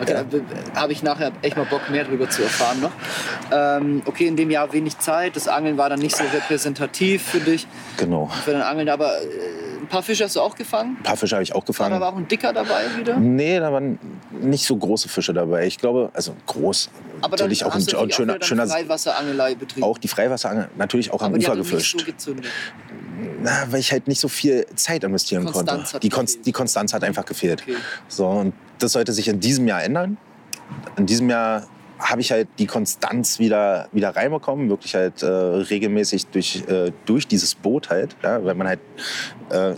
[0.00, 0.22] Okay, Ja.
[0.74, 2.92] Da habe ich nachher echt mal Bock, mehr drüber zu erfahren noch.
[3.50, 5.34] Ähm, okay, in dem Jahr wenig Zeit.
[5.34, 8.26] Das Angeln war dann nicht so repräsentativ für dich, genau.
[8.44, 8.88] für dein Angeln.
[8.88, 9.24] Aber äh,
[9.80, 10.96] ein paar Fische hast du auch gefangen.
[11.00, 11.94] Ein paar Fische habe ich auch War da gefangen.
[11.94, 13.16] aber auch ein Dicker dabei wieder.
[13.16, 13.98] Nee, da waren
[14.40, 15.66] nicht so große Fische dabei.
[15.66, 16.90] Ich glaube, also groß.
[17.20, 19.84] Aber natürlich auch ein, schöner, auch schöner dann Freiwasserangelei betrieben.
[19.84, 22.04] auch die Freiwasserangel natürlich auch am aber Ufer gefischt.
[22.18, 22.34] so.
[23.42, 26.00] Na, weil ich halt nicht so viel Zeit investieren Konstanz konnte.
[26.00, 26.46] Die, Kon gefehlt.
[26.46, 27.62] die Konstanz hat einfach gefehlt.
[27.62, 27.76] Okay.
[28.08, 30.16] So, und das sollte sich in diesem Jahr ändern.
[30.96, 31.66] In diesem Jahr
[31.98, 37.26] habe ich halt die Konstanz wieder, wieder reinbekommen, wirklich halt äh, regelmäßig durch, äh, durch
[37.26, 38.80] dieses Boot halt, ja, weil man halt
[39.50, 39.74] äh,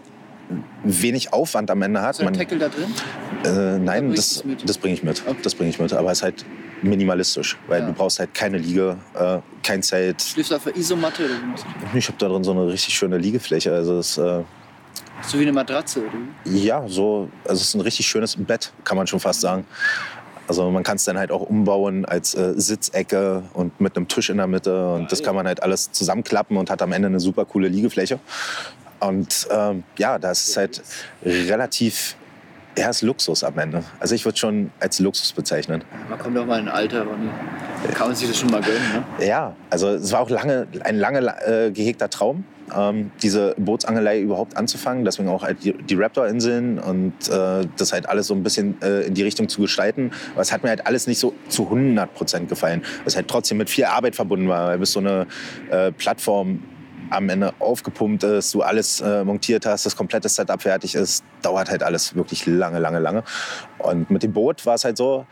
[0.84, 2.18] wenig Aufwand am Ende hat.
[2.18, 2.92] Einen Man, Tackle da drin?
[3.44, 5.22] äh, nein, das, das bringe ich mit.
[5.26, 5.38] Okay.
[5.42, 5.92] Das bringe ich mit.
[5.92, 6.44] Aber es ist halt
[6.82, 7.86] minimalistisch, weil Ja.
[7.86, 10.20] du brauchst halt keine Liege, äh, kein Zelt.
[10.22, 11.34] Schläfst du auf der Isomatte oder
[11.92, 13.72] wie Ich habe da drin so eine richtig schöne Liegefläche.
[13.72, 14.42] Also es, äh,
[15.20, 15.30] das?
[15.30, 16.10] So wie eine Matratze oder?
[16.52, 19.66] Ja, so, also es ist ein richtig schönes Bett, kann man schon fast sagen.
[20.48, 24.30] Also man kann es dann halt auch umbauen als äh, Sitzecke und mit einem Tisch
[24.30, 27.20] in der Mitte und das kann man halt alles zusammenklappen und hat am Ende eine
[27.20, 28.18] super coole Liegefläche.
[28.98, 30.82] Und ähm, ja, da ist es halt
[31.24, 32.16] relativ,
[32.78, 33.82] ja, ist Luxus am Ende.
[33.98, 35.82] Also ich würde schon als Luxus bezeichnen.
[36.08, 37.28] Man kommt doch mal in ein Alter, Ronny.
[37.94, 39.26] Kann man sich das schon mal gönnen, ne?
[39.26, 42.44] Ja, also es war auch lange, ein lange äh, gehegter Traum,
[42.76, 45.04] ähm, diese Bootsangelei überhaupt anzufangen.
[45.04, 49.02] Deswegen auch halt die, die Raptor-Inseln und äh, das halt alles so ein bisschen äh,
[49.02, 50.12] in die Richtung zu gestalten.
[50.32, 52.82] Aber es hat mir halt alles nicht so zu 100 Prozent gefallen.
[53.04, 55.26] Was halt trotzdem mit viel Arbeit verbunden war, weil bis so eine
[55.70, 56.62] äh, Plattform
[57.10, 61.70] am Ende aufgepumpt ist, du alles äh, montiert hast, das komplette Setup fertig ist, dauert
[61.70, 63.24] halt alles wirklich lange, lange, lange.
[63.78, 65.26] Und mit dem Boot war es halt so,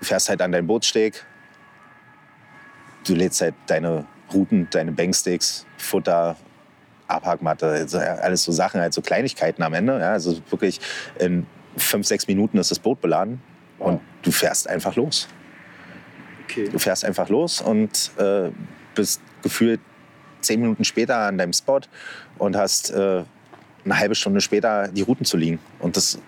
[0.00, 1.24] du fährst halt an deinen Bootssteg,
[3.06, 6.36] du lädst halt deine Routen, deine Banksticks, Futter,
[7.08, 9.98] Abhackmatte, also alles so Sachen, halt so Kleinigkeiten am Ende.
[10.00, 10.80] Ja, also wirklich
[11.18, 13.40] in fünf, sechs Minuten ist das Boot beladen
[13.78, 15.28] und du fährst einfach los.
[16.44, 16.68] Okay.
[16.68, 18.50] Du fährst einfach los und äh,
[18.94, 19.80] bist gefühlt
[20.40, 21.80] zehn Minuten später an deinem Spot
[22.38, 23.24] und hast äh,
[23.84, 25.58] eine halbe Stunde später die Routen zu liegen.
[25.78, 26.18] Und das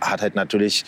[0.00, 0.84] hat halt natürlich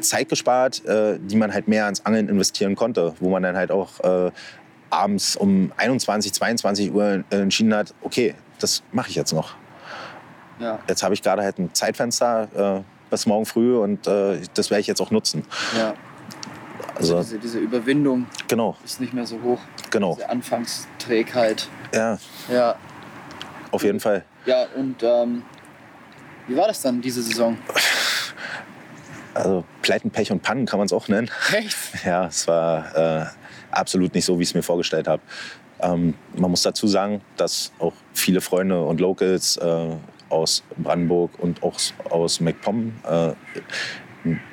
[0.00, 3.70] Zeit gespart, äh, die man halt mehr ans Angeln investieren konnte, wo man dann halt
[3.70, 4.30] auch äh,
[4.90, 9.54] abends um 21, 22 Uhr entschieden hat, okay, das mache ich jetzt noch.
[10.58, 14.70] Ja, Jetzt habe ich gerade halt ein Zeitfenster äh, bis morgen früh und äh, das
[14.70, 15.44] werde ich jetzt auch nutzen.
[15.76, 15.94] ja.
[16.96, 19.58] Also Diese, diese Überwindung genau, ist nicht mehr so hoch.
[19.90, 20.16] genau.
[20.16, 20.28] Diese
[21.00, 21.68] Anfangsträgheit.
[21.94, 22.18] Ja,
[22.50, 22.76] Ja,
[23.70, 24.24] auf jeden Fall.
[24.46, 25.42] ja und ähm,
[26.46, 27.56] wie war das dann diese Saison?
[29.34, 31.30] Also Pleiten, Pech und Pannen kann man es auch nennen.
[31.52, 31.76] Echt?
[32.04, 33.26] Ja, es war äh,
[33.70, 35.22] absolut nicht so, wie ich es mir vorgestellt habe.
[35.80, 39.88] Ähm, man muss dazu sagen, dass auch viele Freunde und Locals äh,
[40.28, 41.78] aus Brandenburg und auch
[42.10, 43.32] aus MacPom äh,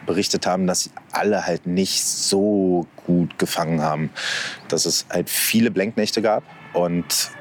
[0.06, 4.10] berichtet haben, dass sie alle halt nicht so gut gefangen haben.
[4.68, 7.32] Dass es halt viele Blenknächte gab und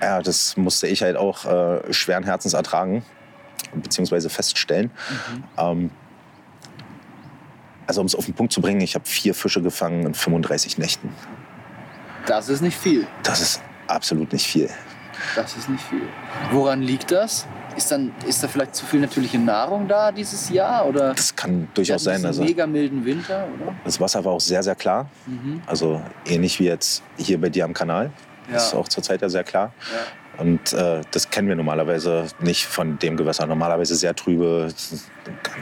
[0.00, 3.02] ja, das musste ich halt auch äh, schweren Herzens ertragen
[3.74, 4.90] beziehungsweise feststellen.
[5.56, 5.90] Ähm,
[7.86, 10.78] also um es auf den Punkt zu bringen, ich habe vier Fische gefangen in 35
[10.78, 11.12] Nächten.
[12.26, 13.06] Das ist nicht viel.
[13.22, 14.68] Das ist absolut nicht viel.
[15.34, 16.06] Das ist nicht viel.
[16.50, 17.46] Woran liegt das?
[17.78, 20.84] Ist, dann, ist da vielleicht zu viel natürliche Nahrung da dieses Jahr?
[20.84, 22.26] Oder Das kann durchaus sein.
[22.26, 23.72] Also mega milden Winter, oder?
[23.84, 25.08] das Wasser war auch sehr, sehr klar.
[25.26, 25.62] Mhm.
[25.64, 28.10] Also ähnlich wie jetzt hier bei dir am Kanal.
[28.48, 28.54] Ja.
[28.54, 29.72] Das ist auch zurzeit ja sehr klar.
[29.92, 30.42] Ja.
[30.42, 33.46] Und äh, das kennen wir normalerweise nicht von dem Gewässer.
[33.46, 34.72] Normalerweise sehr trübe,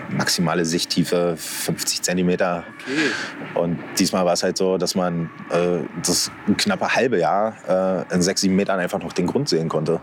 [0.08, 2.64] maximale Sichttiefe 50 Zentimeter.
[2.80, 3.60] Okay.
[3.60, 8.22] Und diesmal war es halt so, dass man äh, das knappe halbe Jahr äh, in
[8.22, 10.00] sechs, sieben Metern einfach noch den Grund sehen konnte.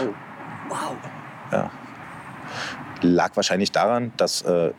[0.00, 0.14] Oh.
[0.68, 0.96] Wow.
[1.52, 1.70] Ja.
[3.02, 4.72] Lag wahrscheinlich daran, dass äh,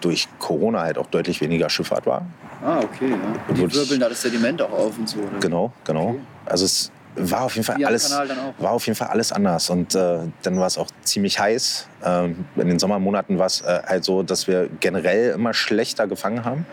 [0.00, 2.26] durch Corona halt auch deutlich weniger Schifffahrt war.
[2.64, 3.10] Ah, okay.
[3.10, 3.54] Ja.
[3.54, 3.74] Die Gut.
[3.74, 5.18] wirbeln da das Sediment auch auf und so.
[5.18, 5.38] Oder?
[5.40, 6.10] Genau, genau.
[6.10, 6.20] Okay.
[6.46, 8.10] Also es war auf jeden Fall Wie alles,
[8.58, 9.70] war auf jeden Fall alles anders.
[9.70, 11.88] Und äh, dann war es auch ziemlich heiß.
[12.04, 16.44] Ähm, in den Sommermonaten war es äh, halt so, dass wir generell immer schlechter gefangen
[16.44, 16.66] haben.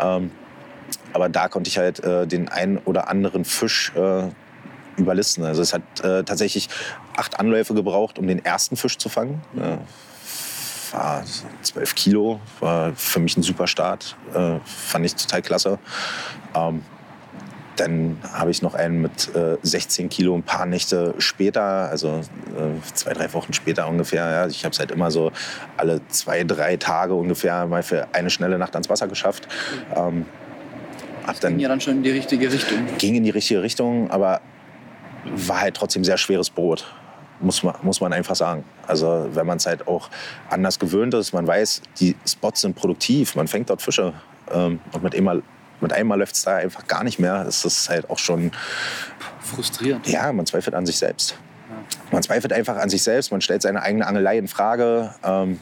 [0.00, 0.30] Ähm,
[1.12, 4.28] aber da konnte ich halt äh, den einen oder anderen Fisch äh,
[4.96, 5.44] überlisten.
[5.44, 6.68] Also es hat äh, tatsächlich
[7.18, 9.42] acht Anläufe gebraucht, um den ersten Fisch zu fangen.
[9.56, 9.78] Äh,
[10.92, 11.22] war
[11.62, 14.16] 12 Kilo, war für mich ein super Start.
[14.34, 15.78] Äh, fand ich total klasse.
[16.54, 16.82] Ähm,
[17.76, 22.20] dann habe ich noch einen mit äh, 16 Kilo ein paar Nächte später, also
[22.56, 24.28] äh, zwei, drei Wochen später ungefähr.
[24.28, 24.46] Ja.
[24.46, 25.30] Ich habe es halt immer so
[25.76, 29.46] alle zwei, drei Tage ungefähr mal für eine schnelle Nacht ans Wasser geschafft.
[29.94, 30.26] Ähm,
[31.26, 32.78] Ging dann, ja dann schon in die richtige Richtung.
[32.96, 34.40] ging in die richtige Richtung, aber
[35.24, 36.86] war halt trotzdem sehr schweres Brot.
[37.40, 38.64] Muss man, muss man einfach sagen.
[38.86, 40.10] Also wenn man es halt auch
[40.50, 44.12] anders gewöhnt ist, man weiß, die Spots sind produktiv, man fängt dort Fische
[44.50, 45.42] ähm, und mit einmal,
[45.80, 47.44] mit einmal läuft es da einfach gar nicht mehr.
[47.46, 48.50] Es ist halt auch schon,
[49.40, 50.06] Frustrierend.
[50.08, 51.36] ja, man zweifelt an sich selbst.
[52.10, 55.14] Man zweifelt einfach an sich selbst, man stellt seine eigene Angelei in Frage.
[55.22, 55.60] Ähm,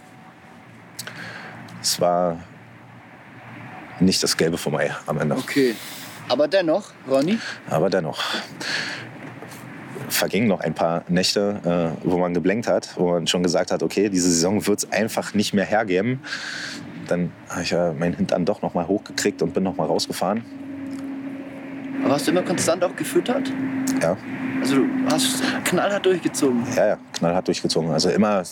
[1.82, 2.38] es war
[4.00, 5.36] nicht das Gelbe vom Ei am Ende.
[5.36, 5.74] Okay.
[6.28, 7.38] Aber dennoch, Ronny,
[7.70, 8.18] Aber dennoch
[10.08, 13.82] vergingen noch ein paar Nächte, äh, wo man geblenkt hat, wo man schon gesagt hat,
[13.82, 16.20] okay, diese Saison wird es einfach nicht mehr hergeben.
[17.08, 20.44] Dann habe ich ja meinen Hintern doch noch mal hochgekriegt und bin noch mal rausgefahren.
[22.04, 23.52] aber hast du immer konstant auch gefüttert?
[24.02, 24.16] Ja,
[24.60, 26.62] Also du hast knallhart durchgezogen.
[26.76, 27.90] ja, ja knallhart durchgezogen.
[27.90, 28.42] Also immer,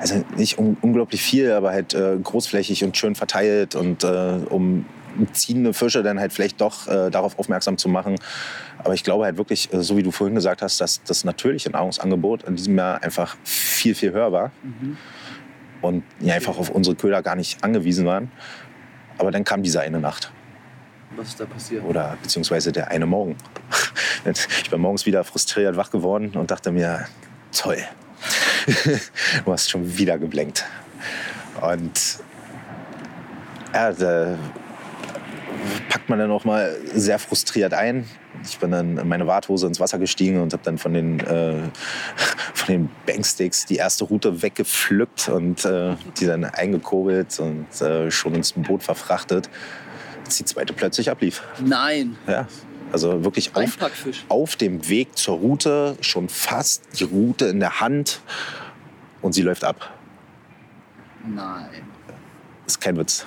[0.00, 4.86] also nicht un unglaublich viel, aber halt äh, großflächig und schön verteilt und äh, um
[5.32, 8.16] ziehende Fische dann halt vielleicht doch äh, darauf aufmerksam zu machen.
[8.78, 11.70] Aber ich glaube halt wirklich, äh, so wie du vorhin gesagt hast, dass das natürliche
[11.70, 14.52] Nahrungsangebot in diesem Jahr einfach viel, viel höher war.
[15.82, 18.30] Und ja, einfach auf unsere Köder gar nicht angewiesen waren.
[19.18, 20.32] Aber dann kam diese eine Nacht
[21.16, 21.84] Was ist da passiert?
[21.84, 23.36] oder beziehungsweise der eine Morgen.
[24.62, 27.04] Ich bin morgens wieder frustriert wach geworden und dachte mir,
[27.52, 27.76] toll,
[29.44, 30.64] du hast schon wieder geblenkt.
[31.60, 32.20] Und
[33.74, 34.38] ja, da
[35.88, 38.08] packt man dann auch mal sehr frustriert ein.
[38.42, 41.54] Ich bin dann in meine Warthose ins Wasser gestiegen und habe dann von den, äh,
[42.54, 48.34] von den Banksticks die erste Route weggepflückt und äh, die dann eingekurbelt und äh, schon
[48.34, 49.48] ins Boot verfrachtet,
[50.24, 51.42] als die zweite plötzlich ablief.
[51.64, 52.16] Nein.
[52.26, 52.46] Ja,
[52.92, 53.78] also wirklich auf,
[54.28, 58.20] auf dem Weg zur Route, schon fast die Route in der Hand
[59.22, 59.90] und sie läuft ab.
[61.26, 61.82] Nein.
[62.66, 63.24] ist kein Witz.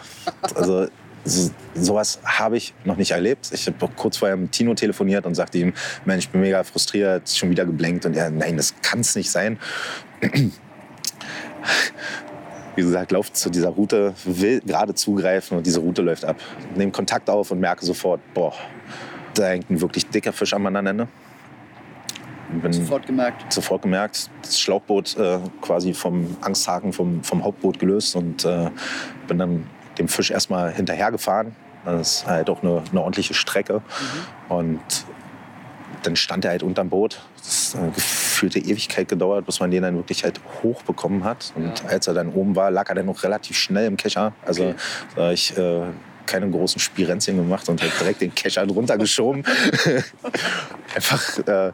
[0.56, 0.88] Also
[1.28, 3.50] so, sowas habe ich noch nicht erlebt.
[3.54, 5.74] Ich habe kurz vorher mit Tino telefoniert und sagte ihm,
[6.06, 8.06] Mensch, ich bin mega frustriert, schon wieder geblenkt.
[8.06, 9.60] Und er, nein, das kann es nicht sein.
[12.76, 16.38] Wie gesagt, laufe zu dieser Route, will gerade zugreifen und diese Route läuft ab.
[16.76, 18.54] Nehme Kontakt auf und merke sofort, boah,
[19.34, 21.08] da hängt ein wirklich dicker Fisch am anderen Ende.
[22.50, 23.52] Bin Sofort gemerkt.
[23.52, 28.70] sofort gemerkt, das Schlauchboot äh, quasi vom Angsthaken vom, vom Hauptboot gelöst und äh,
[29.28, 29.66] bin dann
[29.98, 31.56] dem Fisch erstmal hinterhergefahren.
[31.86, 33.82] Das ist halt auch eine, eine ordentliche Strecke.
[34.50, 34.80] Und
[36.04, 37.22] dann stand er halt unterm Boot.
[37.38, 41.54] Das hat eine gefühlte Ewigkeit gedauert, bis man den dann wirklich halt hochbekommen hat.
[41.56, 41.90] Und Ja.
[41.90, 44.34] als er dann oben war, lag er dann noch relativ schnell im Kescher.
[44.46, 44.74] Also
[45.16, 45.34] Okay.
[45.34, 45.84] ich äh,
[46.26, 49.44] keine großen Spirenzchen gemacht und halt direkt den Kescher drunter geschoben.
[50.96, 51.72] Einfach äh,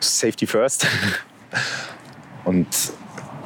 [0.00, 0.86] Safety first.
[2.44, 2.66] Und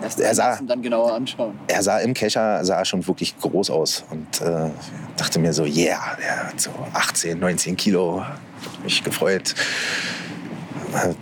[0.02, 1.59] Erst Er sah- dann genauer anschauen.
[1.68, 4.70] er sah im Kescher sah schon wirklich groß aus und äh,
[5.16, 8.24] dachte mir so, yeah, der hat so 18, 19 Kilo.
[8.82, 9.55] Mich gefreut.
[10.94, 11.14] Hab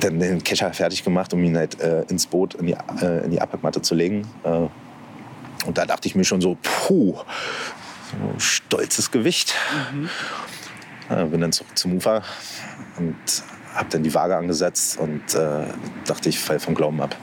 [0.00, 3.30] Dann den Kescher fertig gemacht, um ihn halt äh, ins Boot, in die, äh, in
[3.32, 4.26] die Abpackmatte zu legen.
[4.44, 4.68] Äh,
[5.66, 9.54] und da dachte ich mir schon so, puh, so stolzes Gewicht.
[11.10, 12.22] Äh, bin dann zurück zum Ufer
[12.98, 13.16] und
[13.74, 15.64] habe dann die Waage angesetzt und äh,
[16.06, 17.14] dachte, ich fall vom Glauben ab.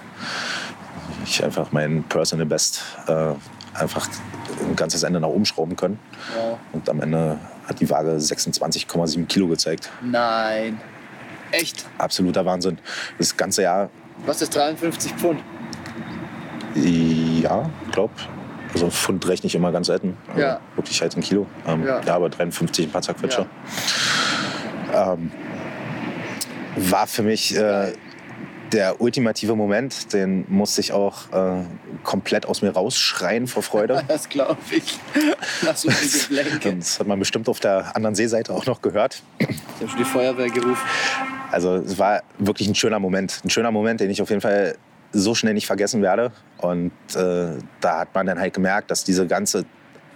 [1.26, 3.34] Ich einfach mein Personal Best äh,
[3.74, 4.08] einfach
[4.68, 6.00] ein ganzes Ende nach oben schrauben können.
[6.36, 6.58] Wow.
[6.74, 7.38] Und am Ende
[7.68, 9.90] hat die Waage 26,7 Kilo gezeigt.
[10.02, 10.80] Nein.
[11.52, 11.86] Echt?
[11.98, 12.78] Absoluter Wahnsinn.
[13.18, 13.90] Das ganze Jahr,
[14.26, 15.42] Was ist 53 Pfund?
[16.76, 18.12] ja, glaub.
[18.74, 20.18] Also Pfund rechne ich immer ganz selten.
[20.30, 20.60] Also Ja.
[20.76, 21.48] Wirklich halt ein Kilo.
[21.66, 22.02] Ähm, Ja.
[22.06, 22.16] ja.
[22.16, 23.46] aber 53 ein paar Zerquetscher.
[24.94, 25.32] Ähm,
[26.76, 27.94] war für mich äh,
[28.72, 30.14] der ultimative Moment.
[30.14, 31.64] Den musste ich auch äh,
[32.04, 34.04] komplett aus mir rausschreien vor Freude.
[34.08, 35.00] Das glaube ich.
[35.76, 36.76] Viel Geblänke.
[36.76, 39.22] Das hat man bestimmt auf der anderen Seeseite auch noch gehört.
[39.40, 40.82] Ich habe schon die Feuerwehr gerufen.
[41.52, 43.42] Also es war wirklich ein schöner Moment.
[43.44, 44.76] Ein schöner Moment, den ich auf jeden Fall
[45.12, 46.32] so schnell nicht vergessen werde.
[46.58, 49.66] Und äh, da hat man dann halt gemerkt, dass diese ganze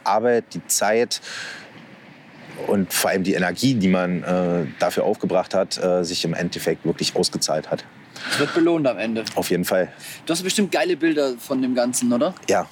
[0.04, 1.22] Arbeit, die Zeit
[2.68, 6.86] und vor allem die Energie, die man äh, dafür aufgebracht hat, äh, sich im Endeffekt
[6.86, 7.86] wirklich ausgezahlt hat.
[8.32, 9.24] Es wird belohnt am Ende.
[9.36, 9.92] Auf jeden Fall.
[10.26, 12.34] Du hast bestimmt geile Bilder von dem Ganzen, oder?
[12.50, 12.68] Ja,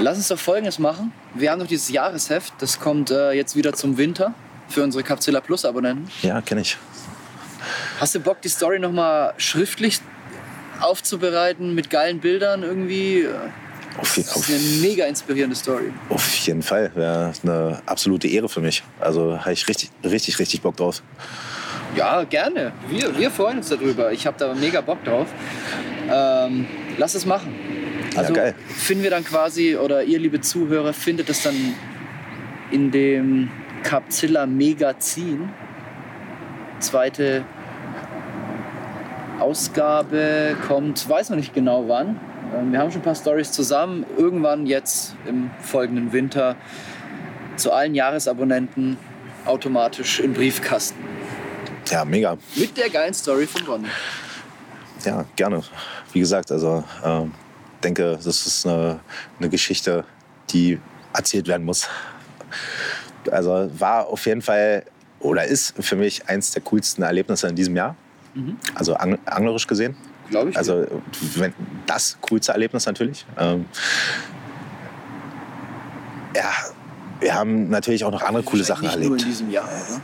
[0.00, 1.12] Lass uns doch Folgendes machen.
[1.34, 2.54] Wir haben noch dieses Jahresheft.
[2.58, 4.34] Das kommt äh, jetzt wieder zum Winter
[4.68, 6.08] für unsere Capzilla Plus Abonnenten.
[6.22, 6.76] ja, kenne ich.
[8.00, 10.00] Hast du Bock, die Story noch mal schriftlich
[10.80, 13.26] aufzubereiten mit geilen Bildern irgendwie?
[13.98, 14.58] Auf, Das ist eine
[14.88, 15.92] mega inspirierende Story.
[16.08, 16.90] auf jeden Fall.
[16.94, 18.82] Wäre eine absolute Ehre für mich.
[18.98, 21.02] Also habe ich richtig, richtig, richtig Bock drauf.
[21.96, 22.72] Ja, gerne.
[22.88, 24.12] Wir, wir freuen uns darüber.
[24.12, 25.26] Ich habe da mega Bock drauf.
[26.10, 26.66] Ähm,
[26.96, 27.54] lass es machen.
[28.16, 28.54] Also geil.
[28.68, 31.54] finden wir dann quasi, oder ihr liebe Zuhörer, findet es dann
[32.70, 33.50] in dem
[33.82, 35.50] Capzilla Megazin.
[36.78, 37.44] Zweite
[39.38, 42.20] Ausgabe kommt, weiß noch nicht genau wann.
[42.56, 44.06] Ähm, Wir haben schon ein paar Stories zusammen.
[44.16, 46.56] Irgendwann jetzt im folgenden Winter
[47.56, 48.96] zu allen Jahresabonnenten
[49.44, 50.98] automatisch im Briefkasten.
[51.92, 52.38] Ja, mega.
[52.56, 53.88] Mit der geilen Story von Ronny.
[55.04, 55.62] Ja, gerne.
[56.12, 57.34] Wie gesagt, also ähm,
[57.84, 59.00] denke, das ist eine,
[59.38, 60.04] eine Geschichte,
[60.50, 60.80] die
[61.12, 61.88] erzählt werden muss.
[63.30, 64.84] Also war auf jeden Fall
[65.20, 67.94] oder ist für mich eins der coolsten Erlebnisse in diesem Jahr.
[68.74, 69.94] Also ang anglerisch gesehen.
[70.30, 70.56] Glaube ich.
[70.56, 70.86] Also
[71.34, 71.52] wenn,
[71.86, 73.26] das coolste Erlebnis natürlich.
[73.38, 73.66] Ähm,
[76.34, 76.50] ja,
[77.20, 79.28] wir haben natürlich auch noch andere coole Sachen nicht Nur in erlebt.
[79.28, 80.00] diesem Jahr, oder?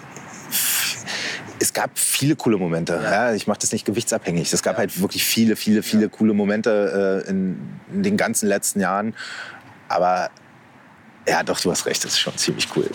[1.61, 3.01] Es gab viele coole Momente.
[3.03, 3.33] Ja.
[3.33, 4.53] ich mache das nicht gewichtsabhängig.
[4.53, 8.81] Es gab halt wirklich viele, viele, viele coole Momente äh, in, in den ganzen letzten
[8.81, 9.15] Jahren.
[9.89, 10.31] Aber
[11.27, 12.89] ja, doch, du hast recht, das ist schon ziemlich cool.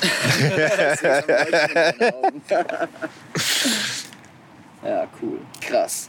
[4.82, 5.38] Ja, cool.
[5.60, 6.08] Krass.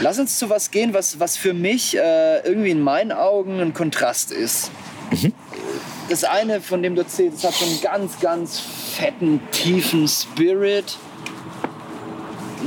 [0.00, 3.74] Lass uns zu was gehen, was, was für mich äh, irgendwie in meinen Augen ein
[3.74, 4.70] Kontrast ist.
[6.08, 8.62] Das eine, von dem du erzählst, das hat einen ganz, ganz
[8.96, 10.96] fetten, tiefen Spirit.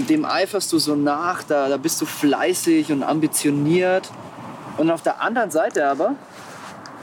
[0.07, 4.09] Dem eiferst du so nach, da, da bist du fleißig und ambitioniert.
[4.77, 6.15] Und auf der anderen Seite aber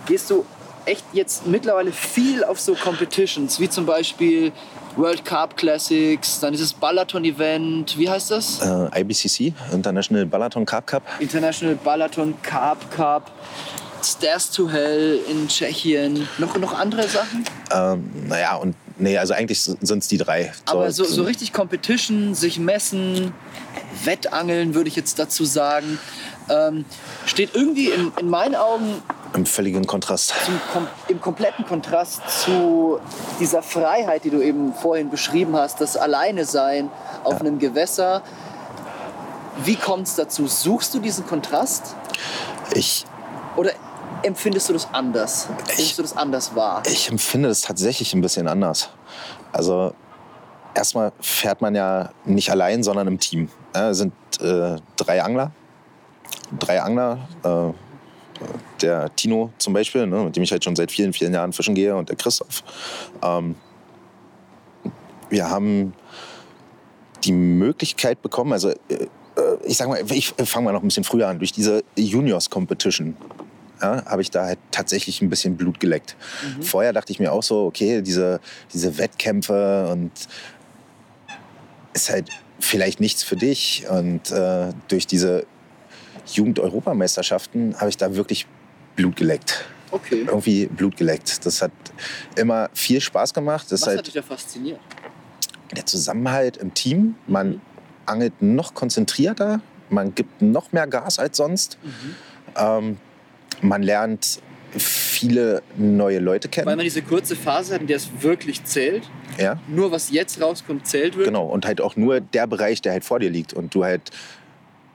[0.07, 0.45] gehst du
[0.87, 4.53] echt jetzt mittlerweile viel auf so Competitions, wie zum Beispiel
[4.97, 8.63] World Cup Classics, dann dieses Balaton-Event, wie heißt das?
[8.63, 11.03] Äh, IBCC, International Balaton Carb Cup.
[11.19, 13.31] International Balaton Carb Cup,
[14.03, 17.45] Stairs to Hell in Tschechien, noch, noch andere Sachen?
[17.75, 20.53] Ähm, naja, und nee, also eigentlich sind es die drei.
[20.67, 23.33] Aber so, so richtig Competition, sich messen,
[24.05, 25.99] Wettangeln würde ich jetzt dazu sagen,
[26.49, 26.85] ähm,
[27.25, 29.03] steht irgendwie in, in meinen Augen
[29.35, 30.33] Im völligen Kontrast.
[30.45, 33.01] zum, im kompletten Kontrast zu
[33.41, 36.91] dieser Freiheit, die du eben vorhin beschrieben hast, das Alleine-Sein
[37.25, 38.23] auf einem Gewässer.
[39.65, 40.47] Wie kommt es dazu?
[40.47, 41.97] Suchst du diesen Kontrast
[42.75, 43.05] Ich,
[43.57, 43.73] oder
[44.27, 45.49] empfindest du das anders?
[45.77, 46.83] Nimmst du das anders wahr?
[46.87, 48.91] ich empfinde das tatsächlich ein bisschen anders.
[49.53, 49.95] Also
[50.75, 53.49] erstmal fährt man ja nicht allein, sondern im Team.
[53.75, 55.53] Ja, es sind äh, drei Angler.
[56.59, 57.29] Drei Angler.
[57.43, 57.73] Äh,
[58.83, 61.75] der Tino zum Beispiel, ne, mit dem ich halt schon seit vielen, vielen Jahren fischen
[61.75, 62.63] gehe, und der Christoph.
[63.23, 63.55] Ähm,
[65.31, 65.95] wir haben
[67.25, 71.05] die Möglichkeit bekommen, also äh, äh, ich sag mal, ich fange mal noch ein bisschen
[71.05, 73.17] früher an, durch diese Juniors Competition
[73.81, 76.17] ja, habe ich da halt tatsächlich ein bisschen Blut geleckt.
[76.61, 78.41] Vorher dachte ich mir auch so, okay, diese,
[78.73, 80.11] diese Wettkämpfe und
[81.95, 82.31] ist halt
[82.61, 83.85] vielleicht nichts für dich.
[83.89, 85.47] Und äh, durch diese
[86.27, 88.47] Jugend-Europameisterschaften habe ich da wirklich
[88.97, 89.65] Blut geleckt.
[89.91, 90.25] Okay.
[90.27, 91.45] Irgendwie Blut geleckt.
[91.47, 91.71] Das hat
[92.35, 93.67] immer viel Spaß gemacht.
[93.71, 94.81] Das Was ist hat halt dich da fasziniert?
[95.75, 97.17] der Zusammenhalt im Team.
[97.27, 97.61] Man
[98.05, 101.79] angelt noch konzentrierter, man gibt noch mehr Gas als sonst.
[102.57, 102.99] Ähm,
[103.63, 104.41] man lernt
[104.79, 106.67] viele neue Leute Weil kennen.
[106.67, 109.05] man diese kurze Phase hat, in der es wirklich zählt.
[109.39, 111.27] Ja, Nur was jetzt rauskommt, zählt wird.
[111.27, 111.47] genau.
[111.47, 113.53] Und halt auch nur der Bereich, der halt vor dir liegt.
[113.55, 114.11] Und du halt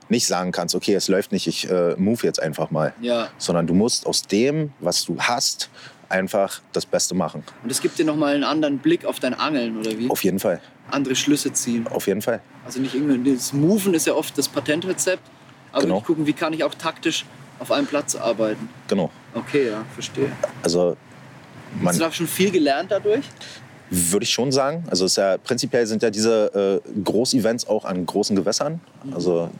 [0.08, 2.92] nicht sagen kannst, okay, es läuft nicht, ich äh, move jetzt einfach mal.
[3.00, 3.28] Ja.
[3.38, 5.70] Sondern du musst aus dem, was du hast,
[6.08, 7.42] einfach das Beste machen.
[7.62, 10.10] Und es gibt dir nochmal einen anderen Blick auf dein Angeln, oder wie?
[10.10, 10.60] Auf jeden Fall.
[10.90, 11.86] Andere Schlüsse ziehen.
[11.88, 12.40] Auf jeden Fall.
[12.66, 15.22] Also nicht irgendwie, das Moven ist ja oft das Patentrezept,
[15.72, 16.00] aber Genau.
[16.02, 17.24] gucken, wie kann ich auch taktisch
[17.62, 18.68] auf einem Platz arbeiten.
[18.88, 19.10] Genau.
[19.34, 20.30] Okay, ja, verstehe.
[20.62, 20.96] Also
[21.80, 23.24] man, Hast du da schon viel gelernt dadurch?
[23.90, 24.84] Würde ich schon sagen.
[24.90, 28.80] Also ist ja, prinzipiell sind ja diese äh, Großevents auch an großen Gewässern.
[29.14, 29.50] Also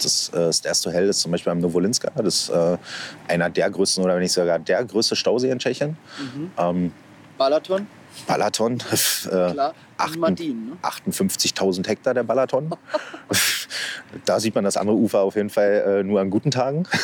[0.00, 2.10] das äh, Stairs to Hell ist zum Beispiel am Novolinska.
[2.16, 2.76] Das ist äh,
[3.28, 5.96] einer der größten oder wenn nicht sogar der größte Stausee in Tschechien.
[6.56, 6.92] Ähm,
[7.36, 7.86] Balaton?
[8.26, 8.78] Balaton.
[9.26, 9.74] Äh, Klar.
[9.96, 10.72] achten- Und Mardin, ne?
[10.82, 12.70] 58.000 Hektar der Balaton.
[14.24, 16.84] da sieht man das andere Ufer auf jeden Fall äh, nur an guten Tagen.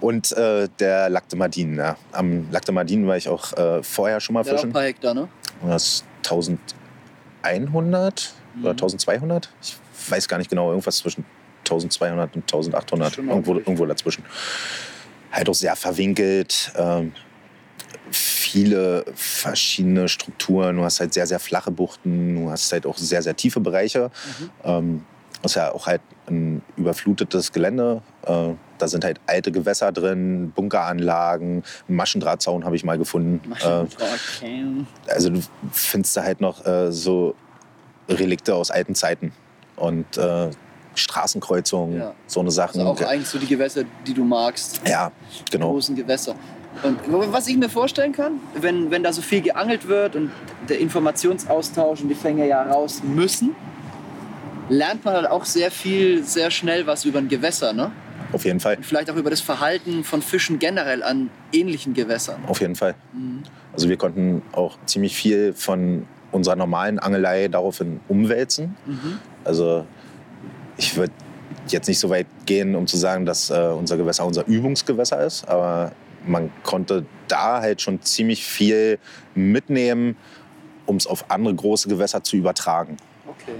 [0.00, 1.76] Und äh, der Lac de Mardin.
[1.76, 1.96] Ja.
[2.12, 4.68] Am Lac de Mardin war ich auch äh, vorher schon mal Der hat auch ein
[4.68, 4.72] fischen.
[4.72, 5.28] paar Hektar, ne?
[5.66, 9.48] Das ist 1100 oder 1200.
[9.62, 9.76] Ich
[10.10, 11.24] weiß gar nicht genau, irgendwas zwischen
[11.60, 13.14] 1200 und 1800.
[13.14, 14.24] Schon Irgendwo, irgendwo dazwischen.
[15.32, 16.72] Halt auch sehr verwinkelt.
[16.76, 17.12] Ähm,
[18.52, 20.76] viele verschiedene Strukturen.
[20.76, 22.34] Du hast halt sehr, sehr flache Buchten.
[22.44, 24.10] Du hast halt auch sehr, sehr tiefe Bereiche.
[24.64, 25.04] Ähm,
[25.42, 28.02] das ist ja auch halt ein überflutetes Gelände.
[28.26, 33.40] Äh, da sind halt alte Gewässer drin, Bunkeranlagen, einen Maschendrahtzaun habe ich mal gefunden.
[33.60, 33.84] Äh,
[34.40, 34.64] Okay.
[35.08, 35.40] also du
[35.72, 37.34] findest da halt noch äh, so
[38.08, 39.32] Relikte aus alten Zeiten
[39.76, 40.50] und äh,
[40.94, 42.14] Straßenkreuzungen, Ja.
[42.26, 42.80] so eine Sachen.
[42.80, 44.80] Also auch eigentlich so die Gewässer, die du magst.
[44.86, 45.12] ja,
[45.50, 45.70] genau.
[45.70, 46.34] großen Gewässer.
[46.82, 46.98] Und
[47.32, 50.30] was ich mir vorstellen kann, wenn, wenn da so viel geangelt wird und
[50.68, 53.54] der Informationsaustausch und die Fänger ja raus müssen,
[54.68, 57.72] lernt man halt auch sehr viel, sehr schnell was über ein Gewässer.
[57.72, 57.90] Ne?
[58.32, 58.76] Auf jeden Fall.
[58.76, 62.42] Und vielleicht auch über das Verhalten von Fischen generell an ähnlichen Gewässern.
[62.46, 62.94] Auf jeden Fall.
[63.72, 68.76] Also wir konnten auch ziemlich viel von unserer normalen Angelei daraufhin umwälzen.
[69.44, 69.86] Also
[70.76, 71.12] ich würde
[71.68, 75.48] jetzt nicht so weit gehen, um zu sagen, dass äh, unser Gewässer unser Übungsgewässer ist,
[75.48, 75.92] aber
[76.28, 78.98] man konnte da halt schon ziemlich viel
[79.34, 80.16] mitnehmen,
[80.86, 82.96] um es auf andere große Gewässer zu übertragen.
[83.28, 83.52] Okay.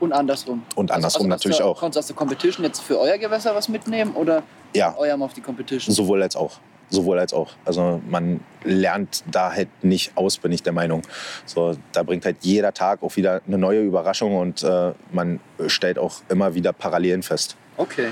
[0.00, 0.62] Und andersrum.
[0.76, 1.80] Und andersrum aus natürlich der, auch.
[1.80, 4.42] Konntest du aus der Competition jetzt für euer Gewässer was mitnehmen oder
[4.74, 4.94] Ja.
[4.96, 5.94] eurem auf die Competition?
[5.94, 6.60] Sowohl als auch.
[6.90, 7.50] Sowohl als auch.
[7.64, 11.02] Also man lernt da halt nicht aus, bin ich der Meinung.
[11.44, 15.98] So, da bringt halt jeder Tag auch wieder eine neue Überraschung und äh, man stellt
[15.98, 17.56] auch immer wieder Parallelen fest.
[17.76, 18.08] Okay.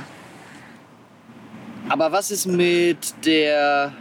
[1.88, 3.92] Aber was ist mit der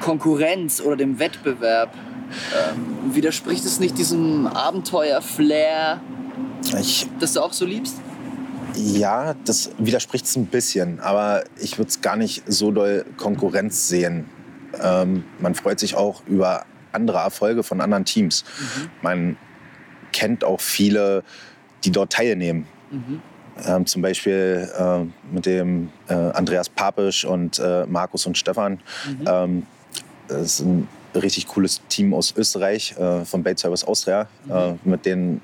[0.00, 1.94] Konkurrenz oder dem Wettbewerb?
[2.54, 6.00] Ähm, widerspricht es nicht diesem Abenteuer-Flair,
[7.20, 7.96] das du auch so liebst?
[8.78, 13.88] ja, das widerspricht es ein bisschen, aber ich würde es gar nicht so doll Konkurrenz
[13.88, 14.26] sehen.
[14.80, 18.44] Ähm, man freut sich auch über andere Erfolge von anderen Teams.
[19.02, 19.36] Man
[20.12, 21.24] kennt auch viele,
[21.84, 22.66] die dort teilnehmen.
[23.66, 25.04] Ähm, zum Beispiel äh,
[25.34, 28.80] mit dem äh, Andreas Papisch und äh, Markus und Stefan.
[29.26, 29.66] Ähm,
[30.28, 34.28] das ist ein richtig cooles Team aus Österreich, äh, von Bait Service Austria.
[34.48, 35.40] Äh, mit denen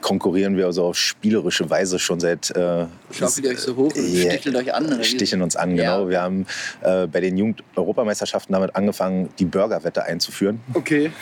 [0.00, 2.50] konkurrieren wir also auf spielerische Weise schon seit.
[2.50, 5.04] Äh, Schaufelt ihr euch so hoch und Ja, stichelt euch an?
[5.04, 5.96] Sticheln uns an, Ja.
[5.96, 6.08] genau.
[6.08, 6.46] Wir haben
[6.82, 10.60] äh, bei den Jugend-Europameisterschaften damit angefangen, die Burgerwette einzuführen.
[10.74, 11.12] Okay.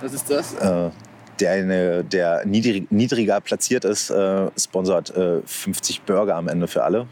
[0.00, 0.54] Was ist das?
[0.54, 0.90] Äh,
[1.40, 6.84] der, eine, der niedrig, niedriger platziert ist, äh, sponsert äh, 50 Burger am Ende für
[6.84, 7.06] alle.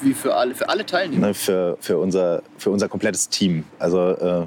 [0.00, 1.28] Wie für alle, für alle Teilnehmer?
[1.28, 3.64] Ne, für, für, unser, für unser komplettes Team.
[3.78, 4.46] Also äh,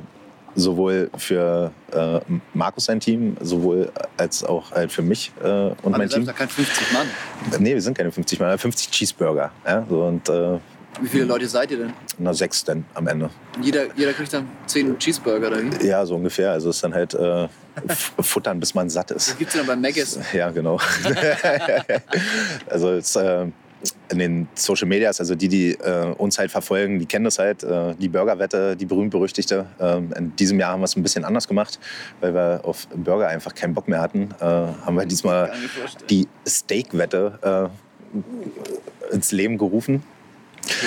[0.55, 2.19] sowohl für äh,
[2.53, 6.25] Markus sein Team, sowohl als auch halt für mich äh, und Aber mein Team.
[6.25, 7.07] doch kein 50 Mann.
[7.59, 9.51] Nee, wir sind keine 50 Mal, 50 Cheeseburger.
[9.65, 9.85] Ja?
[9.87, 10.59] So, und äh,
[11.01, 11.93] Wie viele Leute seid ihr denn?
[12.17, 13.29] na, sechs dann am Ende.
[13.61, 15.87] Jeder, jeder kriegt dann 10 Cheeseburger oder wie?
[15.87, 16.51] Ja, so ungefähr.
[16.51, 17.47] Also es ist dann halt äh,
[18.19, 19.29] futtern, bis man satt ist.
[19.29, 20.19] Das gibt's ja dann bei Maggis.
[20.33, 20.79] Ja, genau.
[22.69, 23.45] also es, äh,
[24.09, 27.63] in den Social Medias, also die, die äh, uns halt verfolgen, die kennen das halt.
[27.63, 29.67] Äh, die Burgerwette, die berühmt-berüchtigte.
[29.79, 31.79] Ähm, in diesem Jahr haben wir es ein bisschen anders gemacht,
[32.19, 34.29] weil wir auf Burger einfach keinen Bock mehr hatten.
[34.39, 35.51] Äh, haben wir diesmal
[36.09, 37.69] die Steak-Wette
[39.11, 40.03] äh, ins Leben gerufen.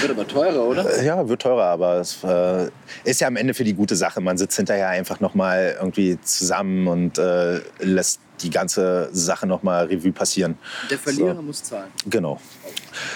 [0.01, 1.03] Wird aber teurer, oder?
[1.03, 2.69] Ja, wird teurer, aber es äh,
[3.05, 4.21] ist ja am Ende für die gute Sache.
[4.21, 9.63] Man sitzt hinterher einfach noch mal irgendwie zusammen und äh, lässt die ganze Sache noch
[9.63, 10.59] mal Revue passieren.
[10.91, 11.43] Der Verlierer So.
[11.43, 11.91] muss zahlen.
[12.07, 12.41] Genau.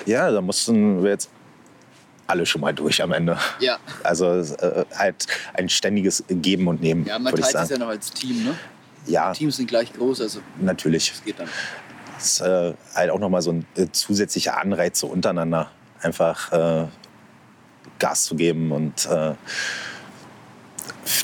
[0.06, 1.30] Ja, da mussten wir jetzt
[2.26, 3.36] alle schon mal durch am Ende.
[3.60, 3.78] Ja.
[4.02, 8.10] Also äh, halt ein ständiges Geben und Nehmen, Ja, man teilt es ja noch als
[8.12, 8.54] Team, ne?
[9.06, 11.12] Ja, Teams sind gleich groß, also natürlich.
[11.12, 11.48] es geht dann.
[12.14, 15.70] Das ist äh, halt auch noch mal so ein äh, zusätzlicher Anreiz so untereinander.
[16.04, 16.86] Einfach äh,
[17.98, 19.34] Gas zu geben und äh,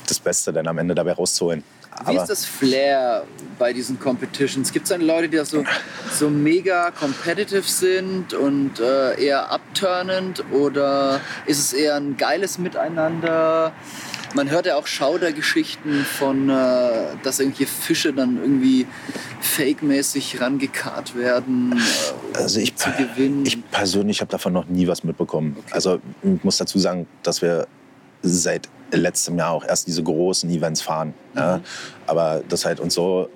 [0.07, 1.63] das Beste dann am Ende dabei rauszuholen.
[2.07, 3.25] Wie ist das Flair
[3.59, 4.71] bei diesen Competitions?
[4.71, 5.63] Gibt es dann Leute, die da so,
[6.11, 10.43] so mega competitive sind und äh, eher abturnend?
[10.51, 13.73] Oder ist es eher ein geiles Miteinander?
[14.33, 16.53] Man hört ja auch Schaudergeschichten von, äh,
[17.23, 18.87] dass irgendwelche Fische dann irgendwie
[19.41, 23.45] fake-mäßig rangekarrt werden, äh, um Also ich, zu gewinnen.
[23.45, 25.57] ich persönlich habe davon noch nie was mitbekommen.
[25.59, 25.73] Okay.
[25.73, 27.67] Also ich muss dazu sagen, dass wir
[28.21, 31.13] seit letztem Jahr auch erst diese großen Events fahren.
[31.33, 31.39] Mhm.
[31.39, 31.61] Ja.
[32.07, 33.29] Aber das halt uns so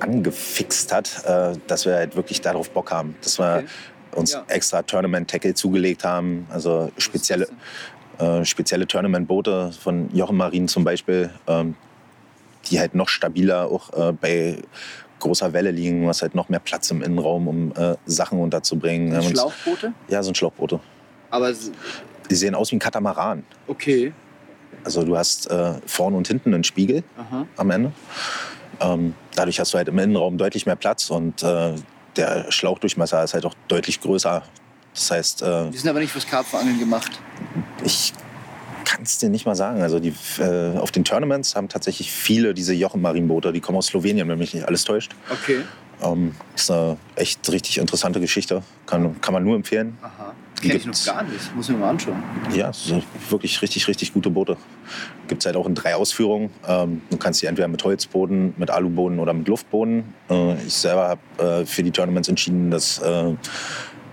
[0.00, 3.16] angefixt hat, äh, dass wir halt wirklich darauf Bock haben.
[3.22, 3.66] Dass wir okay.
[4.20, 4.44] uns ja.
[4.48, 7.48] extra Tournament-Tackle zugelegt haben, also spezielle,
[8.18, 11.74] äh, spezielle Tournament-Boote von Jochen Marin zum Beispiel, ähm,
[12.66, 14.58] die halt noch stabiler auch äh, bei
[15.20, 16.02] großer Welle liegen.
[16.02, 19.22] Du hast halt noch mehr Platz im Innenraum, um äh, Sachen unterzubringen.
[19.22, 19.92] Schlauchboote?
[20.08, 20.80] Ja, ein Schlauchboote.
[21.30, 21.52] Aber
[22.30, 23.44] die sehen aus wie ein Katamaran.
[23.66, 24.12] Okay.
[24.84, 27.46] Also du hast äh, vorne und hinten einen Spiegel Aha.
[27.56, 27.92] am Ende.
[28.80, 31.74] Ähm, dadurch hast du halt im Innenraum deutlich mehr Platz und äh,
[32.16, 34.42] der Schlauchdurchmesser ist halt auch deutlich größer.
[34.94, 35.42] Das heißt.
[35.42, 37.18] Äh, die sind aber nicht fürs Karpfenangeln gemacht.
[37.84, 38.12] Ich
[38.84, 39.82] kann es dir nicht mal sagen.
[39.82, 44.28] Also die, äh, auf den Tournaments haben tatsächlich viele diese Jochen-Marienboote, die kommen aus Slowenien,
[44.28, 45.12] wenn mich nicht alles täuscht.
[45.30, 45.62] Okay.
[46.02, 48.62] Ähm, ist eine echt richtig interessante Geschichte.
[48.86, 49.96] Kann, kann man nur empfehlen.
[50.02, 50.34] Aha.
[50.60, 51.54] Kenne ich noch gar nicht.
[51.54, 52.22] Muss ich mir mal anschauen.
[52.54, 52.70] Ja,
[53.28, 54.56] wirklich richtig, richtig gute Boote.
[55.28, 56.50] Gibt es halt auch in drei Ausführungen.
[56.66, 60.14] Ähm, du kannst sie entweder mit Holzboden, mit Aluboden oder mit Luftboden.
[60.30, 63.34] Äh, ich selber habe äh, für die Tournaments entschieden, dass äh,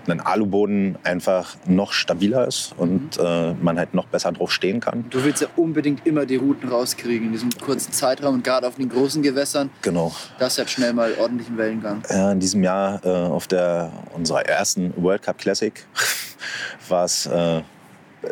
[0.08, 3.24] ein Aluboden einfach noch stabiler ist und mhm.
[3.24, 5.04] äh, man halt noch besser drauf stehen kann.
[5.10, 8.76] Du willst ja unbedingt immer die Routen rauskriegen in diesem kurzen Zeitraum und gerade auf
[8.76, 9.70] den großen Gewässern.
[9.82, 10.12] Genau.
[10.38, 12.02] Das hat schnell mal ordentlichen Wellengang.
[12.08, 15.86] Ja, in diesem Jahr äh, auf der unserer ersten World Cup Classic
[16.88, 17.62] war es äh,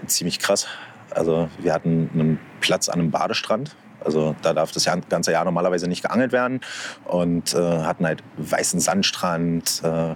[0.07, 0.67] ziemlich krass.
[1.11, 3.75] Also wir hatten einen Platz an einem Badestrand
[4.05, 6.61] also da darf das ganze Jahr normalerweise nicht geangelt werden.
[7.05, 10.15] Und äh, hatten halt weißen Sandstrand, äh,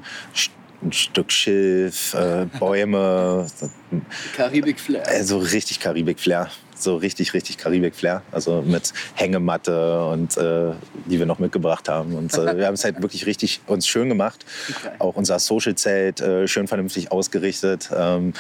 [0.83, 3.47] ein Stück Schilf, äh, Bäume.
[4.37, 5.07] Karibik-Flair.
[5.07, 6.51] Also richtig Karibik-Flair.
[6.77, 8.23] So richtig, richtig Karibik-Flair.
[8.33, 10.73] Also mit Hängematte und äh,
[11.07, 12.15] die wir noch mitgebracht haben.
[12.15, 14.45] Und äh, wir haben es halt wirklich richtig uns schön gemacht.
[14.69, 14.95] Okay.
[14.99, 17.91] Auch unser Social-Zelt äh, schön vernünftig ausgerichtet.
[17.97, 18.35] Ähm,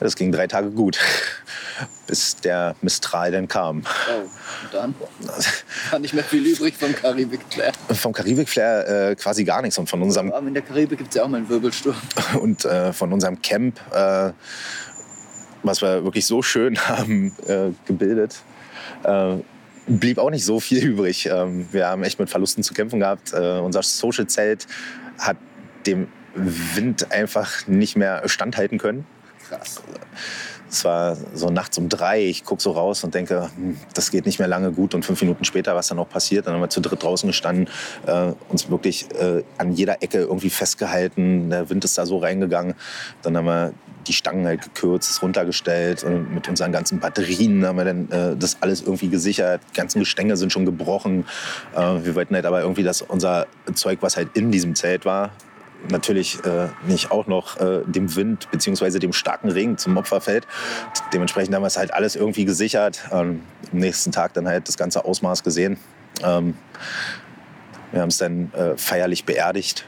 [0.00, 0.98] das ging drei Tage gut,
[2.06, 3.82] bis der Mistral dann kam.
[3.84, 4.94] Oh, und dann
[5.90, 7.72] war nicht mehr viel übrig vom Karibik-Flair.
[7.94, 9.78] Vom Karibik-Flair äh, quasi gar nichts.
[9.78, 11.96] Und von unserem Aber in der Karibik gibt es ja auch mal einen Wirbelsturm.
[12.40, 14.32] Und äh, von unserem Camp, äh,
[15.62, 18.36] was wir wirklich so schön haben äh, gebildet,
[19.04, 19.36] äh,
[19.86, 21.26] blieb auch nicht so viel übrig.
[21.26, 23.32] Ähm, wir haben echt mit Verlusten zu kämpfen gehabt.
[23.32, 24.66] Äh, unser Social-Zelt
[25.18, 25.36] hat
[25.86, 29.06] dem Wind einfach nicht mehr standhalten können.
[29.48, 29.82] Krass.
[30.68, 32.24] Es war so nachts um drei.
[32.24, 34.94] Ich gucke so raus und denke, hm, das geht nicht mehr lange gut.
[34.94, 37.68] Und fünf Minuten später, was dann auch passiert, dann haben wir zu dritt draußen gestanden,
[38.06, 41.50] äh, uns wirklich äh, an jeder Ecke irgendwie festgehalten.
[41.50, 42.74] Der Wind ist da so reingegangen.
[43.22, 43.72] Dann haben wir
[44.06, 48.36] die Stangen halt gekürzt, es runtergestellt und mit unseren ganzen Batterien haben wir dann äh,
[48.36, 49.60] das alles irgendwie gesichert.
[49.70, 51.24] Die ganzen Gestänge sind schon gebrochen.
[51.74, 55.30] Äh, wir wollten halt aber irgendwie, dass unser Zeug, was halt in diesem Zelt war,
[55.90, 58.98] natürlich äh, nicht auch noch äh, dem Wind bzw.
[58.98, 60.46] dem starken Regen zum Opfer fällt.
[61.12, 63.04] Dementsprechend haben wir es halt alles irgendwie gesichert.
[63.12, 63.42] Ähm,
[63.72, 65.78] am nächsten Tag dann halt das ganze Ausmaß gesehen.
[66.22, 66.56] Ähm,
[67.92, 69.86] wir haben es dann äh, feierlich beerdigt.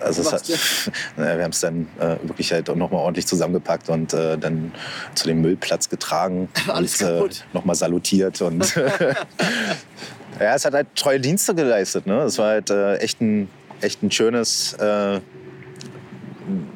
[0.00, 0.48] Also hat,
[1.16, 4.72] wir haben es dann äh, wirklich halt noch mal ordentlich zusammengepackt und äh, dann
[5.14, 8.74] zu dem Müllplatz getragen Alles und äh, noch mal salutiert und
[10.40, 12.06] ja, es hat halt treue Dienste geleistet.
[12.06, 12.22] Ne?
[12.22, 13.48] Es war halt äh, echt ein
[13.80, 15.20] echt ein schönes, äh,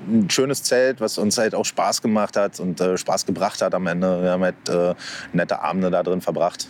[0.08, 3.74] ein schönes Zelt, was uns halt auch Spaß gemacht hat und äh, Spaß gebracht hat
[3.74, 4.22] am Ende.
[4.22, 4.94] Wir haben halt äh,
[5.32, 6.68] nette Abende da drin verbracht.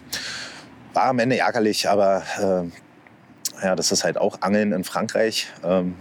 [0.95, 5.49] War am Ende ärgerlich, aber äh, ja, das ist halt auch Angeln in Frankreich.
[5.65, 5.95] Ähm,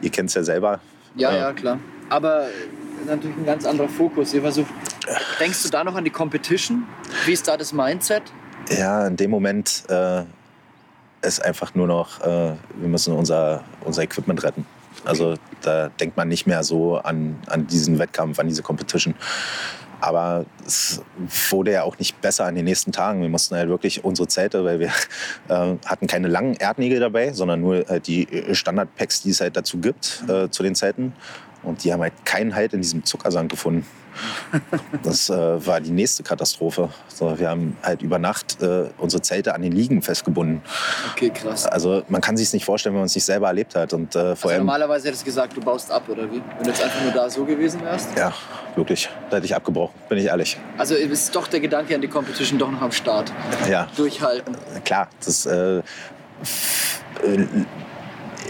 [0.00, 0.80] ihr kennt es ja selber.
[1.16, 1.78] Ja, ja, klar.
[2.08, 2.46] Aber
[3.06, 4.34] natürlich ein ganz anderer Fokus.
[4.34, 4.72] Ihr versucht,
[5.40, 6.84] denkst du da noch an die Competition?
[7.24, 8.22] Wie ist da das Mindset?
[8.70, 10.22] Ja, in dem Moment äh,
[11.22, 14.66] ist einfach nur noch, äh, wir müssen unser, unser Equipment retten.
[15.04, 19.14] Also da denkt man nicht mehr so an, an diesen Wettkampf, an diese Competition.
[20.00, 21.00] Aber es
[21.50, 23.22] wurde ja auch nicht besser in den nächsten Tagen.
[23.22, 24.88] Wir mussten halt wirklich unsere Zelte, weil wir
[25.48, 29.78] äh, hatten keine langen Erdnägel dabei, sondern nur halt die Standard-Packs, die es halt dazu
[29.78, 31.12] gibt, äh, zu den Zelten.
[31.62, 33.86] Und die haben halt keinen Halt in diesem Zuckersand gefunden.
[35.02, 36.90] Das äh, war die nächste Katastrophe.
[37.08, 40.62] So, wir haben halt über Nacht äh, unsere Zelte an den Liegen festgebunden.
[41.12, 41.66] Okay, krass.
[41.66, 43.92] Also man kann sich es nicht vorstellen, wenn man es nicht selber erlebt hat.
[43.92, 46.42] Und, äh, vor also normalerweise hättest du gesagt, du baust ab, oder wie?
[46.56, 48.08] Wenn du jetzt einfach nur da so gewesen wärst?
[48.16, 48.32] Ja,
[48.76, 49.08] wirklich.
[49.30, 50.58] Da hätte ich abgebrochen, bin ich ehrlich.
[50.78, 53.32] Also ist doch der Gedanke an die Competition doch noch am Start.
[53.70, 53.88] Ja.
[53.96, 54.56] Durchhalten.
[54.84, 55.82] Klar, das äh, äh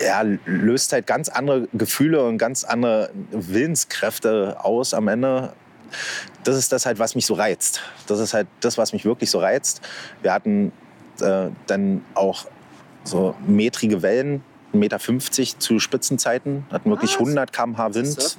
[0.02, 5.52] ja, löst halt ganz andere Gefühle und ganz andere Willenskräfte aus am Ende.
[6.44, 7.82] Das ist das halt, was mich so reizt.
[8.06, 9.80] Das ist halt das, was mich wirklich so reizt.
[10.22, 10.72] Wir hatten
[11.20, 12.46] äh, dann auch
[13.04, 14.42] so metrige Wellen,
[14.72, 14.98] 1,50 Meter
[15.58, 18.38] zu Spitzenzeiten, hatten wirklich 100 km/h Wind.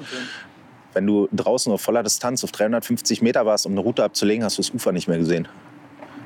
[0.94, 4.58] wenn du draußen auf voller Distanz auf 350 Meter warst, um eine Route abzulegen, hast
[4.58, 5.48] du das Ufer nicht mehr gesehen.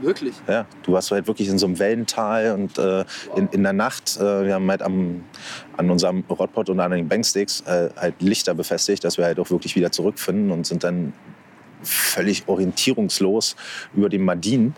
[0.02, 0.36] Wirklich?
[0.48, 3.03] Ja, du warst halt wirklich in so einem Wellental und äh,
[3.36, 5.24] in, in der Nacht, äh, wir haben halt am,
[5.76, 9.49] an unserem Rodpot und an den Banksticks äh, halt Lichter befestigt, dass wir halt auch
[9.49, 11.14] wirklich wieder zurückfinden und sind dann
[11.84, 13.56] völlig orientierungslos
[13.95, 14.74] über den Madin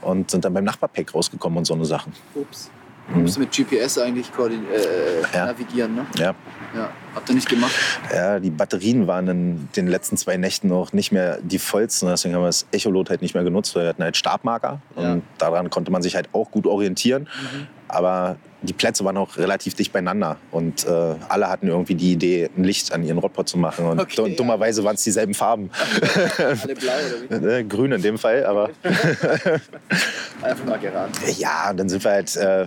[0.00, 2.12] und sind dann beim Nachbarpack rausgekommen und so eine Sachen.
[2.34, 2.70] Ups.
[3.12, 5.46] Du musst mit GPS eigentlich koordin- äh, Ja.
[5.46, 6.06] navigieren, ne?
[6.16, 6.34] Ja.
[6.76, 6.90] Ja.
[7.14, 7.72] Habt ihr nicht gemacht?
[8.14, 12.08] Ja, die Batterien waren in den letzten zwei Nächten auch nicht mehr die vollsten.
[12.10, 13.74] Deswegen haben wir das Echolot halt nicht mehr genutzt.
[13.74, 15.12] weil Wir hatten halt Stabmarker Ja.
[15.14, 17.22] und daran konnte man sich halt auch gut orientieren.
[17.22, 17.66] Mhm.
[17.88, 22.50] Aber die Plätze waren auch relativ dicht beieinander und äh, alle hatten irgendwie die Idee,
[22.54, 23.86] ein Licht an ihren Rodpot zu machen.
[23.86, 24.36] Und Okay, du- ja.
[24.36, 25.70] dummerweise waren es dieselben Farben.
[26.38, 26.92] Alle blau
[27.30, 27.46] oder wie?
[27.46, 28.68] Äh, Grün in dem Fall, aber
[30.42, 31.12] Einfach mal geraten.
[31.38, 32.36] ja, dann sind wir halt.
[32.36, 32.66] Äh,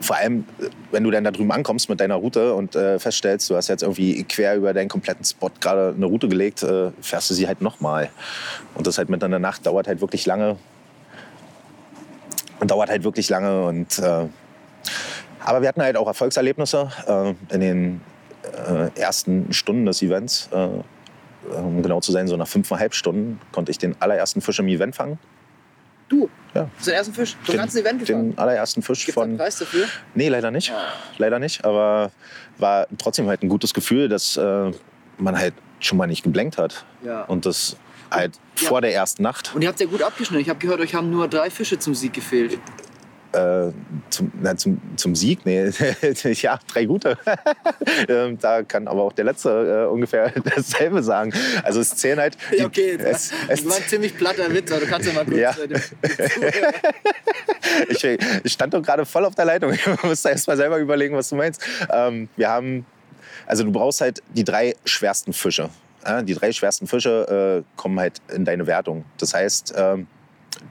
[0.00, 3.48] vor allem, äh, wenn du dann da drüben ankommst mit deiner Route und äh, feststellst,
[3.50, 7.30] du hast jetzt irgendwie quer über deinen kompletten Spot gerade eine Route gelegt, äh, fährst
[7.30, 8.10] du sie halt nochmal.
[8.74, 10.56] Und das halt mitten in der Nacht dauert halt wirklich lange.
[12.60, 13.64] Und dauert halt wirklich lange.
[13.64, 14.26] Und, äh,
[15.44, 18.00] aber wir hatten halt auch Erfolgserlebnisse äh, in den
[18.68, 20.48] äh, ersten Stunden des Events.
[20.52, 24.96] Um genau zu sein, so nach fünfeinhalb Stunden konnte ich den allerersten Fisch im Event
[24.96, 25.16] fangen.
[26.08, 26.70] Du, Ja.
[26.84, 28.30] den ersten Fisch zum Den- ganzen Event gefangen?
[28.32, 29.38] Den allerersten Fisch Gibt es einen von.
[29.38, 29.86] Preis dafür?
[30.14, 30.72] Nee, leider nicht.
[31.18, 31.64] Leider nicht.
[31.64, 32.10] Aber
[32.58, 34.70] war trotzdem halt ein gutes Gefühl, dass äh,
[35.18, 36.84] man halt schon mal nicht geblenkt hat.
[37.04, 37.22] Ja.
[37.24, 37.76] Und das
[38.10, 38.68] halt Ja.
[38.68, 39.52] vor der ersten Nacht.
[39.54, 40.40] Und ihr habt ja gut abgeschnitten.
[40.42, 42.58] Ich habe gehört, euch haben nur drei Fische zum Sieg gefehlt.
[43.32, 43.72] Äh,
[44.08, 45.70] zum, na, zum, zum Sieg, nee,
[46.22, 47.18] ja, drei gute.
[48.08, 51.32] ähm, da kann aber auch der Letzte äh, ungefähr dasselbe sagen.
[51.62, 52.36] Also es zählen halt.
[52.56, 55.38] die- okay, es, es, war ein ziemlich platter Witz, aber du kannst ja mal kurz...
[55.38, 55.50] Ja.
[55.50, 55.80] äh,
[57.88, 58.04] ich,
[58.44, 59.72] ich stand doch gerade voll auf der Leitung.
[59.72, 61.60] Ich muss da erst mal selber überlegen, was du meinst.
[61.92, 62.86] Ähm, wir haben,
[63.46, 65.68] also du brauchst halt die drei schwersten Fische.
[66.04, 69.04] Ja, die drei schwersten Fische äh, kommen halt in deine Wertung.
[69.18, 70.06] Das heißt, ähm,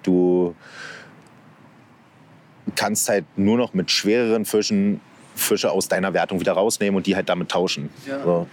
[0.04, 0.56] du
[2.76, 5.00] kannst halt nur noch mit schwereren Fischen
[5.36, 7.90] Fische aus deiner Wertung wieder rausnehmen und die halt damit tauschen.
[8.08, 8.24] Ja.
[8.24, 8.48] So.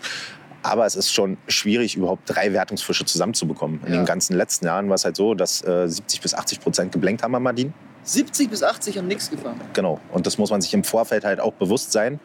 [0.65, 3.81] Aber es ist schon schwierig, überhaupt drei Wertungsfische zusammenzubekommen.
[3.87, 4.01] In Ja.
[4.01, 7.23] den ganzen letzten Jahren war es halt so, dass äh, 70 bis 80 Prozent geblenkt
[7.23, 7.73] haben am Madin.
[8.05, 9.61] 70 bis 80 haben nichts gefangen.
[9.75, 10.01] Genau.
[10.13, 12.19] Und das muss man sich im Vorfeld halt auch bewusst sein,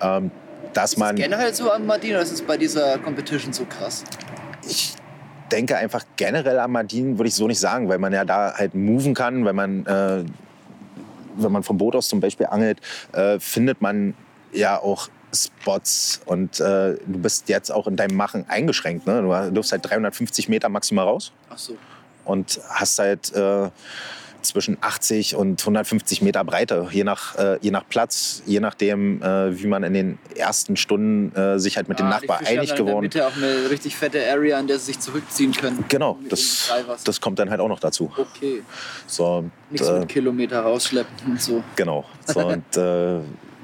[0.00, 0.30] ähm,
[0.72, 1.16] dass Ist das man.
[1.16, 4.02] generell so am Madin oder ist es bei dieser Competition so krass?
[4.68, 4.94] Ich
[5.52, 8.74] denke einfach generell am Madin würde ich so nicht sagen, weil man ja da halt
[8.74, 10.24] moven kann, wenn man, äh,
[11.36, 12.80] wenn man vom Boot aus zum Beispiel angelt,
[13.12, 14.14] äh, findet man
[14.52, 19.06] ja auch Spots und äh, du bist jetzt auch in deinem Machen eingeschränkt.
[19.06, 19.22] Ne?
[19.22, 21.76] Du durfst halt 350 Meter maximal raus Ach so.
[22.24, 23.68] und hast halt äh,
[24.44, 29.60] zwischen 80 und 150 Meter Breite, je nach, äh, je nach Platz, je nachdem, äh,
[29.60, 32.60] wie man in den ersten Stunden äh, sich halt mit dem Ah, Nachbar die Fische
[32.60, 35.84] einig geworden Mitte auch eine richtig fette Area, in der sie sich zurückziehen können.
[35.88, 36.72] Genau, das,
[37.04, 38.12] das kommt dann halt auch noch dazu.
[38.16, 38.62] Okay.
[39.06, 41.62] So, Nichts äh, mit Kilometer rausschleppen und so.
[41.76, 42.04] Genau.
[42.26, 43.20] So, und äh,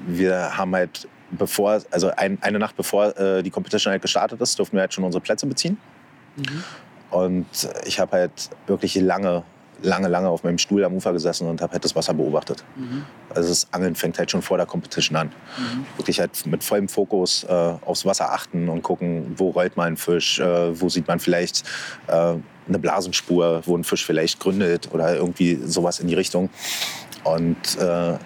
[0.07, 4.57] wir haben halt bevor, also ein, eine Nacht bevor äh, die Competition halt gestartet ist,
[4.59, 5.77] durften wir halt schon unsere Plätze beziehen.
[6.35, 6.63] Mhm.
[7.11, 7.47] Und
[7.85, 9.43] ich habe halt wirklich lange,
[9.81, 12.63] lange, lange auf meinem Stuhl am Ufer gesessen und habe halt das Wasser beobachtet.
[12.75, 13.05] Mhm.
[13.33, 15.27] Also das Angeln fängt halt schon vor der Competition an.
[15.27, 15.85] Mhm.
[15.97, 19.97] Wirklich halt mit vollem Fokus äh, aufs Wasser achten und gucken, wo rollt mal ein
[19.97, 21.63] Fisch, äh, wo sieht man vielleicht
[22.07, 22.35] äh,
[22.67, 26.49] eine Blasenspur, wo ein Fisch vielleicht gründet oder irgendwie sowas in die Richtung.
[27.23, 28.17] Und äh,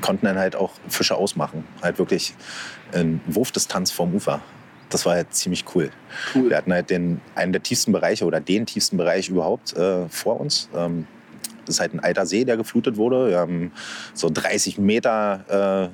[0.00, 1.64] konnten dann halt auch Fische ausmachen.
[1.82, 2.34] Halt wirklich
[2.92, 4.40] in Wurfdistanz vom Ufer.
[4.94, 5.90] Das war halt ziemlich cool.
[6.36, 6.50] Cool.
[6.50, 10.40] Wir hatten halt den, einen der tiefsten Bereiche oder den tiefsten Bereich überhaupt äh, vor
[10.40, 10.68] uns.
[10.72, 11.08] Ähm,
[11.66, 13.30] das ist halt ein alter See, der geflutet wurde.
[13.30, 13.72] Wir haben
[14.12, 15.90] so 30 Meter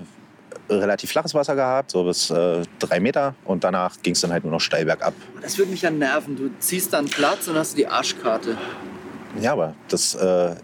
[0.69, 3.35] äh, relativ flaches Wasser gehabt, so bis äh, drei Meter.
[3.47, 5.15] Und danach ging es dann halt nur noch steil bergab.
[5.41, 6.37] Das würde mich ja nerven.
[6.37, 8.59] Du ziehst dann Platz und hast die Arschkarte.
[9.41, 10.57] Ja, aber das äh,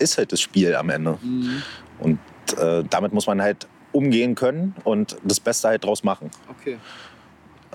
[0.00, 1.16] ist halt das Spiel am Ende.
[1.22, 1.62] Mhm.
[2.00, 2.18] Und
[2.58, 6.32] äh, damit muss man halt umgehen können und das Beste halt draus machen.
[6.48, 6.78] Okay.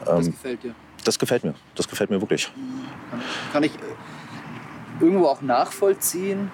[0.05, 0.75] Das Ähm, gefällt dir.
[1.03, 1.53] das gefällt mir.
[1.75, 2.51] Das gefällt mir wirklich.
[3.51, 3.79] Kann, ich äh,
[5.03, 6.51] irgendwo auch nachvollziehen.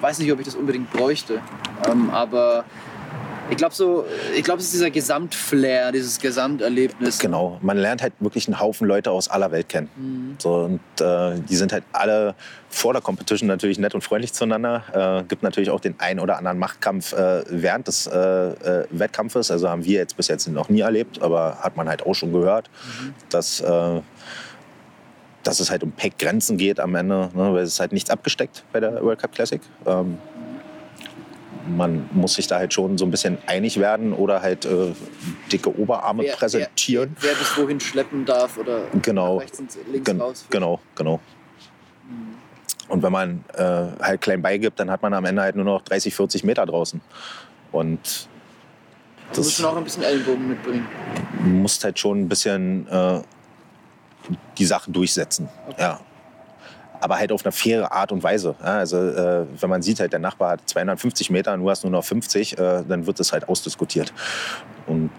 [0.00, 1.40] Weiß nicht, ob ich das unbedingt bräuchte.
[1.88, 2.64] Ähm, aber
[3.50, 4.04] ich glaube so,
[4.34, 7.18] ich glaube, es ist dieser Gesamtflair, dieses Gesamterlebnis.
[7.18, 7.58] Genau.
[7.62, 9.88] Man lernt halt wirklich einen Haufen Leute aus aller Welt kennen.
[9.96, 10.36] Mhm.
[10.38, 12.34] So, und äh, die sind halt alle
[12.68, 15.20] vor der Competition natürlich nett und freundlich zueinander.
[15.20, 19.50] Äh, gibt natürlich auch den ein oder anderen Machtkampf äh, während des äh, äh, Wettkampfes.
[19.50, 22.32] Also haben wir jetzt bis jetzt noch nie erlebt, aber hat man halt auch schon
[22.32, 22.68] gehört,
[23.30, 24.00] dass, äh,
[25.42, 28.64] dass es halt um Pack-Grenzen geht am Ende, ne, weil es ist halt nichts abgesteckt
[28.72, 29.60] bei der World Cup Classic.
[29.86, 30.18] Ähm,
[31.68, 34.92] man muss sich da halt schon so ein bisschen einig werden oder halt äh,
[35.52, 37.16] dicke Oberarme Wer- präsentieren.
[37.20, 39.38] Wer bis wohin schleppen darf oder Genau.
[39.38, 40.46] rechts und links Gen raus.
[40.50, 41.20] genau, genau.
[42.88, 43.62] Und wenn man äh,
[44.00, 47.00] halt klein beigibt, dann hat man am Ende halt nur noch 30, 40 Meter draußen.
[47.72, 48.28] Und
[49.32, 50.86] Du musst schon auch ein bisschen Ellenbogen mitbringen.
[51.44, 53.20] musst halt schon ein bisschen äh,
[54.56, 55.48] die Sachen durchsetzen.
[55.78, 55.98] Ja.
[57.00, 58.54] Aber halt auf eine faire Art und Weise.
[58.60, 61.84] Ja, also äh, wenn man sieht, halt der Nachbar hat 250 Meter und du hast
[61.84, 64.12] nur noch 50, äh, dann wird das halt ausdiskutiert.
[64.86, 65.10] Und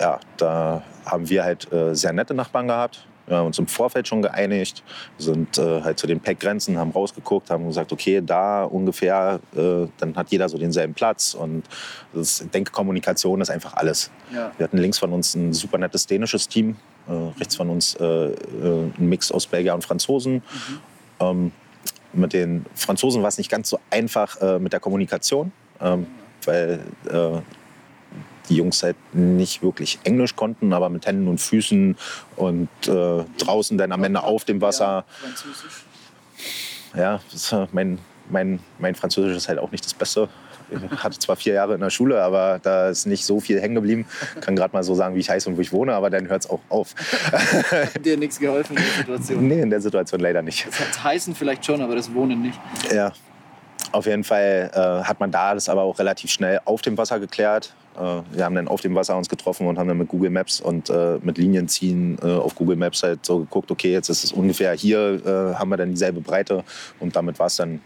[0.00, 3.06] ja, da haben wir halt äh, sehr nette Nachbarn gehabt.
[3.26, 4.84] Wir haben uns im Vorfeld schon geeinigt,
[5.18, 10.14] sind äh, halt zu den Packgrenzen, haben rausgeguckt, haben gesagt, okay, da ungefähr, äh, dann
[10.14, 11.34] hat jeder so denselben Platz.
[11.34, 11.64] Und
[12.12, 14.10] das, ich denke, Kommunikation ist einfach alles.
[14.32, 14.52] Ja.
[14.56, 16.76] Wir hatten links von uns ein super nettes dänisches Team,
[17.08, 18.32] äh, rechts von uns äh, äh,
[18.96, 20.42] ein Mix aus Belgier und Franzosen.
[21.20, 21.52] Ähm,
[22.12, 26.06] mit den Franzosen war es nicht ganz so einfach äh, mit der Kommunikation, ähm,
[26.44, 27.40] weil äh,
[28.48, 31.96] die Jungs halt nicht wirklich Englisch konnten, aber mit Händen und Füßen
[32.36, 35.04] und äh, draußen dann am Ende auf dem Wasser.
[35.04, 35.84] Ja, Französisch.
[36.94, 37.20] Ja,
[37.52, 37.98] äh, mein,
[38.30, 40.28] mein, mein Französisch ist halt auch nicht das Beste.
[40.70, 43.74] Ich hatte zwar vier Jahre in der Schule, aber da ist nicht so viel hängen
[43.74, 44.06] geblieben.
[44.40, 46.44] Kann gerade mal so sagen, wie ich heiße und wo ich wohne, aber dann hört
[46.44, 46.94] es auch auf.
[47.32, 49.48] Hat dir nichts geholfen in der Situation.
[49.48, 50.66] Nee, in der Situation leider nicht.
[50.66, 52.58] Das heißen vielleicht schon, aber das Wohnen nicht.
[52.92, 53.12] Ja,
[53.92, 57.20] auf jeden Fall äh, hat man da das aber auch relativ schnell auf dem Wasser
[57.20, 57.74] geklärt.
[57.96, 60.60] Äh, wir haben dann auf dem Wasser uns getroffen und haben dann mit Google Maps
[60.60, 64.32] und äh, mit Linienziehen äh, auf Google Maps halt so geguckt, okay, jetzt ist es
[64.32, 66.64] ungefähr hier, äh, haben wir dann dieselbe Breite
[67.00, 67.80] und damit war es dann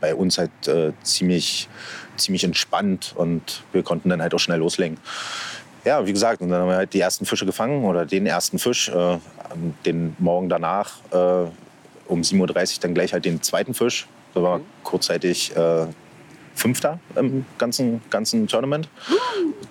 [0.00, 1.68] bei uns halt äh, ziemlich,
[2.18, 4.98] ziemlich entspannt und wir konnten dann halt auch schnell loslegen.
[5.84, 8.58] Ja, wie gesagt, und dann haben wir halt die ersten Fische gefangen oder den ersten
[8.58, 8.88] Fisch.
[8.88, 9.18] Äh,
[9.86, 11.48] den Morgen danach äh,
[12.06, 14.06] um 7.30 Uhr dann gleich halt den zweiten Fisch.
[14.34, 15.86] Da war kurzzeitig äh,
[16.58, 18.88] Fünfter im ganzen, ganzen Tournament.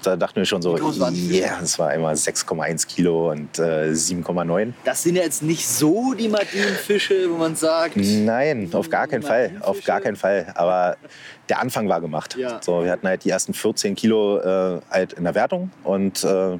[0.03, 4.71] Da dachten wir schon so, die yeah, das war immer 6,1 Kilo und äh, 7,9.
[4.85, 9.23] Das sind ja jetzt nicht so die Martinenfische, wo man sagt, Nein, auf gar keinen
[9.23, 9.57] Fall.
[9.59, 10.53] Auf gar keinen Fall.
[10.55, 10.95] Aber
[11.49, 12.37] der Anfang war gemacht.
[12.37, 12.61] Ja.
[12.63, 15.71] So, wir hatten halt die ersten 14 Kilo äh, halt in der Wertung.
[15.83, 16.57] Und äh,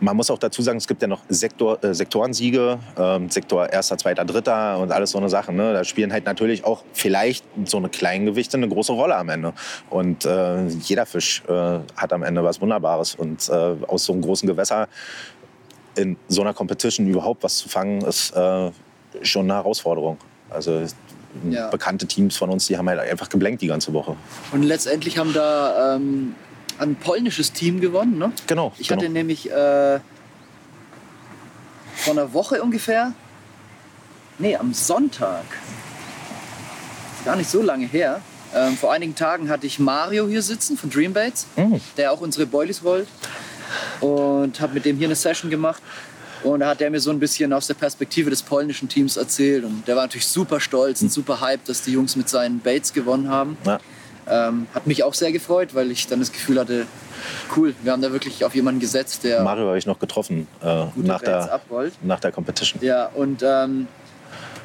[0.00, 3.96] man muss auch dazu sagen, es gibt ja noch Sektor, äh, Sektorensiege, ähm, Sektor erster,
[3.96, 5.56] zweiter, dritter und alles so eine Sachen.
[5.56, 5.72] Ne?
[5.72, 9.52] Da spielen halt natürlich auch vielleicht so eine Kleingewichte eine große Rolle am Ende.
[9.88, 13.14] Und äh, jeder Fisch äh, hat am Ende was Wunderbares.
[13.14, 13.52] Und äh,
[13.86, 14.88] aus so einem großen Gewässer
[15.96, 18.70] in so einer Competition überhaupt was zu fangen, ist äh,
[19.22, 20.18] schon eine Herausforderung.
[20.50, 20.82] Also
[21.50, 21.68] Ja.
[21.68, 24.16] bekannte Teams von uns, die haben halt einfach geblenkt die ganze Woche.
[24.52, 26.34] Und letztendlich haben da ähm,
[26.78, 28.18] ein polnisches Team gewonnen.
[28.18, 28.32] Ne?
[28.46, 28.72] Genau.
[28.78, 29.00] Ich genau.
[29.00, 30.00] hatte nämlich äh,
[31.96, 33.12] vor einer Woche ungefähr,
[34.38, 35.44] nee, am Sonntag,
[37.24, 38.20] gar nicht so lange her,
[38.54, 41.80] ähm, vor einigen Tagen hatte ich Mario hier sitzen von Dreambaits, Mhm.
[41.96, 43.08] der auch unsere Boilies rollt.
[44.00, 45.82] Und habe mit dem hier eine Session gemacht.
[46.44, 49.64] Und da hat er mir so ein bisschen aus der Perspektive des polnischen Teams erzählt.
[49.64, 52.92] Und der war natürlich super stolz und super hyped, dass die Jungs mit seinen Baits
[52.92, 53.56] gewonnen haben.
[53.64, 53.80] Ja.
[54.28, 56.86] Ähm, hat mich auch sehr gefreut, weil ich dann das Gefühl hatte,
[57.56, 60.86] cool, wir haben da wirklich auf jemanden gesetzt, der Mario habe ich noch getroffen äh,
[60.96, 61.94] nach, der, abrollt.
[62.02, 62.82] nach der Competition.
[62.82, 63.88] Ja, und ähm,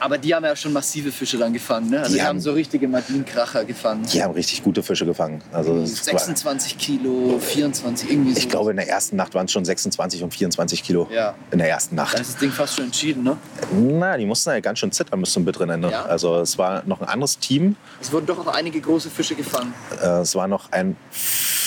[0.02, 2.00] aber die haben ja schon massive Fische dann gefangen, ne?
[2.00, 4.04] Also Die die, haben haben- so richtige Martinkracher gefangen.
[4.12, 5.42] Die haben richtig gute Fische gefangen.
[5.54, 8.40] Also es war, 26 Kilo, 24, irgendwie so.
[8.40, 11.08] ich glaube, in der ersten Nacht waren es schon 26 und 24 Kilo.
[11.12, 11.36] Ja.
[11.52, 12.20] In der ersten Da Nacht.
[12.20, 13.38] ist das Ding fast schon entschieden, ne?
[13.74, 15.92] Na, die mussten halt ganz schön zittern bis zum bitteren Ende.
[15.92, 16.04] Ja?
[16.06, 17.76] Also es war noch ein anderes Team.
[18.02, 19.74] Es wurden doch auch einige große Fische gefangen.
[20.02, 20.96] Äh, es war noch ein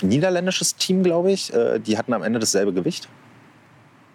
[0.02, 1.52] niederländisches Team, glaube ich.
[1.55, 3.09] Äh, die hatten am Ende dasselbe Gewicht.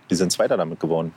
[0.09, 1.13] Die sind Zweiter damit geworden.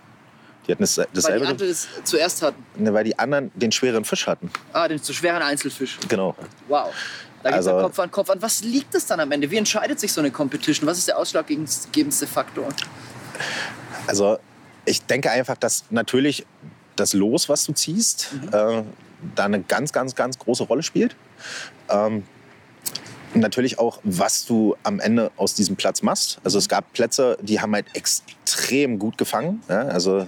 [0.66, 2.64] Die hatten das, Weil dasselbe die andere Gewicht, es zuerst hatten.
[2.76, 4.50] Ne, weil die anderen den schweren Fisch hatten.
[4.72, 5.98] Ah, den zu schweren Einzelfisch.
[6.08, 6.36] Genau.
[6.68, 6.92] Wow.
[7.42, 8.40] Da geht es Also- Kopf an Kopf an.
[8.40, 9.50] Was liegt es dann am Ende?
[9.50, 10.86] Wie entscheidet sich so eine Competition?
[10.88, 12.68] Was ist der ausschlaggebendste Faktor?
[14.06, 14.38] Also
[14.84, 16.46] ich denke einfach, dass natürlich
[16.96, 18.82] das Los, was du ziehst, äh,
[19.34, 21.16] da eine ganz, ganz, ganz große Rolle spielt.
[21.88, 22.24] Ähm,
[23.34, 26.38] natürlich auch, was du am Ende aus diesem Platz machst.
[26.44, 29.62] Also es gab Plätze, die haben halt extrem gut gefangen.
[29.68, 29.82] Ja?
[29.82, 30.26] Also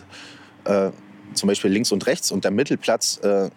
[0.64, 0.90] äh,
[1.34, 3.50] zum Beispiel links und rechts und der Mittelplatz äh,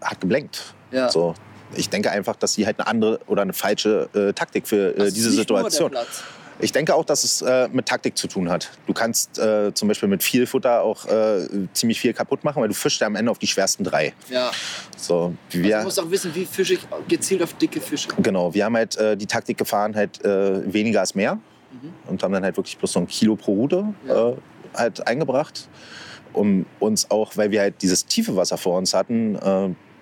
[0.00, 0.74] hat geblenkt.
[0.90, 1.10] Ja.
[1.10, 1.34] So.
[1.76, 5.10] Ich denke einfach, dass die halt eine andere oder eine falsche äh, Taktik für äh,
[5.10, 5.90] diese nicht nur der Situation.
[5.90, 6.22] Platz.
[6.60, 8.70] Ich denke auch, dass es äh, mit Taktik zu tun hat.
[8.86, 12.68] Du kannst äh, zum Beispiel mit viel Futter auch äh, ziemlich viel kaputt machen, weil
[12.68, 14.14] du fischst ja am Ende auf die schwersten drei.
[14.30, 14.50] Ja.
[14.96, 18.08] So, Also wir, du musst auch wissen, wie fische ich gezielt auf dicke Fische.
[18.22, 21.38] genau, wir haben halt äh, die Taktik gefahren, halt äh, weniger ist mehr
[22.06, 23.94] und haben dann halt wirklich bloß so ein Kilo pro Route Mhm.
[24.08, 24.28] Ja.
[24.30, 24.34] äh,
[24.74, 25.68] halt eingebracht,
[26.32, 29.36] um uns auch, weil wir halt dieses tiefe Wasser vor uns hatten,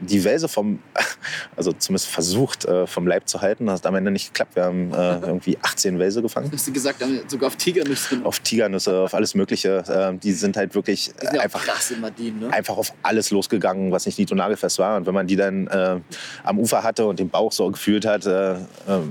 [0.03, 0.81] die Welse vom,
[1.57, 3.67] also zumindest versucht, äh, vom Leib zu halten.
[3.67, 4.57] Das hat am Ende nicht geklappt.
[4.57, 6.51] Wir haben äh, irgendwie 18 Welse gefangen.
[6.53, 8.21] Hast du gesagt, sogar auf Tigernüsse?
[8.25, 9.79] Auf Tigernüsse, auf alles Mögliche.
[9.89, 11.65] Äh, die sind halt wirklich Die sind einfach,
[12.01, 12.53] Madin, ne?
[12.53, 14.97] einfach auf alles losgegangen, was nicht nied- war.
[14.97, 16.01] Und wenn man die dann äh,
[16.45, 18.59] am Ufer hatte und den Bauch so gefühlt hat, äh, äh,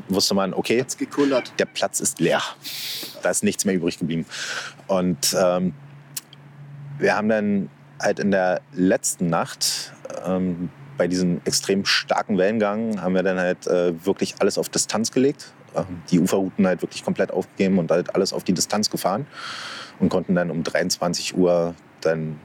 [0.10, 0.86] wusste man, okay,
[1.60, 2.42] der Platz ist leer.
[3.22, 4.26] Da ist nichts mehr übrig geblieben.
[4.88, 5.74] Und ähm,
[6.98, 7.70] wir haben dann
[8.02, 9.94] halt in der letzten Nacht
[10.26, 10.70] ähm,
[11.02, 15.52] bei diesem extrem starken Wellengang haben wir dann halt äh, wirklich alles auf Distanz gelegt.
[15.76, 19.26] Ähm, die Uferrouten halt wirklich komplett aufgegeben und halt alles auf die Distanz gefahren
[19.99, 22.40] und konnten dann um 23 Uhr dann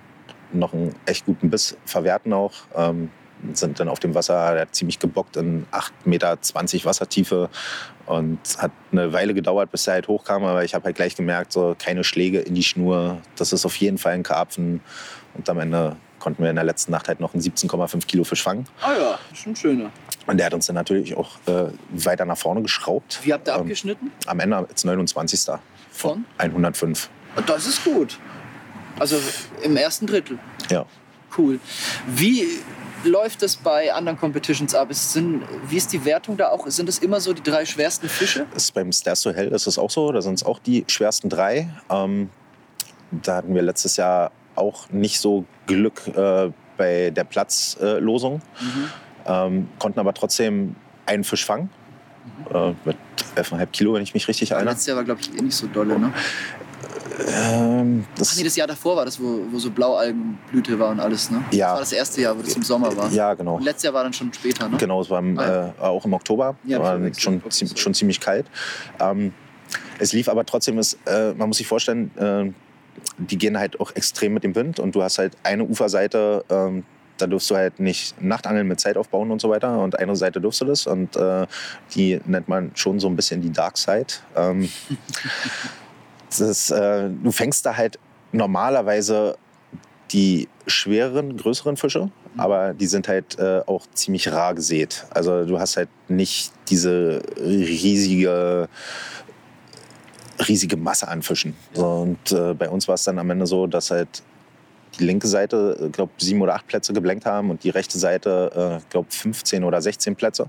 [0.55, 2.55] noch einen echt guten Biss verwerten auch.
[2.75, 3.11] Ähm,
[3.53, 6.39] sind dann auf dem Wasser der hat ziemlich gebockt in 8,20 Meter
[6.87, 7.51] Wassertiefe
[8.07, 11.53] und hat eine Weile gedauert, bis er halt hochkam, aber ich habe halt gleich gemerkt,
[11.53, 14.81] so keine Schläge in die Schnur, das ist auf jeden Fall ein Karpfen
[15.35, 18.43] und am Ende konnten wir in der letzten Nacht halt noch einen 17,5 Kilo Fisch
[18.43, 19.91] fangen Ah ja, schon schöner.
[20.27, 23.21] und der hat uns dann natürlich auch äh, weiter nach vorne geschraubt.
[23.23, 24.11] Wie habt ihr Ähm, abgeschnitten?
[24.27, 25.55] Am Ende als 29.
[25.91, 26.25] Von?
[26.39, 27.09] 105.
[27.47, 28.19] Das ist gut.
[28.99, 29.17] Also
[29.63, 30.39] im ersten Drittel.
[30.71, 30.87] Ja.
[31.37, 31.61] Cool.
[32.07, 32.47] Wie
[33.05, 34.89] läuft das bei anderen Competitions ab?
[34.91, 36.67] Es sind, wie ist die Wertung da auch?
[36.69, 38.47] Sind es immer so die drei schwersten Fische?
[38.55, 40.11] Das ist beim Stairs to Hell ist es auch so.
[40.13, 41.69] Da sind es auch die schwersten drei.
[41.91, 42.31] Ähm,
[43.11, 48.41] da hatten wir letztes Jahr auch nicht so Glück äh, bei der Platzlosung.
[49.27, 50.77] Ähm, konnten aber trotzdem
[51.07, 51.71] einen Fisch fangen.
[52.53, 52.97] Äh, mit
[53.37, 54.71] 11,5 Kilo, wenn ich mich richtig erinnere.
[54.73, 56.13] Letztes Jahr war, glaube ich, eh nicht so dolle, ne?
[57.29, 61.01] Ähm, Ach das, nee, das Jahr davor war das, wo, wo so Blaualgenblüte war und
[61.01, 61.43] alles, ne?
[61.51, 61.69] Ja.
[61.69, 63.11] Das war das erste Jahr, wo das im Sommer war.
[63.11, 63.57] ja, genau.
[63.57, 64.77] Und letztes Jahr war dann schon später, ne?
[64.77, 67.71] Genau, es war im, Ah, äh, auch im Oktober, Ja, war schon, sorry.
[67.77, 68.47] schon ziemlich kalt.
[69.01, 69.33] Ähm,
[69.99, 72.53] es lief aber trotzdem, es, äh, man muss sich vorstellen, äh,
[73.19, 76.85] die gehen halt auch extrem mit dem Wind und du hast halt eine Uferseite, ähm,
[77.19, 80.41] da durfst du halt nicht Nachtangeln mit Zeit aufbauen und so weiter und eine Seite
[80.41, 81.47] durfst du das und äh,
[81.95, 84.07] die nennt man schon so ein bisschen die Dark Side.
[84.35, 84.69] Ähm,
[86.29, 87.99] das ist, äh, du fängst da halt
[88.33, 89.37] normalerweise
[90.13, 95.07] die schwereren, größeren Fische, aber die sind halt äh, auch ziemlich rar gesät.
[95.11, 98.69] Also du hast halt nicht diese riesige
[100.49, 101.55] riesige Masse an Fischen.
[101.75, 104.23] Und äh, bei uns war es dann am Ende so, dass halt
[104.99, 108.79] die linke Seite, ich glaube, sieben oder acht Plätze geblenkt haben und die rechte Seite,
[108.81, 110.49] ich glaube, 15 oder 16 Plätze.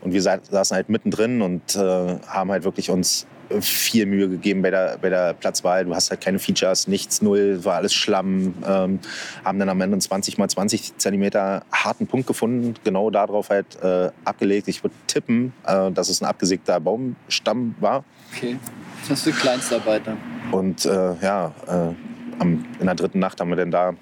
[0.00, 3.26] Und wir sa saßen halt mittendrin und äh, haben halt wirklich uns
[3.60, 5.84] viel Mühe gegeben bei der, bei der Platzwahl.
[5.84, 8.54] Du hast halt keine Features, nichts, null, war alles Schlamm.
[8.66, 9.00] Ähm,
[9.44, 13.66] haben dann am Ende einen 20 mal 20 Zentimeter harten Punkt gefunden, genau darauf halt
[13.82, 14.68] äh, abgelegt.
[14.68, 18.04] Ich würde tippen, äh, dass es ein abgesägter Baumstamm war.
[18.34, 18.58] Okay.
[19.08, 20.16] Das für Kleinstarbeiter.
[20.50, 23.94] Und äh, ja, äh, in der dritten Nacht haben wir dann da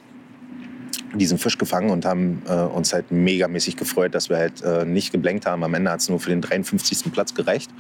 [1.15, 5.13] diesen Fisch gefangen und haben äh, uns halt megamäßig gefreut, dass wir halt äh, nicht
[5.13, 5.65] geblenkt haben.
[5.65, 7.13] Am Ende hat es nur für den 53.
[7.13, 7.71] Platz gereicht.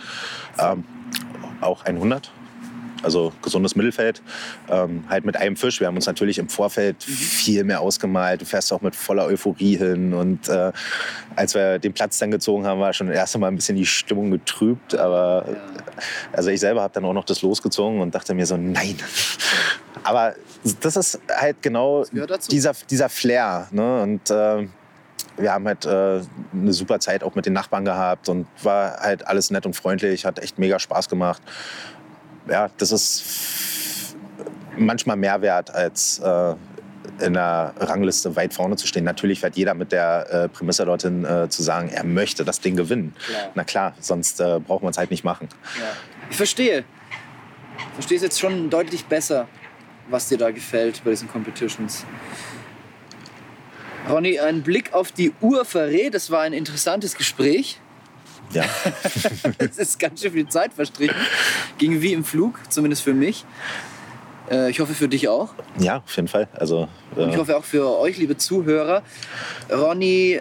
[0.58, 0.84] Ähm,
[1.60, 2.32] auch 100.
[3.02, 4.22] Also gesundes Mittelfeld.
[4.68, 5.80] Ähm, halt mit einem Fisch.
[5.80, 8.40] Wir haben uns natürlich im Vorfeld viel mehr ausgemalt.
[8.42, 10.12] Du fährst auch mit voller Euphorie hin.
[10.14, 10.72] Und äh,
[11.36, 13.86] als wir den Platz dann gezogen haben, war schon das erste Mal ein bisschen die
[13.86, 14.94] Stimmung getrübt.
[14.96, 15.56] Aber Ja.
[16.32, 18.96] also ich selber habe dann auch noch das losgezogen und dachte mir so, nein.
[20.02, 20.34] Aber
[20.80, 22.04] das ist halt genau
[22.50, 23.68] dieser, dieser Flair.
[23.70, 24.02] Ne?
[24.02, 24.66] Und äh,
[25.36, 26.20] wir haben halt äh,
[26.52, 30.24] eine super Zeit auch mit den Nachbarn gehabt und war halt alles nett und freundlich,
[30.24, 31.42] hat echt mega Spaß gemacht.
[32.48, 34.16] Ja, das ist
[34.76, 36.54] manchmal mehr wert als äh,
[37.20, 39.04] in der Rangliste weit vorne zu stehen.
[39.04, 42.76] Natürlich fährt jeder mit der äh, Prämisse dorthin äh, zu sagen, er möchte das Ding
[42.76, 43.14] gewinnen.
[43.26, 43.50] Klar.
[43.54, 45.48] Na klar, sonst äh, braucht man es halt nicht machen.
[45.78, 45.84] Ja.
[46.30, 46.84] Ich verstehe.
[47.76, 49.48] Ich verstehe es jetzt schon deutlich besser,
[50.08, 52.04] was dir da gefällt bei diesen Competitions.
[54.08, 57.80] Ronny, ein Blick auf die Uhr verrät, es war ein interessantes Gespräch.
[58.52, 58.64] Ja,
[59.58, 61.14] Es ist ganz schön viel Zeit verstrichen.
[61.78, 63.44] Ging wie im Flug, zumindest für mich.
[64.50, 65.54] Äh, Ich hoffe für dich auch.
[65.78, 66.48] ja auf jeden Fall.
[66.54, 69.02] Also, Und ich äh, hoffe auch für euch, liebe Zuhörer.
[69.70, 70.40] Ronny,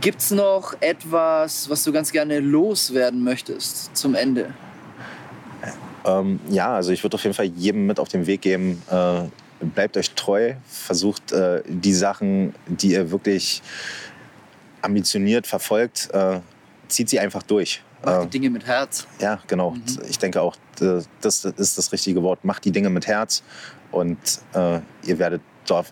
[0.00, 4.52] gibt es noch etwas, was du ganz gerne loswerden möchtest zum Ende?
[6.04, 9.22] Ähm, ja, also ich würde auf jeden Fall jedem mit auf den Weg geben, äh,
[9.64, 13.62] bleibt euch treu, versucht äh, die Sachen, die ihr wirklich
[14.80, 16.40] ambitioniert verfolgt, äh,
[16.92, 17.82] zieht sie einfach durch.
[18.04, 19.06] Mach Äh, die Dinge mit Herz.
[19.20, 19.74] ja, genau.
[20.08, 22.44] Ich denke auch, äh, das ist das richtige Wort.
[22.44, 23.42] Macht die Dinge mit Herz
[23.90, 24.18] und
[24.54, 25.40] äh, ihr werdet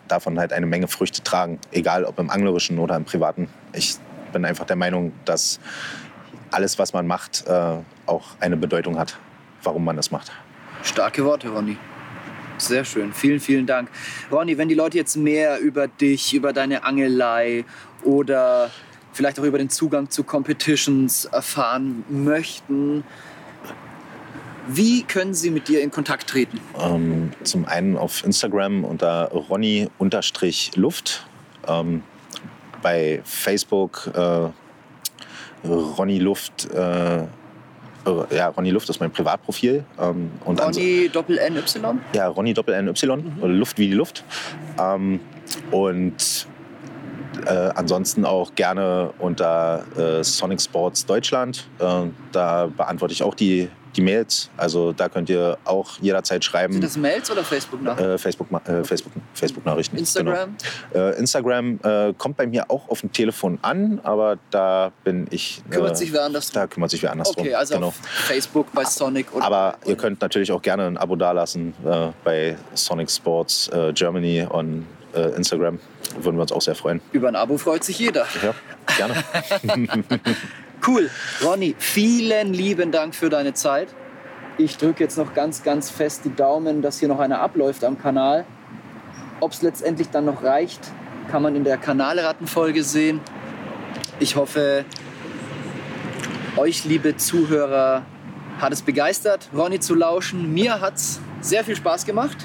[0.08, 3.48] davon halt eine Menge Früchte tragen, egal ob im anglerischen oder im privaten.
[3.72, 3.96] Ich
[4.32, 5.60] bin einfach der Meinung, dass
[6.50, 9.16] alles, was man macht, äh, auch eine Bedeutung hat,
[9.62, 10.32] warum man es macht.
[10.82, 11.76] Starke Worte, Ronny.
[12.58, 13.12] Sehr schön.
[13.14, 13.88] Vielen, vielen Dank.
[14.30, 17.64] Ronny, wenn die Leute jetzt mehr über dich, über deine Angelei
[18.02, 18.70] oder
[19.12, 23.04] vielleicht auch über den Zugang zu Competitions erfahren möchten,
[24.68, 26.60] wie können sie mit dir in Kontakt treten?
[26.78, 31.26] Ähm, zum einen auf Instagram unter Ronny-Luft.
[31.66, 32.02] Ähm,
[32.82, 34.48] bei Facebook äh,
[35.66, 36.70] Ronny Luft.
[36.72, 37.24] Äh,
[38.34, 39.84] ja, Ronny Luft ist mein Privatprofil.
[40.00, 42.00] Ähm, und Ronny Doppel N Y?
[42.14, 43.58] Ja, Ronny Doppel N Y mhm.
[43.58, 44.24] Luft wie die Luft.
[44.78, 45.20] Ähm,
[45.70, 46.46] und
[47.46, 51.66] äh, ansonsten auch gerne unter äh, Sonic Sports Deutschland.
[51.78, 54.50] Äh, da beantworte ich auch die die Mails.
[54.56, 56.74] Also da könnt ihr auch jederzeit schreiben.
[56.74, 58.10] Sind das Mails oder Facebook-Nachrichten?
[58.10, 59.98] Äh, Facebook, äh, Facebook, Facebook -Nachrichten.
[59.98, 60.56] Instagram?
[60.92, 61.08] Genau.
[61.10, 65.62] Instagram äh, kommt bei mir auch auf dem Telefon an, aber da bin ich.
[65.70, 67.58] Kümmert sich wer anders Da kümmert sich wer anders okay, drum.
[67.58, 67.94] also genau.
[68.26, 69.34] Facebook bei Sonic.
[69.34, 71.74] Oder aber ihr könnt natürlich auch gerne ein Abo dalassen
[72.24, 74.86] bei Sonic Sports Germany und
[75.18, 75.78] Instagram.
[76.20, 77.00] Würden wir uns auch sehr freuen.
[77.12, 78.26] Über ein Abo freut sich jeder.
[78.42, 78.54] Ja,
[78.96, 79.14] gerne.
[80.86, 81.10] Cool.
[81.44, 83.88] Ronny, vielen lieben Dank für deine Zeit.
[84.56, 87.98] Ich drücke jetzt noch ganz, ganz fest die Daumen, dass hier noch einer abläuft am
[87.98, 88.46] Kanal.
[89.40, 90.80] Ob es letztendlich dann noch reicht,
[91.30, 93.20] kann man in der Kanalrattenfolge sehen.
[94.20, 94.84] Ich hoffe,
[96.56, 98.02] euch, liebe Zuhörer,
[98.58, 100.52] hat es begeistert, Ronny zu lauschen.
[100.52, 102.36] Mir hat es sehr viel Spaß gemacht.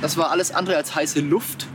[0.00, 1.66] Das war alles andere als heiße Luft.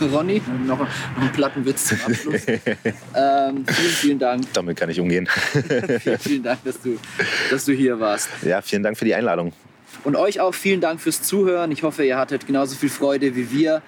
[0.00, 0.88] Ronny, noch, noch
[1.20, 2.46] einen Plattenwitz zum Abschluss.
[2.46, 4.52] ähm, vielen, vielen Dank.
[4.52, 5.28] Damit kann ich umgehen.
[6.00, 6.98] vielen, vielen Dank, dass du,
[7.50, 8.28] dass du hier warst.
[8.42, 9.52] Ja, vielen Dank für die Einladung.
[10.04, 11.70] Und euch auch vielen Dank fürs Zuhören.
[11.72, 13.82] Ich hoffe, ihr hattet genauso viel Freude wie wir.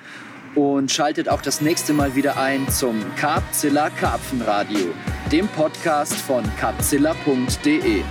[0.54, 4.92] Und schaltet auch das nächste Mal wieder ein zum Carpzilla Karpfenradio,
[5.30, 8.02] dem Podcast von carpzilla.de.